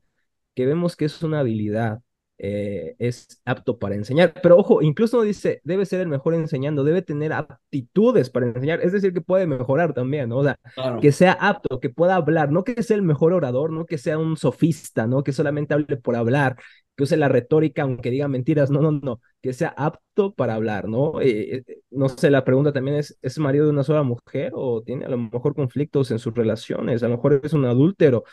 que 0.54 0.66
vemos 0.66 0.96
que 0.96 1.06
es 1.06 1.22
una 1.22 1.40
habilidad 1.40 2.00
eh, 2.38 2.96
es 2.98 3.40
apto 3.44 3.78
para 3.78 3.94
enseñar. 3.94 4.34
Pero 4.42 4.56
ojo, 4.58 4.82
incluso 4.82 5.22
dice, 5.22 5.60
debe 5.64 5.86
ser 5.86 6.00
el 6.00 6.08
mejor 6.08 6.34
enseñando, 6.34 6.84
debe 6.84 7.02
tener 7.02 7.32
aptitudes 7.32 8.30
para 8.30 8.46
enseñar, 8.46 8.80
es 8.82 8.92
decir, 8.92 9.12
que 9.12 9.20
puede 9.20 9.46
mejorar 9.46 9.94
también, 9.94 10.28
¿no? 10.30 10.38
O 10.38 10.44
sea, 10.44 10.58
Claro, 10.74 11.00
que 11.00 11.12
sea 11.12 11.32
apto, 11.32 11.80
que 11.80 11.90
pueda 11.90 12.16
hablar, 12.16 12.50
no 12.50 12.64
que 12.64 12.82
sea 12.82 12.96
el 12.96 13.02
mejor 13.02 13.32
orador, 13.32 13.70
no 13.70 13.86
que 13.86 13.98
sea 13.98 14.18
un 14.18 14.36
sofista, 14.36 15.06
¿no? 15.06 15.22
Que 15.22 15.32
solamente 15.32 15.74
hable 15.74 15.96
por 15.96 16.16
hablar, 16.16 16.56
que 16.96 17.04
use 17.04 17.16
la 17.16 17.28
retórica, 17.28 17.82
aunque 17.82 18.10
diga 18.10 18.28
mentiras, 18.28 18.70
no, 18.70 18.80
no, 18.80 18.92
no, 18.92 19.20
que 19.42 19.52
sea 19.52 19.74
apto 19.76 20.34
para 20.34 20.54
hablar, 20.54 20.88
¿no? 20.88 21.20
Eh, 21.20 21.62
eh, 21.66 21.78
no 21.90 22.08
sé, 22.08 22.30
la 22.30 22.44
pregunta 22.44 22.72
también 22.72 22.96
es, 22.96 23.18
¿es 23.22 23.38
marido 23.38 23.64
de 23.66 23.72
una 23.72 23.84
sola 23.84 24.02
mujer 24.02 24.52
o 24.54 24.82
tiene 24.82 25.04
a 25.04 25.08
lo 25.08 25.18
mejor 25.18 25.54
conflictos 25.54 26.10
en 26.10 26.18
sus 26.18 26.34
relaciones? 26.34 27.02
A 27.02 27.08
lo 27.08 27.16
mejor 27.16 27.40
es 27.42 27.52
un 27.52 27.64
adúltero, 27.64 28.24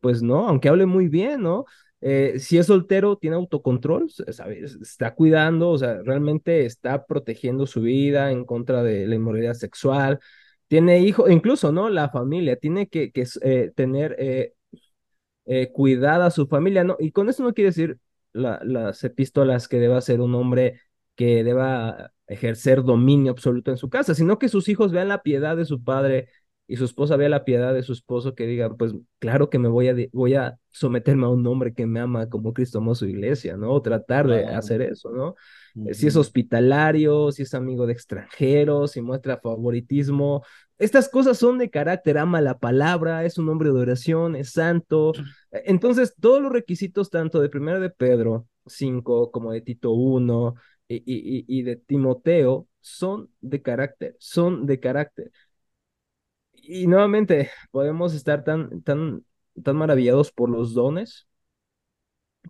pues 0.00 0.22
no, 0.22 0.48
aunque 0.48 0.68
hable 0.68 0.86
muy 0.86 1.08
bien, 1.08 1.42
¿no? 1.42 1.64
Eh, 2.00 2.38
si 2.38 2.58
es 2.58 2.66
soltero, 2.66 3.16
tiene 3.16 3.36
autocontrol. 3.36 4.08
Está 4.26 5.14
cuidando, 5.14 5.70
o 5.70 5.78
sea, 5.78 6.00
realmente 6.02 6.64
está 6.66 7.04
protegiendo 7.06 7.66
su 7.66 7.80
vida 7.82 8.30
en 8.30 8.44
contra 8.44 8.82
de 8.82 9.06
la 9.06 9.14
inmoralidad 9.16 9.54
sexual. 9.54 10.20
Tiene 10.68 11.00
hijos, 11.00 11.30
incluso, 11.30 11.72
¿no? 11.72 11.88
La 11.88 12.10
familia 12.10 12.56
tiene 12.56 12.88
que, 12.88 13.10
que 13.12 13.26
eh, 13.42 13.72
tener 13.74 14.14
eh, 14.18 14.54
eh, 15.46 15.70
cuidada 15.72 16.26
a 16.26 16.30
su 16.30 16.46
familia, 16.46 16.84
¿no? 16.84 16.96
Y 16.98 17.12
con 17.12 17.28
eso 17.28 17.42
no 17.42 17.54
quiere 17.54 17.70
decir 17.70 17.98
la- 18.32 18.60
las 18.64 19.02
epístolas 19.04 19.68
que 19.68 19.78
deba 19.78 20.00
ser 20.00 20.20
un 20.20 20.34
hombre 20.34 20.80
que 21.16 21.42
deba 21.44 22.12
ejercer 22.26 22.82
dominio 22.84 23.32
absoluto 23.32 23.70
en 23.70 23.76
su 23.78 23.88
casa, 23.90 24.14
sino 24.14 24.38
que 24.38 24.48
sus 24.48 24.68
hijos 24.68 24.92
vean 24.92 25.08
la 25.08 25.22
piedad 25.22 25.56
de 25.56 25.64
su 25.64 25.82
padre 25.82 26.28
y 26.68 26.76
su 26.76 26.84
esposa 26.84 27.16
vea 27.16 27.28
la 27.30 27.44
piedad 27.44 27.74
de 27.74 27.82
su 27.82 27.92
esposo, 27.94 28.34
que 28.36 28.46
digan, 28.46 28.76
pues 28.76 28.92
claro 29.18 29.50
que 29.50 29.58
me 29.58 29.68
voy 29.68 29.88
a, 29.88 29.96
voy 30.12 30.34
a 30.34 30.58
someterme 30.70 31.26
a 31.26 31.30
un 31.30 31.46
hombre 31.46 31.74
que 31.74 31.86
me 31.86 32.00
ama 32.00 32.28
como 32.28 32.52
Cristo 32.54 32.78
amó 32.78 32.94
su 32.94 33.06
iglesia, 33.06 33.56
¿no? 33.56 33.72
O 33.72 33.82
tratar 33.82 34.28
de 34.28 34.46
hacer 34.46 34.82
eso, 34.82 35.10
¿no? 35.10 35.34
Eh, 35.84 35.94
Si 35.94 36.06
es 36.06 36.16
hospitalario, 36.16 37.32
si 37.32 37.42
es 37.42 37.54
amigo 37.54 37.86
de 37.86 37.92
extranjeros, 37.94 38.92
si 38.92 39.00
muestra 39.02 39.38
favoritismo. 39.38 40.44
Estas 40.78 41.08
cosas 41.08 41.38
son 41.38 41.58
de 41.58 41.70
carácter, 41.70 42.18
ama 42.18 42.40
la 42.40 42.58
palabra, 42.58 43.24
es 43.24 43.38
un 43.38 43.48
hombre 43.48 43.70
de 43.70 43.80
oración, 43.80 44.36
es 44.36 44.52
santo, 44.52 45.12
entonces, 45.50 46.14
todos 46.20 46.42
los 46.42 46.52
requisitos, 46.52 47.10
tanto 47.10 47.40
de 47.40 47.48
primero 47.48 47.80
de 47.80 47.90
Pedro 47.90 48.46
5 48.66 49.30
como 49.30 49.52
de 49.52 49.60
Tito 49.62 49.92
1 49.92 50.54
y, 50.88 50.96
y, 51.06 51.44
y 51.48 51.62
de 51.62 51.76
Timoteo, 51.76 52.68
son 52.80 53.30
de 53.40 53.60
carácter, 53.62 54.16
son 54.18 54.66
de 54.66 54.80
carácter. 54.80 55.30
Y 56.70 56.86
nuevamente, 56.86 57.50
podemos 57.70 58.12
estar 58.14 58.44
tan, 58.44 58.82
tan, 58.82 59.24
tan 59.64 59.76
maravillados 59.76 60.30
por 60.32 60.50
los 60.50 60.74
dones 60.74 61.26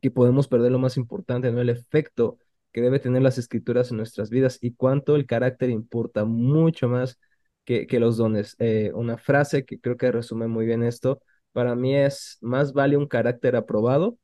que 0.03 0.11
podemos 0.11 0.49
perder 0.49 0.73
lo 0.73 0.79
más 0.79 0.97
importante, 0.97 1.51
¿no? 1.53 1.61
El 1.61 1.71
efecto 1.71 2.39
que 2.73 2.81
debe 2.81 2.99
tener 3.01 3.23
las 3.23 3.39
escrituras 3.39 3.91
en 3.91 3.97
nuestras 3.99 4.31
vidas 4.31 4.59
y 4.61 4.75
cuánto 4.75 5.17
el 5.17 5.27
carácter 5.27 5.71
importa 5.71 6.25
mucho 6.25 6.89
más 6.89 7.19
que, 7.65 7.87
que 7.87 8.01
los 8.01 8.17
dones. 8.17 8.57
Eh, 8.59 8.93
una 8.95 9.19
frase 9.19 9.65
que 9.65 9.81
creo 9.81 9.97
que 9.97 10.13
resume 10.13 10.47
muy 10.49 10.67
bien 10.67 10.83
esto, 10.83 11.23
para 11.53 11.75
mí 11.75 11.97
es, 11.97 12.39
más 12.41 12.73
vale 12.73 12.97
un 12.97 13.07
carácter 13.07 13.57
aprobado 13.57 14.19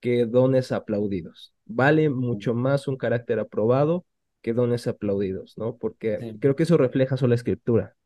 que 0.00 0.26
dones 0.26 0.72
aplaudidos. 0.72 1.52
Vale 1.66 2.08
mucho 2.08 2.54
más 2.54 2.88
un 2.88 2.96
carácter 2.96 3.40
aprobado 3.40 4.06
que 4.40 4.54
dones 4.54 4.86
aplaudidos, 4.86 5.58
¿no? 5.58 5.76
Porque 5.76 6.18
Sí, 6.20 6.38
creo 6.40 6.54
que 6.54 6.62
eso 6.62 6.76
refleja 6.76 7.16
sola 7.16 7.34
escritura. 7.34 7.96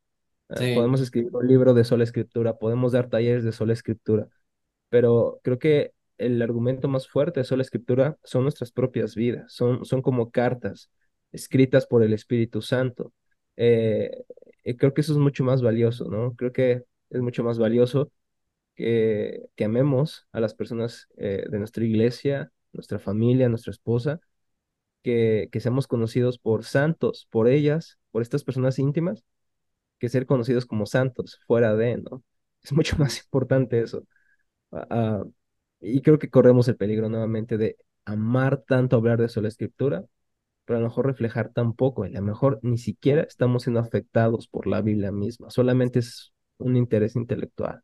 Eh, 0.56 0.74
sí, 0.74 0.74
podemos 0.74 1.00
escribir 1.00 1.30
un 1.34 1.46
libro 1.46 1.74
de 1.74 1.84
sola 1.84 2.04
escritura, 2.04 2.58
podemos 2.58 2.92
dar 2.92 3.08
talleres 3.08 3.44
de 3.44 3.52
sola 3.52 3.72
escritura, 3.72 4.28
pero 4.88 5.40
creo 5.42 5.58
que 5.58 5.92
el 6.18 6.40
argumento 6.42 6.88
más 6.88 7.08
fuerte 7.08 7.40
de 7.40 7.44
sola 7.44 7.62
escritura 7.62 8.18
son 8.24 8.44
nuestras 8.44 8.72
propias 8.72 9.14
vidas, 9.14 9.52
son, 9.52 9.84
son 9.84 10.02
como 10.02 10.30
cartas 10.30 10.90
escritas 11.32 11.86
por 11.86 12.02
el 12.02 12.12
Espíritu 12.12 12.62
Santo. 12.62 13.12
Eh, 13.56 14.24
y 14.64 14.76
creo 14.76 14.94
que 14.94 15.00
eso 15.02 15.12
es 15.12 15.18
mucho 15.18 15.44
más 15.44 15.62
valioso, 15.62 16.08
¿no? 16.10 16.34
Creo 16.36 16.52
que 16.52 16.84
es 17.10 17.20
mucho 17.20 17.44
más 17.44 17.58
valioso 17.58 18.12
que, 18.74 19.42
que 19.56 19.64
amemos 19.64 20.26
a 20.32 20.40
las 20.40 20.54
personas 20.54 21.08
eh, 21.16 21.44
de 21.50 21.58
nuestra 21.58 21.84
iglesia, 21.84 22.52
nuestra 22.72 22.98
familia, 22.98 23.48
nuestra 23.48 23.72
esposa, 23.72 24.20
que, 25.02 25.48
que 25.52 25.60
seamos 25.60 25.86
conocidos 25.86 26.38
por 26.38 26.64
santos, 26.64 27.26
por 27.30 27.48
ellas, 27.48 27.98
por 28.10 28.22
estas 28.22 28.44
personas 28.44 28.78
íntimas, 28.78 29.24
que 30.02 30.10
ser 30.10 30.26
conocidos 30.26 30.66
como 30.66 30.86
santos 30.86 31.40
fuera 31.48 31.76
de, 31.76 31.98
¿no? 31.98 32.24
Es 32.64 32.74
mucho 32.74 32.96
más 32.98 33.18
importante 33.24 33.80
eso. 33.82 34.04
Ah, 34.72 34.86
ah, 34.90 35.24
y 35.80 36.02
creo 36.02 36.18
que 36.18 36.30
corremos 36.30 36.68
el 36.68 36.76
peligro 36.76 37.08
nuevamente 37.08 37.58
de 37.58 37.76
amar 38.04 38.62
tanto 38.66 38.96
hablar 38.96 39.20
de 39.20 39.28
sola 39.28 39.48
escritura, 39.48 40.04
pero 40.64 40.78
a 40.78 40.82
lo 40.82 40.88
mejor 40.88 41.06
reflejar 41.06 41.50
tan 41.52 41.74
poco, 41.74 42.06
y 42.06 42.16
a 42.16 42.20
lo 42.20 42.26
mejor 42.26 42.60
ni 42.62 42.78
siquiera 42.78 43.22
estamos 43.24 43.64
siendo 43.64 43.80
afectados 43.80 44.48
por 44.48 44.66
la 44.68 44.82
Biblia 44.82 45.12
misma, 45.12 45.50
solamente 45.50 46.00
es 46.00 46.32
un 46.58 46.76
interés 46.76 47.16
intelectual. 47.16 47.82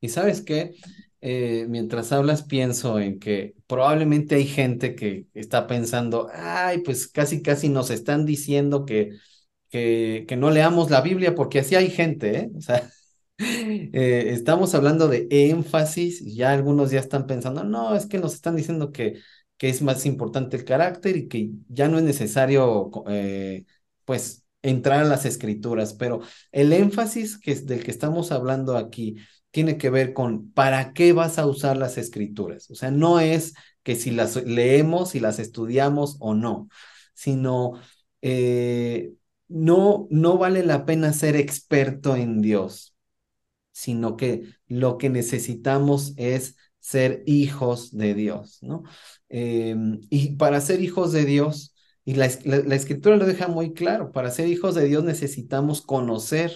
Y 0.00 0.08
sabes 0.10 0.42
qué, 0.42 0.74
Eh, 1.20 1.66
mientras 1.68 2.12
hablas 2.12 2.44
pienso 2.44 3.00
en 3.00 3.18
que 3.18 3.56
probablemente 3.66 4.36
hay 4.36 4.46
gente 4.46 4.94
que 4.94 5.26
está 5.34 5.66
pensando, 5.66 6.28
ay, 6.32 6.78
pues 6.82 7.08
casi 7.08 7.42
casi 7.42 7.68
nos 7.68 7.90
están 7.90 8.24
diciendo 8.24 8.84
que, 8.84 9.10
que, 9.70 10.24
que 10.28 10.36
no 10.36 10.50
leamos 10.50 10.90
la 10.90 11.00
Biblia 11.00 11.34
porque 11.34 11.60
así 11.60 11.74
hay 11.74 11.90
gente, 11.90 12.36
¿eh? 12.38 12.50
O 12.56 12.60
sea, 12.60 12.90
eh, 13.38 14.30
estamos 14.32 14.74
hablando 14.74 15.08
de 15.08 15.26
énfasis 15.30 16.20
y 16.22 16.34
ya 16.36 16.52
algunos 16.52 16.90
ya 16.90 17.00
están 17.00 17.26
pensando, 17.26 17.64
no, 17.64 17.94
es 17.94 18.06
que 18.06 18.18
nos 18.18 18.34
están 18.34 18.56
diciendo 18.56 18.92
que, 18.92 19.20
que 19.56 19.68
es 19.68 19.82
más 19.82 20.06
importante 20.06 20.56
el 20.56 20.64
carácter 20.64 21.16
y 21.16 21.28
que 21.28 21.50
ya 21.68 21.88
no 21.88 21.98
es 21.98 22.04
necesario, 22.04 22.90
eh, 23.08 23.64
pues, 24.04 24.44
entrar 24.62 25.00
a 25.00 25.08
las 25.08 25.24
escrituras, 25.24 25.94
pero 25.94 26.20
el 26.52 26.72
énfasis 26.72 27.38
que 27.38 27.54
del 27.54 27.84
que 27.84 27.90
estamos 27.90 28.32
hablando 28.32 28.76
aquí 28.76 29.16
tiene 29.50 29.78
que 29.78 29.90
ver 29.90 30.12
con 30.12 30.52
para 30.52 30.92
qué 30.92 31.12
vas 31.12 31.38
a 31.38 31.46
usar 31.46 31.76
las 31.76 31.98
escrituras. 31.98 32.70
O 32.70 32.74
sea, 32.74 32.90
no 32.90 33.20
es 33.20 33.54
que 33.82 33.96
si 33.96 34.10
las 34.10 34.36
leemos, 34.44 35.10
si 35.10 35.20
las 35.20 35.38
estudiamos 35.38 36.16
o 36.20 36.34
no, 36.34 36.68
sino 37.14 37.80
eh, 38.22 39.12
no, 39.48 40.06
no 40.10 40.38
vale 40.38 40.64
la 40.64 40.84
pena 40.86 41.12
ser 41.12 41.36
experto 41.36 42.16
en 42.16 42.40
Dios, 42.40 42.94
sino 43.72 44.16
que 44.16 44.54
lo 44.66 44.98
que 44.98 45.10
necesitamos 45.10 46.14
es 46.16 46.56
ser 46.80 47.22
hijos 47.26 47.96
de 47.96 48.14
Dios, 48.14 48.58
¿no? 48.62 48.84
Eh, 49.28 49.76
y 50.10 50.36
para 50.36 50.60
ser 50.60 50.82
hijos 50.82 51.12
de 51.12 51.24
Dios, 51.24 51.74
y 52.04 52.14
la, 52.14 52.28
la, 52.44 52.58
la 52.58 52.74
escritura 52.74 53.16
lo 53.16 53.26
deja 53.26 53.48
muy 53.48 53.74
claro, 53.74 54.12
para 54.12 54.30
ser 54.30 54.48
hijos 54.48 54.74
de 54.74 54.84
Dios 54.86 55.04
necesitamos 55.04 55.82
conocer 55.82 56.52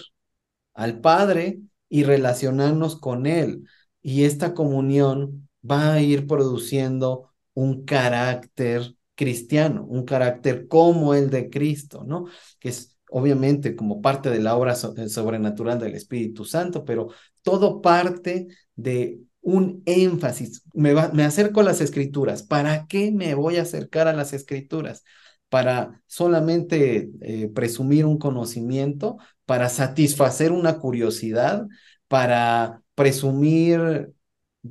al 0.73 0.99
Padre 1.01 1.61
y 1.89 2.03
relacionarnos 2.03 2.95
con 2.95 3.25
Él. 3.25 3.67
Y 4.01 4.23
esta 4.23 4.53
comunión 4.53 5.47
va 5.69 5.93
a 5.93 6.01
ir 6.01 6.27
produciendo 6.27 7.31
un 7.53 7.85
carácter 7.85 8.95
cristiano, 9.23 9.85
un 9.85 10.05
carácter 10.05 10.67
como 10.67 11.13
el 11.13 11.29
de 11.29 11.49
Cristo, 11.49 12.03
¿no? 12.05 12.25
Que 12.59 12.69
es 12.69 12.97
obviamente 13.09 13.75
como 13.75 14.01
parte 14.01 14.29
de 14.29 14.39
la 14.39 14.55
obra 14.55 14.75
so 14.75 14.93
sobrenatural 15.07 15.79
del 15.79 15.95
Espíritu 15.95 16.45
Santo, 16.45 16.83
pero 16.83 17.09
todo 17.41 17.81
parte 17.81 18.47
de 18.75 19.19
un 19.41 19.83
énfasis. 19.85 20.63
Me, 20.73 20.93
va, 20.93 21.11
acerco 21.25 21.61
a 21.61 21.63
las 21.63 21.81
escrituras. 21.81 22.43
¿Para 22.43 22.87
qué 22.87 23.11
me 23.11 23.35
voy 23.35 23.57
a 23.57 23.63
acercar 23.63 24.07
a 24.07 24.13
las 24.13 24.33
escrituras? 24.33 25.03
¿Para 25.49 26.01
solamente 26.07 27.11
eh, 27.21 27.49
presumir 27.53 28.05
un 28.05 28.17
conocimiento? 28.17 29.17
para 29.45 29.69
satisfacer 29.69 30.51
una 30.51 30.79
curiosidad, 30.79 31.67
para 32.07 32.81
presumir, 32.95 34.13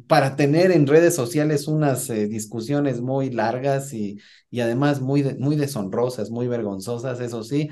para 0.06 0.36
tener 0.36 0.70
en 0.70 0.86
redes 0.86 1.14
sociales 1.14 1.68
unas 1.68 2.08
eh, 2.10 2.26
discusiones 2.26 3.00
muy 3.00 3.30
largas 3.30 3.92
y, 3.92 4.18
y 4.50 4.60
además 4.60 5.00
muy, 5.00 5.22
muy 5.38 5.56
deshonrosas, 5.56 6.30
muy 6.30 6.48
vergonzosas, 6.48 7.20
eso 7.20 7.42
sí, 7.42 7.68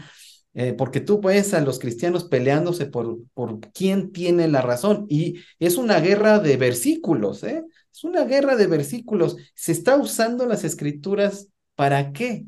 eh, 0.53 0.75
porque 0.75 1.01
tú 1.01 1.21
ves 1.21 1.55
a 1.55 1.61
los 1.61 1.79
cristianos 1.79 2.25
peleándose 2.25 2.87
por, 2.87 3.19
por 3.35 3.61
quién 3.73 4.13
tiene 4.13 4.49
la 4.49 4.63
razón 4.63 5.07
y 5.09 5.41
es 5.59 5.77
una 5.77 6.01
guerra 6.01 6.41
de 6.41 6.57
versículos, 6.57 7.45
¿eh? 7.45 7.65
Es 7.93 8.05
una 8.05 8.25
guerra 8.25 8.57
de 8.57 8.67
versículos. 8.67 9.37
Se 9.55 9.73
está 9.73 9.97
usando 9.97 10.47
las 10.47 10.65
escrituras 10.65 11.49
para 11.75 12.13
qué? 12.13 12.47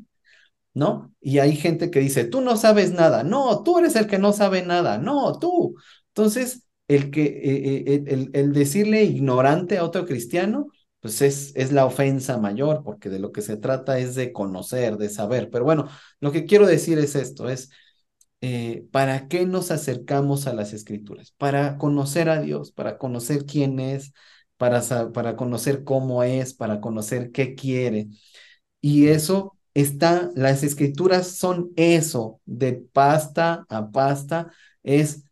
¿No? 0.73 1.13
Y 1.21 1.39
hay 1.39 1.55
gente 1.55 1.91
que 1.91 1.99
dice, 1.99 2.25
tú 2.25 2.41
no 2.41 2.57
sabes 2.57 2.91
nada, 2.91 3.23
no, 3.23 3.63
tú 3.63 3.79
eres 3.79 3.95
el 3.95 4.07
que 4.07 4.19
no 4.19 4.33
sabe 4.33 4.63
nada, 4.65 4.97
no, 4.97 5.37
tú. 5.39 5.75
Entonces, 6.09 6.63
el, 6.87 7.11
que, 7.11 7.23
eh, 7.23 7.83
eh, 8.07 8.29
el, 8.33 8.53
decirle 8.53 9.03
ignorante 9.03 9.77
a 9.77 9.83
otro 9.83 10.05
cristiano, 10.05 10.67
pues 10.99 11.21
es, 11.21 11.51
es 11.55 11.71
la 11.71 11.85
ofensa 11.85 12.37
mayor, 12.37 12.83
porque 12.83 13.09
de 13.09 13.19
lo 13.19 13.31
que 13.31 13.41
se 13.41 13.57
trata 13.57 13.99
es 13.99 14.15
de 14.15 14.31
conocer, 14.31 14.97
de 14.97 15.09
saber. 15.09 15.49
Pero 15.49 15.65
bueno, 15.65 15.87
lo 16.19 16.31
que 16.31 16.45
quiero 16.45 16.65
decir 16.67 16.97
es 16.99 17.15
esto, 17.15 17.49
es 17.49 17.69
eh, 18.41 18.85
¿para 18.91 19.29
qué 19.29 19.45
nos 19.45 19.71
acercamos 19.71 20.47
a 20.47 20.53
las 20.53 20.73
escrituras? 20.73 21.33
Para 21.37 21.77
conocer 21.77 22.29
a 22.29 22.41
Dios, 22.41 22.71
para 22.73 22.97
conocer 22.97 23.45
quién 23.45 23.79
es, 23.79 24.13
para, 24.57 24.81
para 25.13 25.35
conocer 25.37 25.83
cómo 25.85 26.23
es, 26.23 26.53
para 26.53 26.81
conocer 26.81 27.31
qué 27.31 27.55
quiere. 27.55 28.09
Y 28.81 29.07
eso 29.07 29.57
está, 29.73 30.31
las 30.35 30.63
escrituras 30.63 31.27
son 31.27 31.71
eso, 31.77 32.41
de 32.45 32.73
pasta 32.73 33.65
a 33.69 33.91
pasta, 33.91 34.51
es 34.83 35.23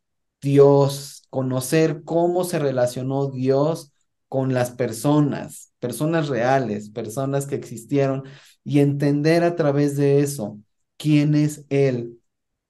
Dios, 0.41 1.23
conocer 1.29 2.03
cómo 2.03 2.43
se 2.43 2.59
relacionó 2.59 3.29
Dios 3.29 3.93
con 4.27 4.53
las 4.53 4.71
personas, 4.71 5.73
personas 5.79 6.29
reales, 6.29 6.89
personas 6.89 7.45
que 7.45 7.55
existieron, 7.55 8.23
y 8.63 8.79
entender 8.79 9.43
a 9.43 9.55
través 9.55 9.97
de 9.97 10.19
eso 10.21 10.59
quién 10.97 11.35
es 11.35 11.65
Él, 11.69 12.21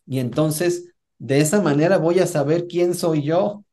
y 0.05 0.19
entonces, 0.19 0.93
de 1.19 1.39
esa 1.39 1.61
manera 1.61 1.97
voy 1.97 2.19
a 2.19 2.27
saber 2.27 2.67
quién 2.67 2.95
soy 2.95 3.23
yo, 3.23 3.63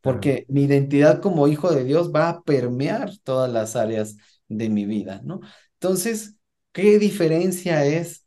porque 0.00 0.44
mi 0.48 0.64
identidad 0.64 1.20
como 1.20 1.48
hijo 1.48 1.72
de 1.72 1.84
Dios 1.84 2.12
va 2.14 2.28
a 2.28 2.42
permear 2.42 3.12
todas 3.22 3.52
las 3.52 3.76
áreas 3.76 4.16
de 4.48 4.68
mi 4.68 4.86
vida, 4.86 5.20
¿no? 5.24 5.40
Entonces, 5.74 6.36
¿qué 6.72 6.98
diferencia 6.98 7.84
es 7.86 8.21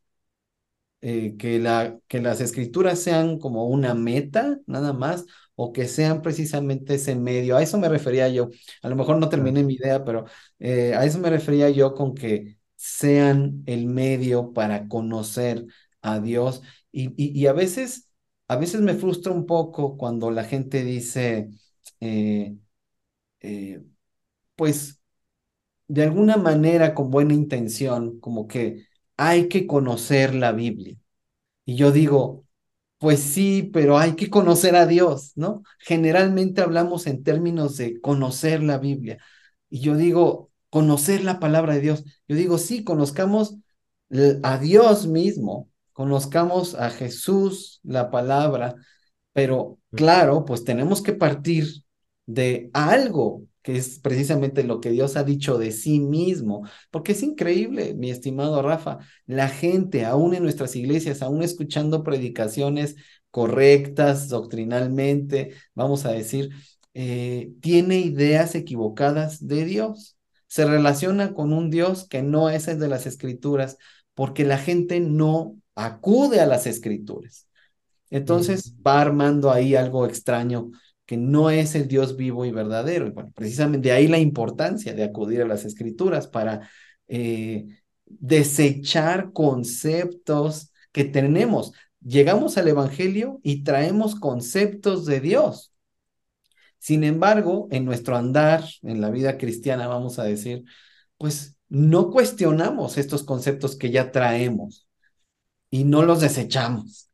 eh, 1.07 1.35
que, 1.37 1.59
la, 1.59 1.99
que 2.07 2.19
las 2.19 2.41
escrituras 2.41 2.99
sean 2.99 3.37
como 3.39 3.67
una 3.67 3.93
meta, 3.93 4.57
nada 4.65 4.91
más, 4.93 5.25
o 5.55 5.71
que 5.71 5.87
sean 5.87 6.21
precisamente 6.21 6.95
ese 6.95 7.15
medio? 7.15 7.57
A 7.57 7.63
eso 7.63 7.77
me 7.77 7.89
refería 7.89 8.27
yo. 8.29 8.49
A 8.81 8.89
lo 8.89 8.95
mejor 8.95 9.17
no 9.17 9.29
terminé 9.29 9.63
mi 9.63 9.75
idea, 9.75 10.03
pero 10.03 10.25
eh, 10.59 10.93
a 10.95 11.05
eso 11.05 11.19
me 11.19 11.29
refería 11.29 11.69
yo 11.69 11.93
con 11.93 12.15
que 12.15 12.57
sean 12.75 13.63
el 13.67 13.85
medio 13.87 14.53
para 14.53 14.87
conocer 14.87 15.65
a 16.01 16.19
Dios 16.19 16.61
y, 16.91 17.45
a 17.47 17.53
veces, 17.53 18.09
a 18.47 18.55
veces 18.55 18.81
me 18.81 18.93
frustra 18.95 19.31
un 19.33 19.45
poco 19.45 19.97
cuando 19.97 20.31
la 20.31 20.45
gente 20.45 20.83
dice, 20.83 21.49
eh, 21.99 22.55
eh, 23.41 23.83
pues, 24.55 25.01
de 25.87 26.03
alguna 26.03 26.37
manera 26.37 26.93
con 26.95 27.11
buena 27.11 27.33
intención, 27.33 28.19
como 28.19 28.47
que 28.47 28.87
hay 29.17 29.47
que 29.49 29.67
conocer 29.67 30.35
la 30.35 30.51
Biblia. 30.51 30.97
Y 31.65 31.75
yo 31.75 31.91
digo, 31.91 32.45
pues 32.97 33.19
sí, 33.21 33.69
pero 33.73 33.97
hay 33.97 34.15
que 34.15 34.29
conocer 34.29 34.75
a 34.75 34.85
Dios, 34.87 35.33
¿no? 35.35 35.63
Generalmente 35.79 36.61
hablamos 36.61 37.07
en 37.07 37.23
términos 37.23 37.77
de 37.77 37.99
conocer 38.01 38.63
la 38.63 38.77
Biblia. 38.77 39.17
Y 39.69 39.81
yo 39.81 39.95
digo, 39.95 40.51
conocer 40.69 41.23
la 41.23 41.39
palabra 41.39 41.75
de 41.75 41.81
Dios. 41.81 42.03
Yo 42.27 42.35
digo, 42.35 42.57
sí, 42.57 42.83
conozcamos 42.83 43.57
a 44.43 44.57
Dios 44.59 45.07
mismo, 45.07 45.69
conozcamos 45.93 46.75
a 46.75 46.89
Jesús, 46.89 47.79
la 47.83 48.11
palabra, 48.11 48.75
pero 49.33 49.79
claro, 49.91 50.45
pues 50.45 50.63
tenemos 50.63 51.01
que 51.01 51.13
partir 51.13 51.67
de 52.25 52.69
algo 52.73 53.43
que 53.65 53.75
es 53.77 53.97
precisamente 53.97 54.63
lo 54.63 54.79
que 54.79 54.91
Dios 54.91 55.17
ha 55.17 55.23
dicho 55.23 55.57
de 55.57 55.71
sí 55.71 55.99
mismo, 55.99 56.67
porque 56.91 57.13
es 57.13 57.23
increíble, 57.23 57.95
mi 57.95 58.11
estimado 58.11 58.61
Rafa, 58.61 58.99
la 59.25 59.49
gente, 59.49 60.05
aún 60.05 60.35
en 60.35 60.43
nuestras 60.43 60.75
iglesias, 60.75 61.23
aún 61.23 61.41
escuchando 61.41 62.03
predicaciones 62.03 62.95
correctas 63.31 64.29
doctrinalmente, 64.29 65.55
vamos 65.73 66.05
a 66.05 66.11
decir, 66.11 66.51
eh, 66.93 67.53
tiene 67.59 68.01
ideas 68.01 68.53
equivocadas 68.53 69.47
de 69.47 69.65
Dios. 69.65 70.15
Se 70.45 70.65
relaciona 70.65 71.33
con 71.33 71.51
un 71.51 71.71
Dios 71.71 72.07
que 72.07 72.21
no 72.21 72.51
es 72.51 72.67
el 72.67 72.77
de 72.77 72.87
las 72.87 73.07
escrituras, 73.07 73.77
porque 74.13 74.45
la 74.45 74.59
gente 74.59 74.99
no 74.99 75.55
acude 75.73 76.39
a 76.39 76.45
las 76.45 76.67
escrituras. 76.67 77.47
Entonces 78.11 78.75
va 78.85 79.01
armando 79.01 79.51
ahí 79.51 79.75
algo 79.75 80.05
extraño 80.05 80.69
que 81.05 81.17
no 81.17 81.49
es 81.49 81.75
el 81.75 81.87
Dios 81.87 82.17
vivo 82.17 82.45
y 82.45 82.51
verdadero. 82.51 83.07
Y 83.07 83.11
bueno, 83.11 83.31
precisamente 83.35 83.89
de 83.89 83.95
ahí 83.95 84.07
la 84.07 84.19
importancia 84.19 84.93
de 84.93 85.03
acudir 85.03 85.41
a 85.41 85.47
las 85.47 85.65
escrituras 85.65 86.27
para 86.27 86.69
eh, 87.07 87.67
desechar 88.05 89.31
conceptos 89.33 90.71
que 90.91 91.03
tenemos. 91.03 91.73
Llegamos 92.01 92.57
al 92.57 92.67
Evangelio 92.67 93.39
y 93.43 93.63
traemos 93.63 94.15
conceptos 94.15 95.05
de 95.05 95.19
Dios. 95.19 95.73
Sin 96.77 97.03
embargo, 97.03 97.67
en 97.71 97.85
nuestro 97.85 98.15
andar, 98.15 98.63
en 98.83 99.01
la 99.01 99.09
vida 99.09 99.37
cristiana, 99.37 99.87
vamos 99.87 100.19
a 100.19 100.23
decir, 100.23 100.63
pues 101.17 101.57
no 101.67 102.11
cuestionamos 102.11 102.97
estos 102.97 103.23
conceptos 103.23 103.75
que 103.75 103.89
ya 103.89 104.11
traemos 104.11 104.87
y 105.69 105.83
no 105.83 106.03
los 106.03 106.21
desechamos. 106.21 107.09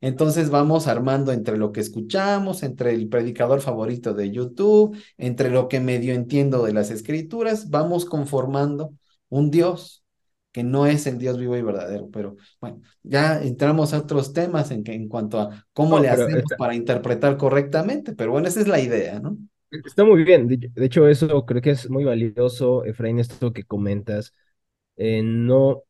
Entonces 0.00 0.50
vamos 0.50 0.86
armando 0.86 1.32
entre 1.32 1.58
lo 1.58 1.72
que 1.72 1.80
escuchamos, 1.80 2.62
entre 2.62 2.94
el 2.94 3.08
predicador 3.08 3.60
favorito 3.60 4.14
de 4.14 4.30
YouTube, 4.30 4.96
entre 5.18 5.50
lo 5.50 5.68
que 5.68 5.80
medio 5.80 6.14
entiendo 6.14 6.64
de 6.64 6.72
las 6.72 6.90
escrituras, 6.90 7.70
vamos 7.70 8.04
conformando 8.04 8.94
un 9.28 9.50
Dios 9.50 10.04
que 10.52 10.64
no 10.64 10.86
es 10.86 11.06
el 11.06 11.18
Dios 11.18 11.38
vivo 11.38 11.56
y 11.56 11.62
verdadero. 11.62 12.08
Pero 12.10 12.36
bueno, 12.60 12.80
ya 13.02 13.40
entramos 13.42 13.94
a 13.94 13.98
otros 13.98 14.32
temas 14.32 14.70
en, 14.70 14.82
que, 14.82 14.94
en 14.94 15.08
cuanto 15.08 15.40
a 15.40 15.66
cómo 15.72 15.98
le 15.98 16.08
hacemos 16.08 16.42
para 16.58 16.74
interpretar 16.74 17.36
correctamente, 17.36 18.14
pero 18.14 18.32
bueno, 18.32 18.48
esa 18.48 18.60
es 18.60 18.68
la 18.68 18.80
idea, 18.80 19.20
¿no? 19.20 19.36
Está 19.70 20.04
muy 20.04 20.24
bien. 20.24 20.48
De 20.48 20.84
hecho, 20.84 21.06
eso 21.06 21.46
creo 21.46 21.62
que 21.62 21.70
es 21.70 21.88
muy 21.88 22.04
valioso, 22.04 22.84
Efraín, 22.84 23.20
esto 23.20 23.52
que 23.52 23.62
comentas. 23.62 24.34
Eh, 24.96 25.22
no, 25.22 25.84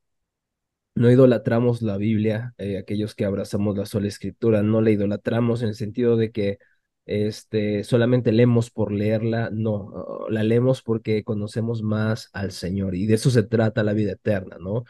no 0.95 1.11
idolatramos 1.11 1.83
la 1.83 1.97
Biblia, 1.97 2.55
eh, 2.59 2.79
aquellos 2.79 3.15
que 3.15 3.25
abrazamos 3.25 3.77
la 3.77 3.87
sola 3.87 4.09
escritura, 4.09 4.63
no 4.63 4.81
la 4.81 4.91
idolatramos 4.91 5.63
en 5.63 5.69
el 5.69 5.75
sentido 5.75 6.17
de 6.17 6.33
que 6.33 6.59
este, 7.07 7.85
solamente 7.85 8.33
leemos 8.33 8.71
por 8.71 8.93
leerla, 8.93 9.51
no, 9.53 10.27
la 10.29 10.43
leemos 10.45 10.83
porque 10.83 11.25
conocemos 11.25 11.83
más 11.83 12.29
al 12.33 12.53
Señor 12.53 12.95
y 12.95 13.07
de 13.07 13.15
eso 13.15 13.31
se 13.31 13.43
trata 13.43 13.83
la 13.83 13.95
vida 13.95 14.13
eterna, 14.13 14.57
¿no? 14.61 14.85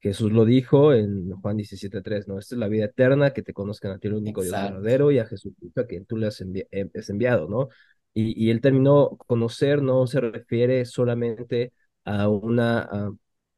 Jesús 0.00 0.32
lo 0.32 0.44
dijo 0.44 0.92
en 0.92 1.30
Juan 1.30 1.56
17.3, 1.56 2.26
¿no? 2.26 2.38
Esta 2.38 2.56
es 2.56 2.58
la 2.58 2.66
vida 2.66 2.86
eterna, 2.86 3.32
que 3.32 3.42
te 3.42 3.52
conozcan 3.52 3.92
a 3.92 3.98
ti 3.98 4.08
el 4.08 4.14
único 4.14 4.42
Dios 4.42 4.52
verdadero 4.52 5.12
y 5.12 5.20
a 5.20 5.26
Jesús 5.26 5.52
a 5.76 5.84
quien 5.84 6.04
tú 6.06 6.16
le 6.16 6.26
has, 6.26 6.40
eh, 6.40 6.90
enviado, 7.08 7.48
¿no? 7.48 7.68
Y, 8.12 8.44
y 8.44 8.50
el 8.50 8.60
término 8.60 9.16
conocer 9.16 9.80
no 9.80 10.06
se 10.08 10.20
refiere 10.20 10.84
solamente 10.86 11.72
a 12.04 12.28
una, 12.28 13.14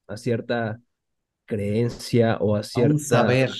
a 0.06 0.16
cierta 0.18 0.80
creencia 1.44 2.38
o 2.40 2.56
a 2.56 2.62
cierta 2.62 2.98
saber, 2.98 3.50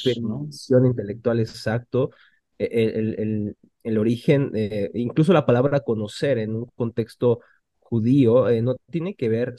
intelectual 0.87 1.41
exacto, 1.41 2.11
e, 2.59 2.93
el, 2.95 3.15
el, 3.19 3.57
el 3.83 3.99
origen, 3.99 4.51
eh, 4.55 4.91
incluso 4.95 5.33
la 5.33 5.47
palabra 5.47 5.81
conocer 5.81 6.39
en 6.39 6.55
un 6.55 6.67
contexto 6.75 7.41
judío 7.79 8.49
eh, 8.49 8.63
no 8.63 8.77
tiene 8.91 9.15
que 9.15 9.29
ver 9.29 9.57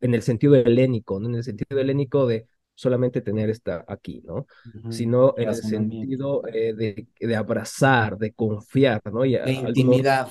en 0.00 0.14
el 0.14 0.22
sentido 0.22 0.56
helénico, 0.56 1.20
¿no? 1.20 1.28
en 1.28 1.36
el 1.36 1.44
sentido 1.44 1.78
helénico 1.78 2.26
de 2.26 2.46
solamente 2.74 3.20
tener 3.20 3.50
esta 3.50 3.84
aquí, 3.86 4.22
¿no? 4.24 4.46
Sino 4.90 5.34
en 5.36 5.50
el 5.50 5.54
sentido 5.54 6.42
eh, 6.48 6.72
de, 6.74 7.06
de, 7.20 7.36
abrazar, 7.36 8.16
de 8.16 8.32
confiar, 8.32 9.02
¿no? 9.12 9.24
Y 9.26 9.36
de 9.36 9.52
intimidad. 9.52 10.28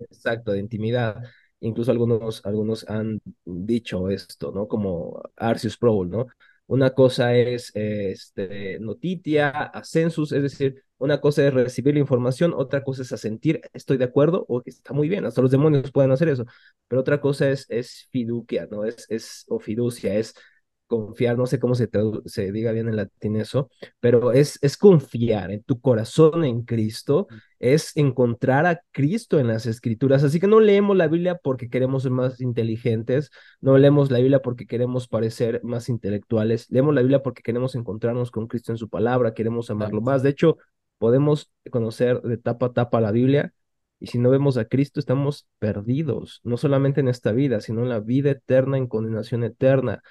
Exacto, 0.00 0.52
de 0.52 0.60
intimidad 0.60 1.22
incluso 1.60 1.90
algunos, 1.90 2.44
algunos 2.44 2.88
han 2.88 3.20
dicho 3.44 4.10
esto, 4.10 4.52
¿no? 4.52 4.68
Como 4.68 5.22
Arceus 5.36 5.76
Prowl, 5.76 6.08
¿no? 6.10 6.26
Una 6.66 6.90
cosa 6.90 7.34
es 7.34 7.70
este, 7.74 8.78
notitia, 8.80 9.48
ascensus, 9.50 10.32
es 10.32 10.42
decir, 10.42 10.84
una 10.98 11.20
cosa 11.20 11.46
es 11.46 11.54
recibir 11.54 11.94
la 11.94 12.00
información, 12.00 12.52
otra 12.54 12.84
cosa 12.84 13.02
es 13.02 13.08
sentir, 13.20 13.62
estoy 13.72 13.96
de 13.96 14.04
acuerdo, 14.04 14.44
o 14.48 14.62
está 14.66 14.92
muy 14.92 15.08
bien, 15.08 15.24
hasta 15.24 15.40
los 15.40 15.50
demonios 15.50 15.90
pueden 15.92 16.10
hacer 16.10 16.28
eso, 16.28 16.44
pero 16.86 17.00
otra 17.00 17.20
cosa 17.20 17.48
es, 17.50 17.64
es 17.70 18.08
fiducia, 18.10 18.68
¿no? 18.70 18.84
Es, 18.84 19.06
es, 19.08 19.44
o 19.48 19.58
fiducia, 19.60 20.14
es 20.14 20.34
confiar, 20.88 21.36
no 21.38 21.46
sé 21.46 21.60
cómo 21.60 21.76
se, 21.76 21.88
se 22.26 22.50
diga 22.50 22.72
bien 22.72 22.88
en 22.88 22.96
latín 22.96 23.36
eso, 23.36 23.70
pero 24.00 24.32
es, 24.32 24.58
es 24.62 24.76
confiar 24.76 25.52
en 25.52 25.62
tu 25.62 25.80
corazón 25.80 26.44
en 26.44 26.62
Cristo, 26.62 27.28
es 27.60 27.96
encontrar 27.96 28.66
a 28.66 28.80
Cristo 28.90 29.38
en 29.38 29.48
las 29.48 29.66
escrituras. 29.66 30.24
Así 30.24 30.40
que 30.40 30.46
no 30.48 30.60
leemos 30.60 30.96
la 30.96 31.06
Biblia 31.08 31.36
porque 31.36 31.68
queremos 31.68 32.02
ser 32.02 32.12
más 32.12 32.40
inteligentes, 32.40 33.30
no 33.60 33.78
leemos 33.78 34.10
la 34.10 34.18
Biblia 34.18 34.40
porque 34.40 34.66
queremos 34.66 35.08
parecer 35.08 35.60
más 35.62 35.88
intelectuales, 35.88 36.66
leemos 36.70 36.94
la 36.94 37.02
Biblia 37.02 37.22
porque 37.22 37.42
queremos 37.42 37.74
encontrarnos 37.76 38.30
con 38.30 38.48
Cristo 38.48 38.72
en 38.72 38.78
su 38.78 38.88
palabra, 38.88 39.34
queremos 39.34 39.70
amarlo 39.70 40.00
más. 40.00 40.22
De 40.22 40.30
hecho, 40.30 40.58
podemos 40.98 41.50
conocer 41.70 42.20
de 42.22 42.38
tapa 42.38 42.66
a 42.66 42.72
tapa 42.72 43.00
la 43.00 43.12
Biblia. 43.12 43.52
Y 44.00 44.06
si 44.06 44.18
no 44.18 44.30
vemos 44.30 44.56
a 44.58 44.66
Cristo, 44.66 45.00
estamos 45.00 45.48
perdidos, 45.58 46.40
no 46.44 46.56
solamente 46.56 47.00
en 47.00 47.08
esta 47.08 47.32
vida, 47.32 47.60
sino 47.60 47.82
en 47.82 47.88
la 47.88 47.98
vida 48.00 48.30
eterna, 48.30 48.76
en 48.78 48.86
condenación 48.86 49.42
eterna. 49.42 50.02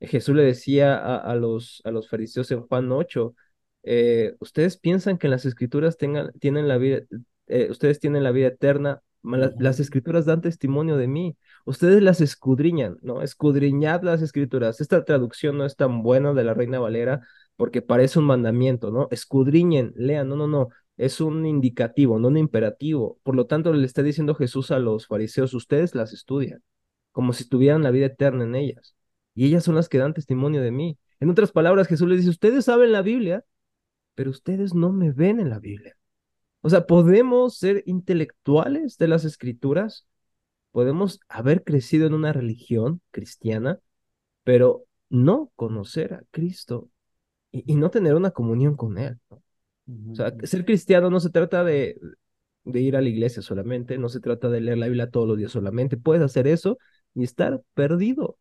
Jesús 0.00 0.34
le 0.36 0.42
decía 0.44 0.96
a, 0.96 1.16
a 1.18 1.34
los, 1.34 1.80
a 1.84 1.90
los 1.90 2.08
fariseos 2.08 2.50
en 2.50 2.62
Juan 2.66 2.90
8, 2.92 3.34
eh, 3.82 4.34
ustedes 4.40 4.76
piensan 4.78 5.18
que 5.18 5.26
en 5.26 5.30
las 5.32 5.44
escrituras 5.46 5.96
tengan, 5.96 6.32
tienen 6.40 6.68
la 6.68 6.76
vida, 6.78 7.00
eh, 7.46 7.68
ustedes 7.70 8.00
tienen 8.00 8.24
la 8.24 8.30
vida 8.32 8.48
eterna, 8.48 9.02
la- 9.22 9.52
las 9.58 9.80
escrituras 9.80 10.24
dan 10.26 10.40
testimonio 10.40 10.96
de 10.96 11.08
mí, 11.08 11.36
ustedes 11.64 12.02
las 12.02 12.20
escudriñan, 12.20 12.98
¿no? 13.02 13.22
Escudriñad 13.22 14.02
las 14.02 14.22
escrituras. 14.22 14.80
Esta 14.80 15.04
traducción 15.04 15.56
no 15.58 15.64
es 15.64 15.76
tan 15.76 16.02
buena 16.02 16.32
de 16.32 16.44
la 16.44 16.54
Reina 16.54 16.78
Valera 16.78 17.22
porque 17.56 17.82
parece 17.82 18.18
un 18.18 18.26
mandamiento, 18.26 18.90
¿no? 18.90 19.08
Escudriñen, 19.10 19.92
lean, 19.96 20.28
no, 20.28 20.36
no, 20.36 20.46
no. 20.46 20.68
Es 20.96 21.20
un 21.20 21.44
indicativo, 21.46 22.18
no 22.18 22.28
un 22.28 22.36
imperativo. 22.38 23.18
Por 23.22 23.34
lo 23.36 23.46
tanto, 23.46 23.72
le 23.72 23.86
está 23.86 24.02
diciendo 24.02 24.34
Jesús 24.34 24.70
a 24.70 24.78
los 24.78 25.06
fariseos, 25.06 25.54
ustedes 25.54 25.94
las 25.94 26.12
estudian, 26.12 26.62
como 27.12 27.32
si 27.32 27.48
tuvieran 27.48 27.82
la 27.82 27.90
vida 27.90 28.06
eterna 28.06 28.44
en 28.44 28.54
ellas 28.54 28.94
y 29.36 29.46
ellas 29.46 29.62
son 29.62 29.76
las 29.76 29.88
que 29.88 29.98
dan 29.98 30.14
testimonio 30.14 30.62
de 30.62 30.72
mí. 30.72 30.98
En 31.20 31.30
otras 31.30 31.52
palabras, 31.52 31.86
Jesús 31.86 32.08
les 32.08 32.18
dice, 32.18 32.30
ustedes 32.30 32.64
saben 32.64 32.90
la 32.90 33.02
Biblia, 33.02 33.44
pero 34.16 34.30
ustedes 34.30 34.74
no 34.74 34.92
me 34.92 35.12
ven 35.12 35.38
en 35.38 35.50
la 35.50 35.60
Biblia. 35.60 35.96
O 36.62 36.70
sea, 36.70 36.86
podemos 36.86 37.58
ser 37.58 37.84
intelectuales 37.86 38.98
de 38.98 39.08
las 39.08 39.24
escrituras, 39.24 40.06
podemos 40.72 41.20
haber 41.28 41.62
crecido 41.62 42.06
en 42.06 42.14
una 42.14 42.32
religión 42.32 43.02
cristiana, 43.12 43.78
pero 44.42 44.84
no 45.10 45.52
conocer 45.54 46.14
a 46.14 46.22
Cristo 46.30 46.90
y, 47.52 47.70
y 47.70 47.76
no 47.76 47.90
tener 47.90 48.14
una 48.14 48.32
comunión 48.32 48.76
con 48.76 48.98
Él. 48.98 49.18
¿no? 49.30 49.42
O 50.10 50.14
sea, 50.14 50.34
ser 50.44 50.64
cristiano 50.64 51.10
no 51.10 51.20
se 51.20 51.30
trata 51.30 51.62
de, 51.62 52.00
de 52.64 52.80
ir 52.80 52.96
a 52.96 53.00
la 53.00 53.08
iglesia 53.08 53.42
solamente, 53.42 53.98
no 53.98 54.08
se 54.08 54.20
trata 54.20 54.48
de 54.50 54.60
leer 54.60 54.78
la 54.78 54.86
Biblia 54.86 55.10
todos 55.10 55.28
los 55.28 55.38
días 55.38 55.52
solamente. 55.52 55.96
Puedes 55.96 56.22
hacer 56.22 56.46
eso 56.46 56.78
y 57.14 57.22
estar 57.24 57.62
perdido. 57.74 58.38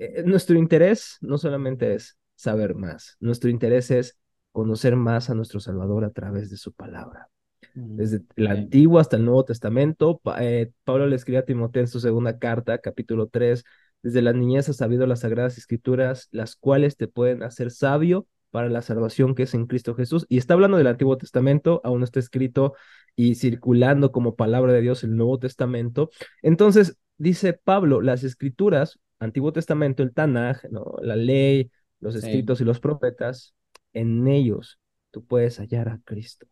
Eh, 0.00 0.22
nuestro 0.24 0.58
interés 0.58 1.16
no 1.20 1.38
solamente 1.38 1.94
es 1.94 2.18
saber 2.36 2.74
más, 2.74 3.16
nuestro 3.20 3.50
interés 3.50 3.90
es 3.90 4.18
conocer 4.52 4.96
más 4.96 5.30
a 5.30 5.34
nuestro 5.34 5.60
Salvador 5.60 6.04
a 6.04 6.10
través 6.10 6.50
de 6.50 6.56
su 6.56 6.72
palabra. 6.72 7.28
ujú. 7.76 7.94
Desde 7.96 8.22
el 8.36 8.48
Antiguo 8.48 8.98
hasta 8.98 9.16
el 9.16 9.24
Nuevo 9.24 9.44
Testamento, 9.44 10.18
Pa- 10.22 10.42
eh, 10.44 10.72
Pablo 10.84 11.06
le 11.06 11.16
escribe 11.16 11.38
a 11.38 11.44
Timoteo 11.44 11.82
en 11.82 11.88
su 11.88 12.00
segunda 12.00 12.38
carta, 12.38 12.78
capítulo 12.78 13.28
3, 13.28 13.64
desde 14.02 14.22
la 14.22 14.32
niñez 14.32 14.68
has 14.68 14.76
sabido 14.76 15.06
las 15.06 15.20
sagradas 15.20 15.58
escrituras, 15.58 16.28
las 16.32 16.56
cuales 16.56 16.96
te 16.96 17.08
pueden 17.08 17.42
hacer 17.42 17.70
sabio 17.70 18.26
para 18.50 18.68
la 18.68 18.82
salvación 18.82 19.34
que 19.34 19.44
es 19.44 19.54
en 19.54 19.66
Cristo 19.66 19.94
Jesús. 19.94 20.26
Y 20.28 20.38
está 20.38 20.54
hablando 20.54 20.76
del 20.76 20.86
Antiguo 20.88 21.16
Testamento, 21.18 21.80
aún 21.84 22.00
no 22.00 22.04
está 22.04 22.20
escrito 22.20 22.74
y 23.16 23.36
circulando 23.36 24.12
como 24.12 24.34
palabra 24.36 24.72
de 24.72 24.80
Dios 24.82 25.04
el 25.04 25.16
Nuevo 25.16 25.38
Testamento. 25.38 26.10
Entonces, 26.42 26.96
dice 27.16 27.52
Pablo, 27.54 28.00
las 28.00 28.24
escrituras, 28.24 28.98
Antiguo 29.18 29.52
Testamento, 29.52 30.02
el 30.02 30.12
Tanaj, 30.12 30.64
¿no? 30.70 30.96
la 31.02 31.16
ley, 31.16 31.70
los 32.00 32.14
sí, 32.14 32.20
escritos 32.20 32.60
y 32.60 32.64
los 32.64 32.80
profetas, 32.80 33.54
en 33.92 34.26
ellos 34.28 34.78
tú 35.10 35.24
puedes 35.24 35.58
hallar 35.58 35.88
a 35.88 36.00
Cristo. 36.04 36.46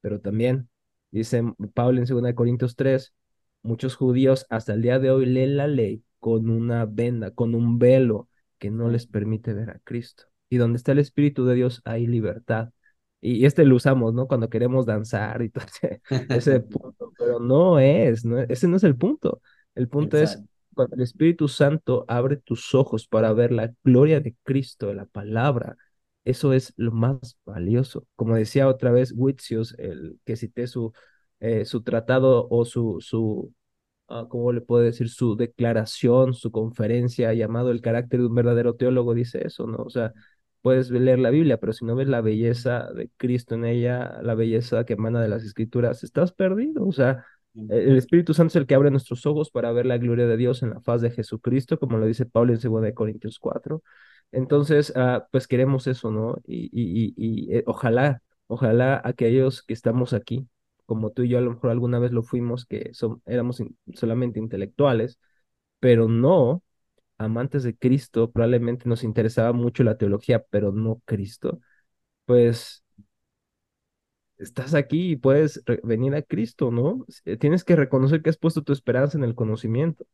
Pero 0.00 0.20
también, 0.20 0.68
dice 1.10 1.42
Pablo 1.74 2.00
en 2.00 2.06
2 2.06 2.34
Corintios 2.34 2.76
3, 2.76 3.14
muchos 3.62 3.96
judíos 3.96 4.46
hasta 4.50 4.74
el 4.74 4.82
día 4.82 4.98
de 4.98 5.10
hoy 5.10 5.26
leen 5.26 5.56
la 5.56 5.66
ley 5.66 6.04
con 6.18 6.50
una 6.50 6.84
venda, 6.84 7.30
con 7.32 7.54
un 7.54 7.78
velo 7.78 8.28
que 8.58 8.70
no 8.70 8.88
les 8.88 9.06
permite 9.06 9.54
ver 9.54 9.70
a 9.70 9.80
Cristo. 9.82 10.24
Y 10.48 10.58
donde 10.58 10.76
está 10.76 10.92
el 10.92 10.98
Espíritu 10.98 11.46
de 11.46 11.54
Dios 11.54 11.80
hay 11.84 12.06
libertad. 12.06 12.70
Y 13.20 13.46
este 13.46 13.64
lo 13.64 13.76
usamos, 13.76 14.14
¿no? 14.14 14.28
Cuando 14.28 14.50
queremos 14.50 14.84
danzar 14.84 15.42
y 15.42 15.48
todo 15.48 15.64
ese, 15.64 16.02
ese 16.28 16.60
punto, 16.60 17.12
pero 17.18 17.40
no 17.40 17.78
es, 17.78 18.24
no, 18.24 18.38
ese 18.38 18.68
no 18.68 18.76
es 18.76 18.84
el 18.84 18.96
punto. 18.96 19.40
El 19.74 19.88
punto 19.88 20.18
es. 20.18 20.42
Cuando 20.74 20.96
el 20.96 21.02
Espíritu 21.02 21.48
Santo 21.48 22.04
abre 22.08 22.36
tus 22.36 22.74
ojos 22.74 23.06
para 23.08 23.32
ver 23.32 23.52
la 23.52 23.72
gloria 23.84 24.20
de 24.20 24.34
Cristo, 24.44 24.88
de 24.88 24.94
la 24.94 25.06
palabra, 25.06 25.76
eso 26.24 26.52
es 26.52 26.72
lo 26.76 26.92
más 26.92 27.36
valioso. 27.44 28.06
Como 28.16 28.36
decía 28.36 28.68
otra 28.68 28.90
vez 28.92 29.12
Witsius, 29.16 29.74
el 29.78 30.18
que 30.24 30.36
cité 30.36 30.66
su, 30.66 30.92
eh, 31.40 31.64
su 31.64 31.82
tratado 31.82 32.46
o 32.50 32.64
su, 32.64 32.98
su 33.00 33.52
ah, 34.08 34.26
¿cómo 34.28 34.52
le 34.52 34.60
puedo 34.60 34.82
decir? 34.84 35.08
Su 35.08 35.36
declaración, 35.36 36.34
su 36.34 36.50
conferencia 36.52 37.32
llamado 37.34 37.70
El 37.70 37.80
carácter 37.80 38.20
de 38.20 38.26
un 38.26 38.34
verdadero 38.34 38.74
teólogo, 38.76 39.14
dice 39.14 39.46
eso, 39.46 39.66
¿no? 39.66 39.78
O 39.78 39.90
sea, 39.90 40.12
puedes 40.62 40.90
leer 40.90 41.18
la 41.18 41.30
Biblia, 41.30 41.58
pero 41.58 41.72
si 41.72 41.84
no 41.84 41.96
ves 41.96 42.08
la 42.08 42.20
belleza 42.20 42.90
de 42.92 43.10
Cristo 43.16 43.54
en 43.54 43.64
ella, 43.64 44.20
la 44.22 44.34
belleza 44.34 44.84
que 44.84 44.94
emana 44.94 45.20
de 45.22 45.28
las 45.28 45.44
Escrituras, 45.44 46.04
estás 46.04 46.32
perdido. 46.32 46.86
O 46.86 46.92
sea, 46.92 47.24
el 47.54 47.96
Espíritu 47.96 48.34
Santo 48.34 48.48
es 48.50 48.56
el 48.56 48.66
que 48.66 48.74
abre 48.74 48.90
nuestros 48.90 49.26
ojos 49.26 49.50
para 49.50 49.72
ver 49.72 49.86
la 49.86 49.98
gloria 49.98 50.26
de 50.26 50.36
Dios 50.36 50.62
en 50.62 50.70
la 50.70 50.80
faz 50.80 51.00
de 51.02 51.10
Jesucristo, 51.10 51.78
como 51.78 51.98
lo 51.98 52.06
dice 52.06 52.26
Pablo 52.26 52.52
en 52.54 52.60
2 52.60 52.94
Corintios 52.94 53.38
4. 53.38 53.82
Entonces, 54.32 54.92
ah, 54.96 55.26
pues 55.30 55.46
queremos 55.46 55.86
eso, 55.86 56.10
¿no? 56.10 56.36
Y, 56.46 56.66
y, 56.72 57.12
y, 57.16 57.50
y, 57.52 57.56
eh, 57.58 57.64
ojalá, 57.66 58.22
ojalá 58.46 59.00
aquellos 59.04 59.62
que 59.62 59.74
estamos 59.74 60.12
aquí, 60.14 60.48
como 60.86 61.10
tú 61.10 61.22
y 61.22 61.28
yo 61.28 61.38
a 61.38 61.40
lo 61.42 61.50
mejor 61.52 61.70
alguna 61.70 61.98
vez 61.98 62.12
lo 62.12 62.22
fuimos, 62.22 62.64
que 62.66 62.92
son, 62.94 63.22
éramos 63.26 63.62
solamente 63.94 64.38
intelectuales, 64.38 65.18
pero 65.80 66.08
no 66.08 66.62
amantes 67.18 67.62
de 67.64 67.76
Cristo, 67.76 68.30
probablemente 68.32 68.88
nos 68.88 69.04
interesaba 69.04 69.52
mucho 69.52 69.84
la 69.84 69.96
teología, 69.98 70.44
pero 70.50 70.72
no 70.72 71.02
Cristo, 71.06 71.60
pues 72.26 72.81
estás 74.38 74.74
aquí 74.74 75.12
y 75.12 75.16
puedes 75.16 75.62
venir 75.84 76.14
a 76.14 76.22
Cristo, 76.22 76.70
¿no? 76.70 77.06
Eh, 77.24 77.36
Tienes 77.36 77.64
que 77.64 77.76
reconocer 77.76 78.22
que 78.22 78.30
has 78.30 78.36
puesto 78.38 78.62
tu 78.62 78.72
esperanza 78.72 79.18
en 79.18 79.24
el 79.24 79.34
conocimiento. 79.34 80.06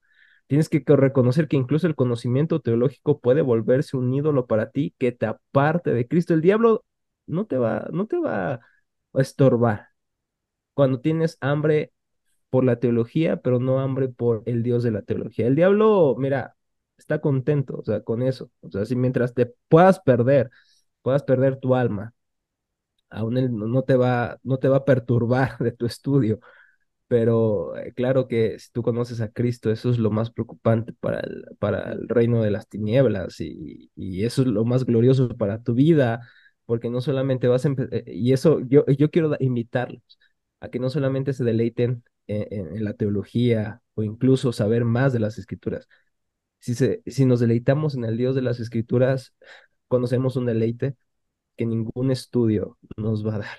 Tienes 0.49 0.69
que 0.69 0.85
co- 0.85 0.97
reconocer 0.97 1.49
que 1.49 1.57
incluso 1.57 1.87
el 1.87 1.97
conocimiento 1.97 2.61
teológico 2.61 3.21
puede 3.21 3.43
volverse 3.43 3.97
un 3.97 4.13
ídolo 4.15 4.47
para 4.47 4.71
ti 4.71 4.95
que 4.99 5.13
te 5.13 5.27
aparte 5.27 5.93
de 5.95 6.09
Cristo. 6.09 6.35
El 6.35 6.43
diablo 6.43 6.85
no 7.27 7.47
te 7.47 7.59
va, 7.59 7.89
no 7.93 8.07
te 8.07 8.19
va 8.19 8.55
a 8.55 8.61
estorbar. 9.23 9.89
Cuando 10.75 11.01
tienes 11.01 11.37
hambre 11.41 11.93
por 12.51 12.65
la 12.65 12.79
teología, 12.81 13.39
pero 13.39 13.61
no 13.61 13.81
hambre 13.81 14.09
por 14.09 14.43
el 14.47 14.63
Dios 14.65 14.83
de 14.85 14.93
la 14.93 15.03
teología. 15.03 15.47
El 15.47 15.57
diablo, 15.57 16.17
mira, 16.19 16.57
está 16.99 17.21
contento, 17.21 17.79
o 17.79 17.85
sea, 17.85 18.03
con 18.03 18.23
eso. 18.23 18.51
O 18.63 18.71
sea, 18.71 18.85
si 18.87 18.97
mientras 18.97 19.35
te 19.35 19.55
puedas 19.69 20.01
perder, 20.01 20.51
puedas 21.03 21.23
perder 21.25 21.59
tu 21.61 21.75
alma, 21.77 22.15
aún 23.11 23.39
él 23.39 23.51
no 23.57 23.83
te 23.83 23.97
va, 23.97 24.39
no 24.43 24.59
te 24.59 24.69
va 24.69 24.79
a 24.79 24.85
perturbar 24.85 25.59
de 25.59 25.73
tu 25.73 25.87
estudio. 25.87 26.41
Pero 27.09 27.77
eh, 27.79 27.93
claro 27.95 28.29
que 28.29 28.59
si 28.59 28.71
tú 28.73 28.83
conoces 28.83 29.21
a 29.23 29.31
Cristo, 29.33 29.71
eso 29.71 29.91
es 29.91 29.99
lo 29.99 30.11
más 30.11 30.31
preocupante 30.31 30.93
para 31.01 31.21
el, 31.21 31.45
para 31.59 31.93
el 31.93 32.09
reino 32.09 32.43
de 32.43 32.51
las 32.51 32.69
tinieblas 32.69 33.41
y, 33.41 33.91
y 33.97 34.25
eso 34.25 34.43
es 34.43 34.49
lo 34.49 34.65
más 34.67 34.85
glorioso 34.85 35.29
para 35.37 35.63
tu 35.63 35.75
vida, 35.75 36.21
porque 36.67 36.91
no 36.91 37.01
solamente 37.01 37.49
vas 37.49 37.65
a 37.65 37.71
empe- 37.71 37.89
eh, 37.93 38.05
y 38.15 38.33
eso 38.35 38.61
yo, 38.61 38.85
yo 38.87 39.11
quiero 39.11 39.35
invitarlos 39.41 40.03
a 40.61 40.69
que 40.71 40.79
no 40.81 40.91
solamente 40.91 41.33
se 41.33 41.45
deleiten 41.45 42.03
en, 42.27 42.47
en- 42.51 42.77
en 42.77 42.85
la 42.85 42.93
teología 42.95 43.81
o 43.95 44.03
incluso 44.03 44.53
saber 44.53 44.85
más 44.85 45.13
de 45.15 45.21
las 45.21 45.39
escrituras. 45.39 45.89
Si, 46.61 46.75
se, 46.75 47.03
si 47.07 47.25
nos 47.25 47.41
deleitamos 47.41 47.95
en 47.95 48.05
el 48.05 48.17
Dios 48.17 48.35
de 48.35 48.43
las 48.43 48.61
escrituras, 48.61 49.35
conocemos 49.89 50.37
un 50.37 50.47
deleite 50.47 50.97
que 51.59 51.67
ningún 51.67 52.13
estudio 52.13 52.79
nos 52.97 53.27
va 53.27 53.37
a 53.37 53.39
dar 53.41 53.59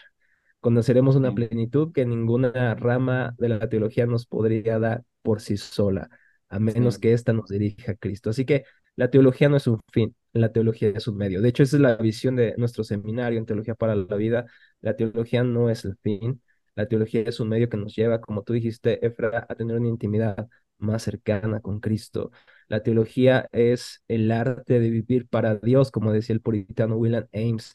conoceremos 0.59 1.15
una 1.15 1.33
plenitud 1.33 1.91
que 1.93 2.05
ninguna 2.05 2.75
rama 2.75 3.35
de 3.37 3.49
la 3.49 3.69
teología 3.69 4.05
nos 4.05 4.25
podría 4.25 4.79
dar 4.79 5.03
por 5.21 5.41
sí 5.41 5.57
sola, 5.57 6.09
a 6.49 6.59
menos 6.59 6.99
que 6.99 7.13
ésta 7.13 7.33
nos 7.33 7.49
dirija 7.49 7.93
a 7.93 7.95
Cristo. 7.95 8.29
Así 8.29 8.45
que 8.45 8.65
la 8.95 9.09
teología 9.09 9.49
no 9.49 9.57
es 9.57 9.67
un 9.67 9.79
fin, 9.91 10.15
la 10.33 10.51
teología 10.51 10.89
es 10.89 11.07
un 11.07 11.17
medio. 11.17 11.41
De 11.41 11.49
hecho, 11.49 11.63
esa 11.63 11.77
es 11.77 11.81
la 11.81 11.95
visión 11.97 12.35
de 12.35 12.55
nuestro 12.57 12.83
seminario 12.83 13.39
en 13.39 13.45
Teología 13.45 13.75
para 13.75 13.95
la 13.95 14.15
Vida. 14.15 14.45
La 14.81 14.95
teología 14.95 15.43
no 15.43 15.69
es 15.69 15.85
el 15.85 15.97
fin, 16.03 16.41
la 16.75 16.87
teología 16.87 17.21
es 17.21 17.39
un 17.39 17.49
medio 17.49 17.69
que 17.69 17.77
nos 17.77 17.95
lleva, 17.95 18.19
como 18.21 18.43
tú 18.43 18.53
dijiste, 18.53 19.05
Efra, 19.05 19.45
a 19.49 19.55
tener 19.55 19.77
una 19.77 19.87
intimidad 19.87 20.47
más 20.77 21.03
cercana 21.03 21.61
con 21.61 21.79
Cristo. 21.79 22.31
La 22.67 22.83
teología 22.83 23.47
es 23.51 24.03
el 24.07 24.31
arte 24.31 24.79
de 24.79 24.89
vivir 24.89 25.27
para 25.27 25.55
Dios, 25.55 25.91
como 25.91 26.11
decía 26.13 26.33
el 26.33 26.41
puritano 26.41 26.95
William 26.97 27.27
Ames 27.33 27.73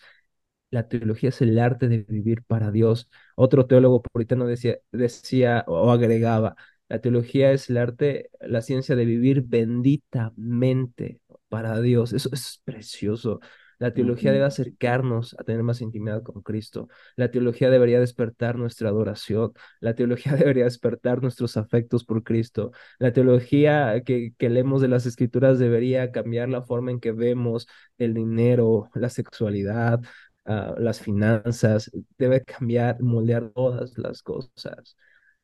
la 0.75 0.89
teología 0.89 1.29
es 1.31 1.41
el 1.41 1.59
arte 1.59 1.89
de 1.89 1.99
vivir 2.09 2.43
para 2.43 2.71
Dios. 2.73 3.09
Otro 3.37 3.67
teólogo 3.67 4.03
puritano 4.03 4.47
decía, 4.47 4.79
decía 4.93 5.65
o 5.69 5.91
agregaba, 5.93 6.57
la 6.89 7.01
teología 7.01 7.53
es 7.53 7.71
el 7.71 7.77
arte, 7.79 8.31
la 8.41 8.61
ciencia 8.61 8.97
de 8.97 9.05
vivir 9.05 9.43
benditamente 9.43 11.21
para 11.49 11.81
Dios. 11.81 12.13
Eso, 12.13 12.29
es 12.33 12.61
precioso. 12.65 13.41
La 13.79 13.93
teología 13.93 14.33
debe 14.33 14.45
acercarnos 14.45 15.35
a 15.39 15.45
tener 15.45 15.63
más 15.63 15.81
intimidad 15.81 16.23
con 16.23 16.43
Cristo. 16.43 16.89
La 17.17 17.31
teología 17.31 17.71
debería 17.71 18.01
despertar 18.01 18.57
nuestra 18.57 18.89
adoración. 18.89 19.53
La 19.81 19.95
teología 19.95 20.35
debería 20.37 20.65
despertar 20.65 21.23
nuestros 21.23 21.57
afectos 21.57 22.05
por 22.05 22.23
Cristo. 22.25 22.73
La 22.99 23.13
teología 23.13 24.03
que, 24.05 24.33
que 24.39 24.51
leemos 24.51 24.81
de 24.83 24.89
las 24.89 25.07
Escrituras 25.07 25.59
debería 25.59 26.13
cambiar 26.13 26.49
la 26.49 26.63
forma 26.63 26.91
en 26.91 27.01
que 27.01 27.13
vemos 27.13 27.67
el 27.99 28.15
dinero, 28.15 28.91
la 28.95 29.09
sexualidad, 29.09 30.01
ah, 30.47 30.75
las 30.79 31.01
finanzas. 31.01 31.91
Debe 32.19 32.45
cambiar, 32.45 33.01
moldear 33.03 33.51
todas 33.51 33.97
las 33.99 34.23
cosas. 34.23 34.97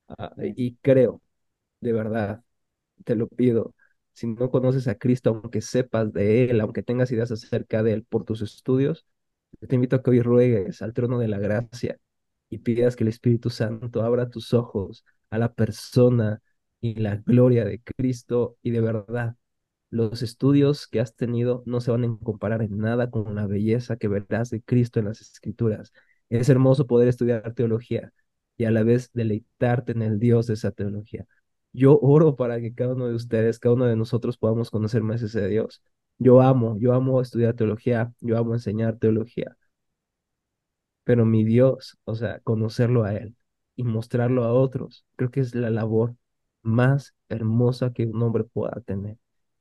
Ah, 0.08 0.32
y 0.38 0.76
creo, 0.76 1.22
de 1.80 1.92
verdad, 1.92 2.42
te 3.04 3.14
lo 3.16 3.28
pido. 3.28 3.74
Si 4.12 4.26
no 4.26 4.50
conoces 4.50 4.88
a 4.88 4.96
Cristo, 4.96 5.30
aunque 5.30 5.60
sepas 5.62 6.12
de 6.12 6.44
Él, 6.50 6.60
aunque 6.60 6.82
tengas 6.82 7.12
ideas 7.12 7.30
acerca 7.32 7.82
de 7.82 7.92
Él 7.94 8.04
por 8.04 8.24
tus 8.24 8.42
estudios, 8.42 9.06
te 9.68 9.74
invito 9.74 9.96
a 9.96 10.02
que 10.02 10.10
hoy 10.10 10.20
ruegues 10.22 10.82
al 10.82 10.92
trono 10.94 11.18
de 11.18 11.28
la 11.28 11.38
gracia 11.38 11.98
y 12.50 12.58
pidas 12.58 12.96
que 12.96 13.04
el 13.04 13.08
Espíritu 13.08 13.50
Santo 13.50 14.02
abra 14.02 14.30
tus 14.30 14.54
ojos 14.54 15.04
a 15.30 15.38
la 15.38 15.52
persona 15.54 16.40
y 16.80 16.94
la 16.96 17.16
gloria 17.16 17.64
de 17.64 17.80
Cristo 17.82 18.56
y 18.62 18.70
de 18.70 18.80
verdad. 18.80 19.36
Los 19.90 20.22
estudios 20.22 20.86
que 20.86 21.00
has 21.00 21.14
tenido 21.16 21.62
no 21.66 21.80
se 21.80 21.90
van 21.90 22.04
a 22.04 22.18
comparar 22.22 22.62
en 22.62 22.78
nada 22.78 23.10
con 23.10 23.34
la 23.34 23.46
belleza 23.46 23.96
que 23.96 24.08
verás 24.08 24.50
de 24.50 24.62
Cristo 24.62 25.00
en 25.00 25.06
las 25.06 25.20
Escrituras. 25.20 25.92
Es 26.28 26.48
hermoso 26.48 26.86
poder 26.86 27.08
estudiar 27.08 27.54
teología 27.54 28.12
y 28.56 28.64
a 28.64 28.70
la 28.70 28.82
vez 28.84 29.10
deleitarte 29.12 29.92
en 29.92 30.02
el 30.02 30.18
Dios 30.20 30.46
de 30.46 30.54
esa 30.54 30.70
teología. 30.70 31.26
Yo 31.72 31.98
oro 32.00 32.36
para 32.36 32.60
que 32.60 32.74
cada 32.74 32.94
uno 32.94 33.08
de 33.08 33.14
ustedes, 33.14 33.58
cada 33.58 33.74
uno 33.74 33.86
de 33.86 33.96
nosotros 33.96 34.36
podamos 34.38 34.70
conocer 34.70 35.02
más 35.02 35.22
ese 35.22 35.48
Dios. 35.48 35.82
Yo 36.18 36.40
amo, 36.42 36.76
yo 36.78 36.92
amo 36.94 37.20
estudiar 37.20 37.54
teología, 37.54 38.12
yo 38.20 38.38
amo 38.38 38.54
enseñar 38.54 38.98
teología, 38.98 39.56
pero 41.04 41.24
mi 41.26 41.44
Dios, 41.44 41.98
o 42.04 42.14
sea, 42.14 42.40
conocerlo 42.40 43.04
a 43.04 43.14
Él 43.14 43.36
y 43.76 43.84
mostrarlo 43.84 44.44
a 44.44 44.52
otros, 44.52 45.04
creo 45.16 45.30
que 45.30 45.40
es 45.40 45.54
la 45.54 45.70
labor 45.70 46.16
más 46.62 47.14
hermosa 47.28 47.92
que 47.92 48.06
un 48.06 48.22
hombre 48.22 48.44
pueda 48.44 48.80
tener. 48.82 49.18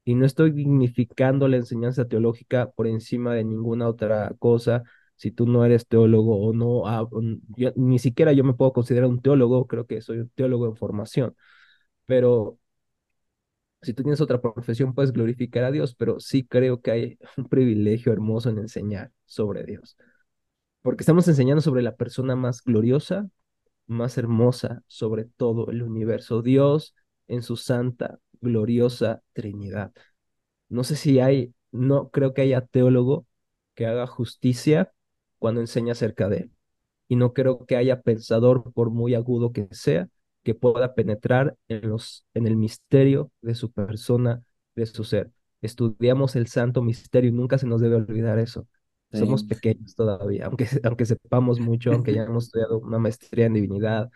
Y 0.09 0.15
no 0.15 0.25
estoy 0.25 0.49
dignificando 0.49 1.47
la 1.47 1.57
enseñanza 1.57 2.07
teológica 2.07 2.71
por 2.71 2.87
encima 2.87 3.35
de 3.35 3.43
ninguna 3.43 3.87
otra 3.87 4.33
cosa. 4.39 4.81
Si 5.15 5.29
tú 5.29 5.45
no 5.45 5.63
eres 5.63 5.85
teólogo 5.87 6.35
o 6.47 6.51
no, 6.51 6.87
ah, 6.87 7.07
mm, 7.11 7.35
ni 7.75 7.99
siquiera 7.99 8.33
yo 8.33 8.43
me 8.43 8.55
puedo 8.55 8.73
considerar 8.73 9.07
un 9.07 9.21
teólogo, 9.21 9.67
creo 9.67 9.85
que 9.85 10.01
soy 10.01 10.17
un 10.21 10.29
teólogo 10.29 10.65
en 10.65 10.75
formación, 10.75 11.35
pero 12.07 12.57
si 13.83 13.93
tú 13.93 14.01
tienes 14.01 14.19
otra 14.19 14.41
profesión, 14.41 14.95
puedes 14.95 15.11
glorificar 15.13 15.63
a 15.63 15.71
Dios, 15.71 15.93
pero 15.93 16.19
sí 16.19 16.43
creo 16.43 16.81
que 16.81 16.91
hay 16.91 17.19
un 17.37 17.45
privilegio 17.47 18.11
hermoso 18.11 18.49
en 18.49 18.57
enseñar 18.57 19.11
sobre 19.25 19.63
Dios, 19.63 19.95
porque 20.81 21.03
estamos 21.03 21.27
enseñando 21.27 21.61
sobre 21.61 21.83
la 21.83 21.95
persona 21.95 22.35
más 22.35 22.63
gloriosa, 22.63 23.29
más 23.87 24.17
hermosa 24.17 24.83
sobre 24.87 25.25
todo 25.25 25.69
el 25.71 25.83
universo, 25.83 26.41
Dios 26.41 26.95
en 27.27 27.43
su 27.43 27.57
santa, 27.57 28.19
gloriosa 28.41 29.21
Trinidad. 29.33 29.91
No 30.69 30.83
sé 30.83 30.95
si 30.95 31.19
hay, 31.19 31.53
no 31.71 32.09
creo 32.11 32.33
que 32.33 32.41
haya 32.41 32.61
teólogo 32.61 33.25
que 33.75 33.85
haga 33.87 34.07
justicia 34.07 34.91
cuando 35.39 35.61
enseña 35.61 35.93
acerca 35.93 36.29
de 36.29 36.37
él 36.37 36.51
y 37.07 37.15
no 37.15 37.33
creo 37.33 37.65
que 37.65 37.75
haya 37.75 38.01
pensador, 38.01 38.71
por 38.73 38.91
muy 38.91 39.15
agudo 39.15 39.51
que 39.51 39.67
sea, 39.71 40.07
que 40.43 40.55
pueda 40.55 40.93
penetrar 40.95 41.57
en 41.67 41.89
los, 41.89 42.25
en 42.33 42.47
el 42.47 42.55
misterio 42.55 43.31
de 43.41 43.55
su 43.55 43.71
persona, 43.71 44.43
de 44.75 44.85
su 44.85 45.03
ser. 45.03 45.31
Estudiamos 45.61 46.35
el 46.35 46.47
santo 46.47 46.81
misterio 46.81 47.29
y 47.29 47.33
nunca 47.33 47.57
se 47.57 47.67
nos 47.67 47.81
debe 47.81 47.95
olvidar 47.95 48.39
eso. 48.39 48.67
Somos 49.11 49.43
pequeños 49.43 49.95
todavía, 49.95 50.45
aunque, 50.45 50.67
aunque 50.83 51.05
sepamos 51.05 51.59
mucho, 51.59 51.91
aunque 51.91 52.11
hayamos 52.11 52.45
estudiado 52.45 52.79
una 52.79 52.99
maestría 52.99 53.47
en 53.47 53.53
divinidad, 53.53 54.09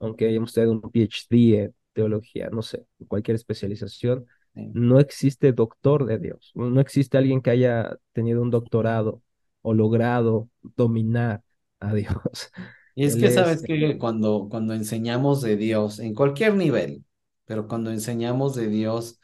aunque 0.00 0.26
hayamos 0.28 0.50
estudiado 0.50 0.72
un 0.72 0.90
PhD 0.90 1.64
en 1.64 1.74
teología, 2.00 2.48
no 2.50 2.62
sé, 2.62 2.86
cualquier 3.08 3.34
especialización, 3.34 4.26
sí. 4.54 4.70
no 4.72 4.98
existe 4.98 5.52
doctor 5.52 6.06
de 6.06 6.18
Dios, 6.18 6.52
no 6.54 6.80
existe 6.80 7.18
alguien 7.18 7.42
que 7.42 7.50
haya 7.50 7.98
tenido 8.12 8.40
un 8.40 8.50
doctorado 8.50 9.22
o 9.60 9.74
logrado 9.74 10.48
dominar 10.76 11.42
a 11.78 11.92
Dios. 11.94 12.50
Y 12.96 13.04
es 13.04 13.14
Él 13.14 13.20
que 13.20 13.26
es, 13.28 13.34
sabes 13.34 13.62
que 13.62 13.98
cuando, 13.98 14.48
cuando 14.50 14.74
enseñamos 14.74 15.42
de 15.42 15.56
Dios, 15.56 16.00
en 16.00 16.12
cualquier 16.12 16.56
nivel, 16.56 17.04
pero 17.44 17.68
cuando 17.68 17.92
enseñamos 17.92 18.56
de 18.56 18.68
Dios, 18.68 19.20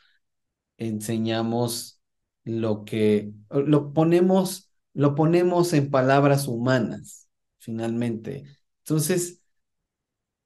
enseñamos 0.78 2.00
lo 2.44 2.84
que, 2.84 3.32
lo 3.50 3.92
ponemos, 3.92 4.70
lo 4.94 5.16
ponemos 5.16 5.72
en 5.72 5.90
palabras 5.90 6.46
humanas, 6.46 7.28
finalmente. 7.58 8.44
Entonces, 8.78 9.42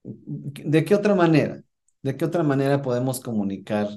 ¿De 0.03 0.85
qué 0.85 0.95
otra 0.95 1.14
manera? 1.14 1.62
¿De 2.03 2.17
qué 2.17 2.25
otra 2.25 2.43
manera 2.43 2.83
podemos 2.83 3.21
comunicar 3.21 3.89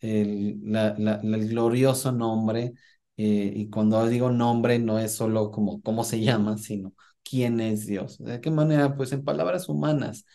el, 0.00 0.60
la- 0.64 0.94
la- 0.98 1.16
el 1.22 1.48
glorioso 1.48 2.12
nombre? 2.12 2.74
Eh, 3.16 3.52
y 3.56 3.70
cuando 3.70 4.06
digo 4.06 4.30
nombre, 4.30 4.78
no 4.78 4.98
es 4.98 5.14
solo 5.14 5.50
como 5.50 5.82
cómo 5.82 6.04
se 6.04 6.20
llama, 6.22 6.58
sino 6.58 6.94
quién 7.22 7.60
es 7.60 7.86
Dios. 7.86 8.18
¿De 8.18 8.40
qué 8.40 8.50
manera? 8.50 8.96
Pues 8.96 9.12
en 9.12 9.24
palabras 9.24 9.68
humanas, 9.68 10.26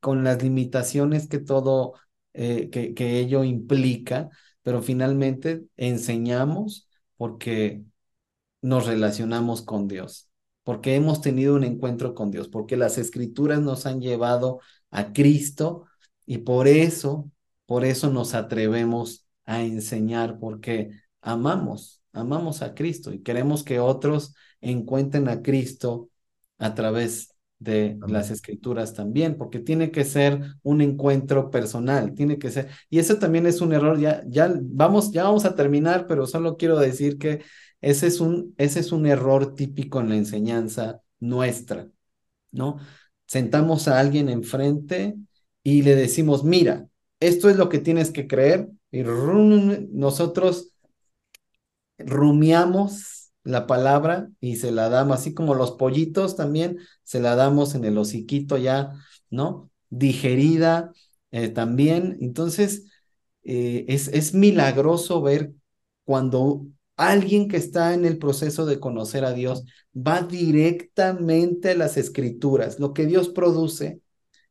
con 0.00 0.24
las 0.24 0.42
limitaciones 0.42 1.28
que 1.28 1.38
todo, 1.38 1.94
eh, 2.34 2.70
que, 2.70 2.94
que 2.94 3.18
ello 3.20 3.44
implica, 3.44 4.28
pero 4.62 4.82
finalmente 4.82 5.64
enseñamos 5.76 6.88
porque 7.16 7.82
nos 8.62 8.86
relacionamos 8.86 9.62
con 9.62 9.88
Dios, 9.88 10.30
porque 10.64 10.94
hemos 10.94 11.20
tenido 11.20 11.54
un 11.54 11.64
encuentro 11.64 12.14
con 12.14 12.30
Dios, 12.30 12.48
porque 12.48 12.76
las 12.76 12.98
escrituras 12.98 13.60
nos 13.60 13.86
han 13.86 14.00
llevado 14.00 14.60
a 14.90 15.12
Cristo 15.12 15.86
y 16.30 16.38
por 16.38 16.68
eso, 16.68 17.28
por 17.66 17.84
eso 17.84 18.08
nos 18.08 18.34
atrevemos 18.34 19.26
a 19.46 19.62
enseñar, 19.64 20.38
porque 20.38 20.90
amamos, 21.20 22.04
amamos 22.12 22.62
a 22.62 22.72
Cristo 22.72 23.12
y 23.12 23.18
queremos 23.24 23.64
que 23.64 23.80
otros 23.80 24.36
encuentren 24.60 25.26
a 25.26 25.42
Cristo 25.42 26.08
a 26.58 26.72
través 26.76 27.34
de 27.58 27.98
las 28.06 28.30
escrituras 28.30 28.94
también, 28.94 29.36
porque 29.36 29.58
tiene 29.58 29.90
que 29.90 30.04
ser 30.04 30.54
un 30.62 30.82
encuentro 30.82 31.50
personal, 31.50 32.14
tiene 32.14 32.38
que 32.38 32.52
ser, 32.52 32.68
y 32.88 33.00
eso 33.00 33.18
también 33.18 33.48
es 33.48 33.60
un 33.60 33.72
error, 33.72 33.98
ya, 33.98 34.22
ya 34.28 34.54
vamos, 34.62 35.10
ya 35.10 35.24
vamos 35.24 35.44
a 35.44 35.56
terminar, 35.56 36.06
pero 36.06 36.28
solo 36.28 36.56
quiero 36.56 36.78
decir 36.78 37.18
que 37.18 37.42
ese 37.80 38.06
es 38.06 38.20
un, 38.20 38.54
ese 38.56 38.78
es 38.78 38.92
un 38.92 39.04
error 39.06 39.56
típico 39.56 39.98
en 39.98 40.10
la 40.10 40.14
enseñanza 40.16 41.00
nuestra, 41.18 41.88
¿no? 42.52 42.78
Sentamos 43.26 43.88
a 43.88 43.98
alguien 43.98 44.28
enfrente 44.28 45.16
y 45.62 45.82
le 45.82 45.94
decimos, 45.94 46.44
mira, 46.44 46.88
esto 47.20 47.50
es 47.50 47.56
lo 47.56 47.68
que 47.68 47.78
tienes 47.78 48.10
que 48.10 48.26
creer, 48.26 48.68
y 48.90 49.02
nosotros 49.02 50.72
rumiamos 51.98 53.30
la 53.42 53.66
palabra 53.66 54.30
y 54.40 54.56
se 54.56 54.72
la 54.72 54.88
damos, 54.88 55.18
así 55.18 55.34
como 55.34 55.54
los 55.54 55.72
pollitos 55.72 56.36
también, 56.36 56.78
se 57.04 57.20
la 57.20 57.36
damos 57.36 57.74
en 57.74 57.84
el 57.84 57.98
hociquito 57.98 58.58
ya, 58.58 58.92
¿no? 59.30 59.70
Digerida 59.88 60.92
eh, 61.30 61.48
también. 61.48 62.18
Entonces, 62.20 62.86
eh, 63.42 63.84
es, 63.88 64.08
es 64.08 64.34
milagroso 64.34 65.22
ver 65.22 65.52
cuando 66.04 66.66
alguien 66.96 67.48
que 67.48 67.56
está 67.56 67.94
en 67.94 68.04
el 68.04 68.18
proceso 68.18 68.66
de 68.66 68.78
conocer 68.78 69.24
a 69.24 69.32
Dios 69.32 69.64
va 69.96 70.22
directamente 70.22 71.70
a 71.70 71.76
las 71.76 71.96
escrituras, 71.96 72.78
lo 72.78 72.92
que 72.92 73.06
Dios 73.06 73.30
produce 73.30 74.00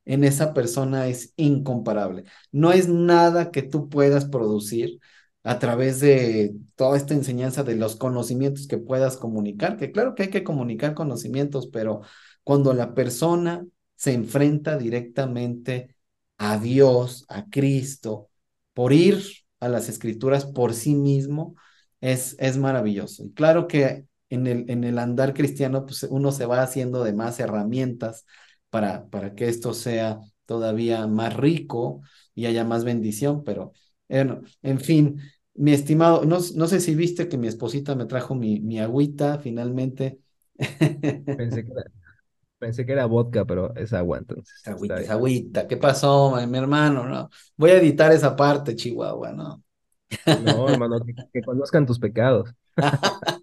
en 0.06 0.24
esa 0.24 0.54
persona 0.54 1.08
es 1.08 1.34
incomparable. 1.36 2.24
No 2.52 2.72
es 2.72 2.88
nada 2.90 3.52
que 3.52 3.62
tú 3.64 3.90
puedas 3.90 4.26
producir 4.26 5.00
a 5.44 5.60
través 5.60 6.00
de 6.00 6.56
toda 6.76 6.98
esta 6.98 7.14
enseñanza 7.14 7.64
de 7.64 7.76
los 7.76 7.96
conocimientos 7.96 8.68
que 8.68 8.78
puedas 8.78 9.18
comunicar, 9.18 9.78
que 9.78 9.92
claro 9.92 10.16
que 10.16 10.24
hay 10.24 10.30
que 10.30 10.44
comunicar 10.44 10.94
conocimientos, 10.94 11.68
pero 11.68 12.02
cuando 12.44 12.74
la 12.74 12.94
persona 12.94 13.66
se 13.96 14.14
enfrenta 14.14 14.78
directamente 14.78 15.96
a 16.38 16.58
Dios, 16.58 17.26
a 17.30 17.46
Cristo, 17.50 18.30
por 18.74 18.94
ir 18.94 19.22
a 19.60 19.70
las 19.70 19.90
escrituras 19.90 20.46
por 20.46 20.74
sí 20.74 20.96
mismo, 20.96 21.56
es, 22.02 22.36
es 22.40 22.58
maravilloso. 22.58 23.24
Y 23.26 23.34
claro 23.34 23.68
que 23.68 24.06
en 24.30 24.48
el, 24.48 24.70
en 24.70 24.84
el 24.84 25.00
andar 25.00 25.34
cristiano, 25.34 25.86
pues 25.86 26.04
uno 26.04 26.32
se 26.32 26.46
va 26.46 26.62
haciendo 26.62 27.04
de 27.04 27.14
más 27.14 27.40
herramientas 27.40 28.26
para, 28.70 29.10
para 29.10 29.36
que 29.36 29.48
esto 29.50 29.74
sea 29.74 30.20
todavía 30.46 31.08
más 31.08 31.36
rico 31.36 32.02
y 32.36 32.46
haya 32.48 32.64
más 32.66 32.84
bendición, 32.84 33.44
pero 33.44 33.74
bueno, 34.10 34.42
en 34.62 34.80
fin, 34.80 35.20
mi 35.54 35.72
estimado, 35.74 36.26
no, 36.26 36.40
no 36.56 36.68
sé 36.68 36.80
si 36.82 36.96
viste 36.96 37.30
que 37.30 37.38
mi 37.38 37.48
esposita 37.48 37.96
me 37.96 38.06
trajo 38.06 38.36
mi, 38.36 38.60
mi 38.62 38.80
agüita 38.80 39.40
finalmente. 39.40 40.20
Pensé 41.36 41.64
que 41.64 41.72
era, 41.72 41.84
pensé 42.60 42.86
que 42.86 42.92
era 42.94 43.06
vodka, 43.08 43.46
pero 43.46 43.76
es 43.76 43.94
agua, 43.94 44.20
entonces 44.20 44.64
agüita, 44.66 44.94
bien. 44.94 45.12
agüita, 45.14 45.68
¿qué 45.68 45.78
pasó, 45.78 46.36
mi, 46.36 46.46
mi 46.48 46.58
hermano? 46.58 47.06
No, 47.06 47.30
voy 47.58 47.72
a 47.72 47.78
editar 47.80 48.12
esa 48.12 48.36
parte, 48.36 48.76
Chihuahua, 48.76 49.32
¿no? 49.34 49.64
No, 50.36 50.70
hermano, 50.70 51.04
que, 51.06 51.14
que 51.34 51.44
conozcan 51.44 51.86
tus 51.86 52.00
pecados. 52.00 52.54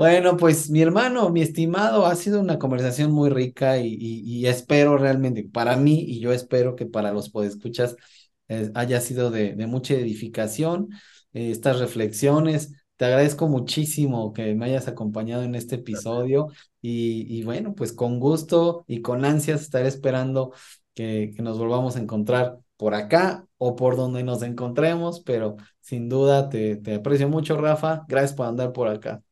Bueno, 0.00 0.38
pues 0.38 0.70
mi 0.70 0.80
hermano, 0.80 1.28
mi 1.28 1.42
estimado, 1.42 2.06
ha 2.06 2.16
sido 2.16 2.40
una 2.40 2.58
conversación 2.58 3.12
muy 3.12 3.28
rica 3.28 3.76
y, 3.78 3.88
y- 4.00 4.22
y 4.24 4.46
espero 4.46 4.96
realmente, 4.96 5.44
para 5.44 5.76
mí 5.76 6.00
y 6.08 6.20
yo 6.20 6.32
espero 6.32 6.74
que 6.74 6.86
para 6.86 7.12
los 7.12 7.28
podescuchas 7.28 7.96
eh, 8.48 8.70
haya 8.74 8.98
sido 9.02 9.30
de, 9.30 9.54
de 9.54 9.66
mucha 9.66 9.92
edificación 9.94 10.88
eh, 11.34 11.50
estas 11.50 11.78
reflexiones. 11.80 12.72
Te 12.96 13.04
agradezco 13.04 13.46
muchísimo 13.48 14.32
que 14.32 14.54
me 14.54 14.64
hayas 14.66 14.88
acompañado 14.88 15.42
en 15.42 15.54
este 15.54 15.74
episodio 15.76 16.48
y, 16.80 17.26
y 17.38 17.44
bueno, 17.44 17.74
pues 17.74 17.92
con 17.92 18.20
gusto 18.20 18.84
y 18.86 19.02
con 19.02 19.24
ansias 19.26 19.60
estaré 19.60 19.88
esperando 19.88 20.52
que, 20.94 21.32
que 21.36 21.42
nos 21.42 21.58
volvamos 21.58 21.96
a 21.96 22.00
encontrar 22.00 22.58
por 22.78 22.94
acá 22.94 23.46
o 23.58 23.76
por 23.76 23.96
donde 23.96 24.22
nos 24.24 24.42
encontremos, 24.42 25.20
pero 25.20 25.56
sin 25.80 26.08
duda 26.08 26.48
te, 26.48 26.76
te 26.76 26.94
aprecio 26.94 27.28
mucho, 27.28 27.58
Rafa. 27.60 28.04
Gracias 28.08 28.32
por 28.34 28.46
andar 28.46 28.72
por 28.72 28.88
acá. 28.88 29.22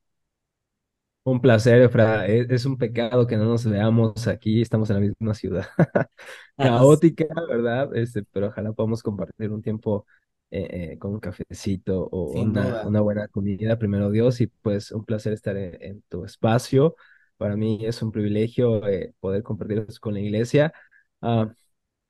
Un 1.30 1.40
placer, 1.40 1.82
Efra. 1.82 2.26
Es, 2.26 2.48
es 2.50 2.64
un 2.64 2.78
pecado 2.78 3.26
que 3.26 3.36
no 3.36 3.44
nos 3.44 3.64
veamos 3.66 4.26
aquí, 4.28 4.62
estamos 4.62 4.88
en 4.90 4.96
la 4.96 5.00
misma 5.02 5.34
ciudad. 5.34 5.66
Caótica, 6.58 7.26
¿verdad? 7.48 7.94
Este, 7.96 8.24
pero 8.32 8.46
ojalá 8.48 8.72
podamos 8.72 9.02
compartir 9.02 9.50
un 9.50 9.60
tiempo 9.62 10.06
eh, 10.50 10.92
eh, 10.94 10.98
con 10.98 11.12
un 11.12 11.20
cafecito 11.20 12.08
o 12.10 12.32
una, 12.40 12.86
una 12.86 13.00
buena 13.02 13.28
comida, 13.28 13.78
primero 13.78 14.10
Dios, 14.10 14.40
y 14.40 14.46
pues 14.46 14.90
un 14.92 15.04
placer 15.04 15.32
estar 15.34 15.56
en, 15.56 15.82
en 15.82 16.02
tu 16.08 16.24
espacio. 16.24 16.96
Para 17.36 17.56
mí 17.56 17.84
es 17.84 18.00
un 18.02 18.10
privilegio 18.12 18.86
eh, 18.88 19.12
poder 19.20 19.42
compartir 19.42 19.78
esto 19.80 20.00
con 20.00 20.14
la 20.14 20.20
iglesia. 20.20 20.72
Ah, 21.20 21.52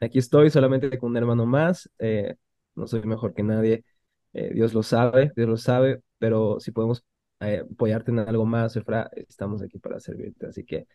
Aquí 0.00 0.18
estoy 0.18 0.50
solamente 0.50 0.96
con 0.98 1.10
un 1.10 1.16
hermano 1.16 1.44
más, 1.46 1.90
eh, 1.98 2.36
no 2.76 2.86
soy 2.86 3.02
mejor 3.02 3.34
que 3.34 3.42
nadie, 3.42 3.84
eh, 4.32 4.50
Dios 4.54 4.72
lo 4.74 4.82
sabe, 4.84 5.32
Dios 5.34 5.48
lo 5.48 5.56
sabe, 5.56 6.02
pero 6.18 6.60
si 6.60 6.70
podemos 6.70 7.04
eh, 7.41 7.64
apoyarte 7.70 8.11
en 8.11 8.18
algo 8.20 8.45
más, 8.47 8.76
Efra, 8.76 9.11
estamos 9.14 9.62
aquí 9.62 9.78
para 9.78 10.01
servirte. 10.01 10.47
Así 10.47 10.64
que 10.64 10.86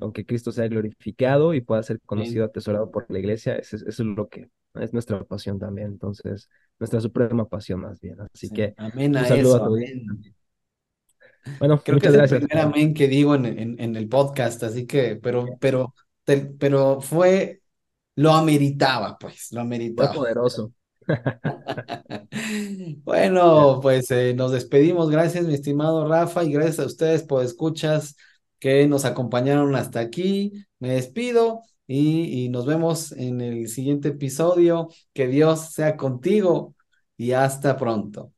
aunque 0.00 0.24
Cristo 0.24 0.52
sea 0.52 0.68
glorificado 0.68 1.54
y 1.54 1.60
pueda 1.60 1.82
ser 1.82 2.00
conocido, 2.06 2.44
atesorado 2.44 2.90
por 2.90 3.06
la 3.10 3.18
iglesia, 3.18 3.56
eso 3.56 3.76
es, 3.76 3.82
eso 3.82 4.02
es 4.02 4.08
lo 4.08 4.28
que 4.28 4.48
es 4.74 4.92
nuestra 4.92 5.22
pasión 5.24 5.58
también, 5.58 5.88
entonces, 5.88 6.48
nuestra 6.78 7.00
suprema 7.00 7.48
pasión 7.48 7.80
más 7.80 8.00
bien. 8.00 8.20
Así 8.20 8.48
Sí. 8.48 8.54
que 8.54 8.74
Amén 8.76 9.16
un 9.16 9.16
a 9.16 9.26
saludo 9.26 9.56
a 9.56 9.58
eso, 9.58 9.64
tu 9.64 9.74
amén. 9.76 10.34
Bueno, 11.58 11.82
Creo 11.84 11.98
que 11.98 12.08
es 12.08 12.14
el 12.14 12.28
primer 12.28 12.58
amén 12.58 12.94
que 12.94 13.08
digo 13.08 13.34
en, 13.34 13.46
en, 13.46 13.80
en 13.80 13.96
el 13.96 14.08
podcast, 14.08 14.62
así 14.62 14.86
que, 14.86 15.16
pero, 15.16 15.46
pero, 15.60 15.94
te- 16.24 16.46
pero 16.58 17.00
fue, 17.00 17.62
lo 18.16 18.32
ameritaba, 18.32 19.18
pues, 19.18 19.52
lo 19.52 19.60
Fue 19.60 19.64
ameritaba. 19.66 20.14
poderoso. 20.14 20.72
Bueno, 23.04 23.80
pues 23.82 24.10
eh, 24.10 24.34
nos 24.34 24.52
despedimos. 24.52 25.10
Gracias, 25.10 25.44
mi 25.46 25.54
estimado 25.54 26.06
Rafa, 26.08 26.44
y 26.44 26.52
gracias 26.52 26.78
a 26.80 26.86
ustedes 26.86 27.22
por 27.22 27.44
escuchas 27.44 28.16
que 28.58 28.86
nos 28.86 29.04
acompañaron 29.04 29.74
hasta 29.76 30.00
aquí. 30.00 30.52
Me 30.78 30.90
despido 30.94 31.62
y, 31.86 32.44
y 32.46 32.48
nos 32.48 32.66
vemos 32.66 33.12
en 33.12 33.40
el 33.40 33.68
siguiente 33.68 34.08
episodio. 34.08 34.88
Que 35.12 35.26
Dios 35.28 35.72
sea 35.72 35.96
contigo 35.96 36.74
y 37.16 37.32
hasta 37.32 37.76
pronto. 37.76 38.31